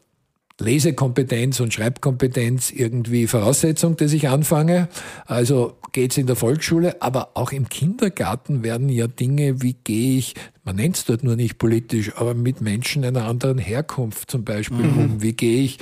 Lesekompetenz 0.60 1.60
und 1.60 1.74
Schreibkompetenz 1.74 2.72
irgendwie 2.72 3.28
Voraussetzung, 3.28 3.98
dass 3.98 4.14
ich 4.14 4.30
anfange. 4.30 4.88
Also 5.26 5.78
geht's 5.92 6.18
in 6.18 6.28
der 6.28 6.36
Volksschule, 6.36 7.02
aber 7.02 7.32
auch 7.36 7.52
im 7.52 7.70
Kindergarten 7.70 8.64
werden 8.64 8.90
ja 8.90 9.08
Dinge, 9.08 9.62
wie 9.62 9.76
gehe 9.84 10.18
ich, 10.18 10.34
man 10.64 10.78
nennt 10.78 10.96
es 10.98 11.06
dort 11.06 11.24
nur 11.24 11.36
nicht 11.36 11.58
politisch, 11.58 12.14
aber 12.16 12.34
mit 12.34 12.62
Menschen 12.62 13.04
einer 13.04 13.26
anderen 13.26 13.58
Herkunft 13.58 14.32
zum 14.32 14.44
Beispiel 14.44 14.86
mhm. 14.86 14.98
um, 14.98 15.22
wie 15.22 15.34
gehe 15.34 15.62
ich 15.62 15.78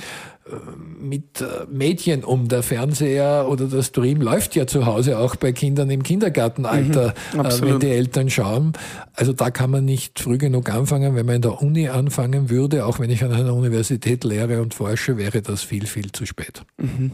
mit 0.98 1.40
äh, 1.40 1.66
Mädchen 1.70 2.24
um. 2.24 2.48
Der 2.48 2.62
Fernseher 2.62 3.46
oder 3.48 3.66
der 3.66 3.82
Stream 3.82 4.20
läuft 4.20 4.54
ja 4.56 4.66
zu 4.66 4.86
Hause 4.86 5.18
auch 5.18 5.36
bei 5.36 5.52
Kindern 5.52 5.90
im 5.90 6.02
Kindergartenalter, 6.02 7.14
mhm, 7.32 7.40
äh, 7.40 7.60
wenn 7.62 7.80
die 7.80 7.90
Eltern 7.90 8.30
schauen. 8.30 8.72
Also 9.14 9.32
da 9.32 9.50
kann 9.50 9.70
man 9.70 9.84
nicht 9.84 10.20
früh 10.20 10.38
genug 10.38 10.70
anfangen. 10.70 11.14
Wenn 11.14 11.26
man 11.26 11.36
in 11.36 11.42
der 11.42 11.62
Uni 11.62 11.88
anfangen 11.88 12.50
würde, 12.50 12.86
auch 12.86 12.98
wenn 12.98 13.10
ich 13.10 13.24
an 13.24 13.32
einer 13.32 13.54
Universität 13.54 14.24
lehre 14.24 14.60
und 14.60 14.74
forsche, 14.74 15.16
wäre 15.16 15.40
das 15.40 15.62
viel, 15.62 15.86
viel 15.86 16.12
zu 16.12 16.26
spät. 16.26 16.62
Mhm. 16.76 17.12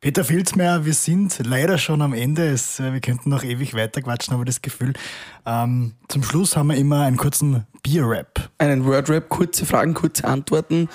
Peter 0.00 0.22
Filzmeier, 0.22 0.84
wir 0.84 0.94
sind 0.94 1.40
leider 1.44 1.76
schon 1.76 2.02
am 2.02 2.12
Ende. 2.12 2.46
Es, 2.46 2.78
äh, 2.78 2.92
wir 2.92 3.00
könnten 3.00 3.30
noch 3.30 3.42
ewig 3.42 3.74
weiter 3.74 4.00
quatschen, 4.00 4.32
aber 4.32 4.44
das 4.44 4.62
Gefühl. 4.62 4.92
Ähm, 5.44 5.94
zum 6.08 6.22
Schluss 6.22 6.56
haben 6.56 6.68
wir 6.68 6.76
immer 6.76 7.02
einen 7.02 7.16
kurzen 7.16 7.66
Bier-Rap. 7.82 8.48
Einen 8.58 8.84
Word-Rap, 8.84 9.28
kurze 9.28 9.66
Fragen, 9.66 9.94
kurze 9.94 10.24
Antworten. 10.24 10.88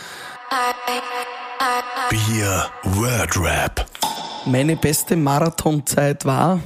Bier 2.10 2.70
Word 2.84 3.38
Rap. 3.38 3.86
Meine 4.46 4.76
beste 4.76 5.16
Marathonzeit 5.16 6.26
war 6.26 6.62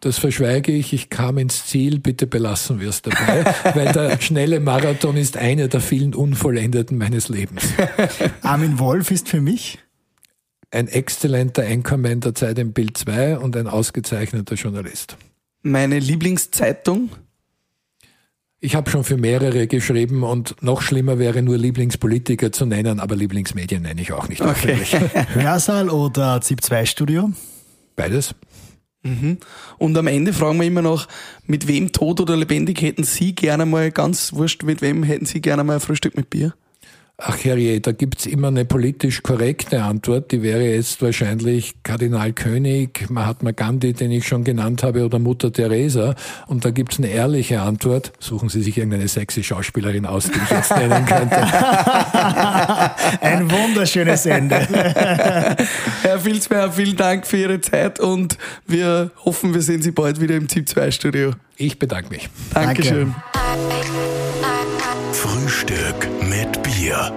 das 0.00 0.18
verschweige 0.18 0.72
ich. 0.72 0.92
Ich 0.92 1.10
kam 1.10 1.36
ins 1.36 1.66
Ziel, 1.66 1.98
bitte 1.98 2.26
belassen 2.26 2.80
wir 2.80 2.90
es 2.90 3.02
dabei, 3.02 3.44
weil 3.74 3.92
der 3.92 4.20
schnelle 4.20 4.60
Marathon 4.60 5.16
ist 5.16 5.36
einer 5.36 5.68
der 5.68 5.80
vielen 5.80 6.14
Unvollendeten 6.14 6.96
meines 6.96 7.28
Lebens. 7.28 7.64
Armin 8.42 8.78
Wolf 8.78 9.10
ist 9.10 9.28
für 9.28 9.40
mich 9.40 9.78
ein 10.70 10.88
exzellenter 10.88 11.64
Anchorman 11.64 12.20
der 12.20 12.34
Zeit 12.34 12.58
im 12.58 12.72
Bild 12.72 12.96
2 12.98 13.38
und 13.38 13.56
ein 13.56 13.66
ausgezeichneter 13.66 14.54
Journalist. 14.54 15.16
Meine 15.62 15.98
Lieblingszeitung? 15.98 17.10
Ich 18.58 18.74
habe 18.74 18.90
schon 18.90 19.04
für 19.04 19.18
mehrere 19.18 19.66
geschrieben 19.66 20.22
und 20.22 20.62
noch 20.62 20.80
schlimmer 20.80 21.18
wäre 21.18 21.42
nur 21.42 21.58
Lieblingspolitiker 21.58 22.52
zu 22.52 22.64
nennen, 22.64 23.00
aber 23.00 23.14
Lieblingsmedien 23.14 23.82
nenne 23.82 24.00
ich 24.00 24.12
auch 24.12 24.28
nicht. 24.28 24.40
Okay. 24.40 24.76
Hörsaal 25.34 25.90
oder 25.90 26.40
ZIP-2-Studio? 26.40 27.32
Beides. 27.96 28.34
Mhm. 29.02 29.38
Und 29.78 29.96
am 29.98 30.06
Ende 30.06 30.32
fragen 30.32 30.58
wir 30.58 30.66
immer 30.66 30.82
noch, 30.82 31.06
mit 31.44 31.68
wem 31.68 31.92
tot 31.92 32.20
oder 32.20 32.36
lebendig 32.36 32.80
hätten 32.80 33.04
Sie 33.04 33.34
gerne 33.34 33.66
mal, 33.66 33.90
ganz 33.90 34.32
wurscht, 34.32 34.62
mit 34.62 34.80
wem 34.80 35.02
hätten 35.02 35.26
Sie 35.26 35.40
gerne 35.40 35.62
mal 35.62 35.74
ein 35.74 35.80
Frühstück 35.80 36.16
mit 36.16 36.30
Bier? 36.30 36.54
Ach 37.18 37.42
herrje, 37.42 37.80
da 37.80 37.92
gibt's 37.92 38.26
immer 38.26 38.48
eine 38.48 38.66
politisch 38.66 39.22
korrekte 39.22 39.82
Antwort, 39.82 40.32
die 40.32 40.42
wäre 40.42 40.64
jetzt 40.64 41.00
wahrscheinlich 41.00 41.82
Kardinal 41.82 42.34
König, 42.34 43.08
Mahatma 43.08 43.52
Gandhi, 43.52 43.94
den 43.94 44.10
ich 44.10 44.28
schon 44.28 44.44
genannt 44.44 44.82
habe, 44.82 45.02
oder 45.02 45.18
Mutter 45.18 45.50
Teresa. 45.50 46.14
Und 46.46 46.66
da 46.66 46.70
gibt's 46.70 46.98
eine 46.98 47.08
ehrliche 47.08 47.62
Antwort. 47.62 48.12
Suchen 48.18 48.50
Sie 48.50 48.62
sich 48.62 48.76
irgendeine 48.76 49.08
sexy 49.08 49.42
Schauspielerin 49.42 50.04
aus, 50.04 50.24
die 50.30 50.38
ich 50.38 50.50
jetzt 50.50 50.76
nennen 50.76 51.06
könnte. 51.06 51.36
Ein 53.22 53.50
wunderschönes 53.50 54.26
Ende. 54.26 54.56
Herr 56.02 56.20
Filzmeier, 56.20 56.70
vielen 56.70 56.96
Dank 56.96 57.26
für 57.26 57.38
Ihre 57.38 57.62
Zeit 57.62 57.98
und 57.98 58.36
wir 58.66 59.10
hoffen, 59.24 59.54
wir 59.54 59.62
sehen 59.62 59.80
Sie 59.80 59.92
bald 59.92 60.20
wieder 60.20 60.34
im 60.36 60.50
ZIP 60.50 60.68
2 60.68 60.90
Studio. 60.90 61.30
Ich 61.56 61.78
bedanke 61.78 62.10
mich. 62.10 62.28
Dankeschön. 62.52 63.14
Frühstück 65.46 66.08
mit 66.22 66.60
Bier. 66.64 67.12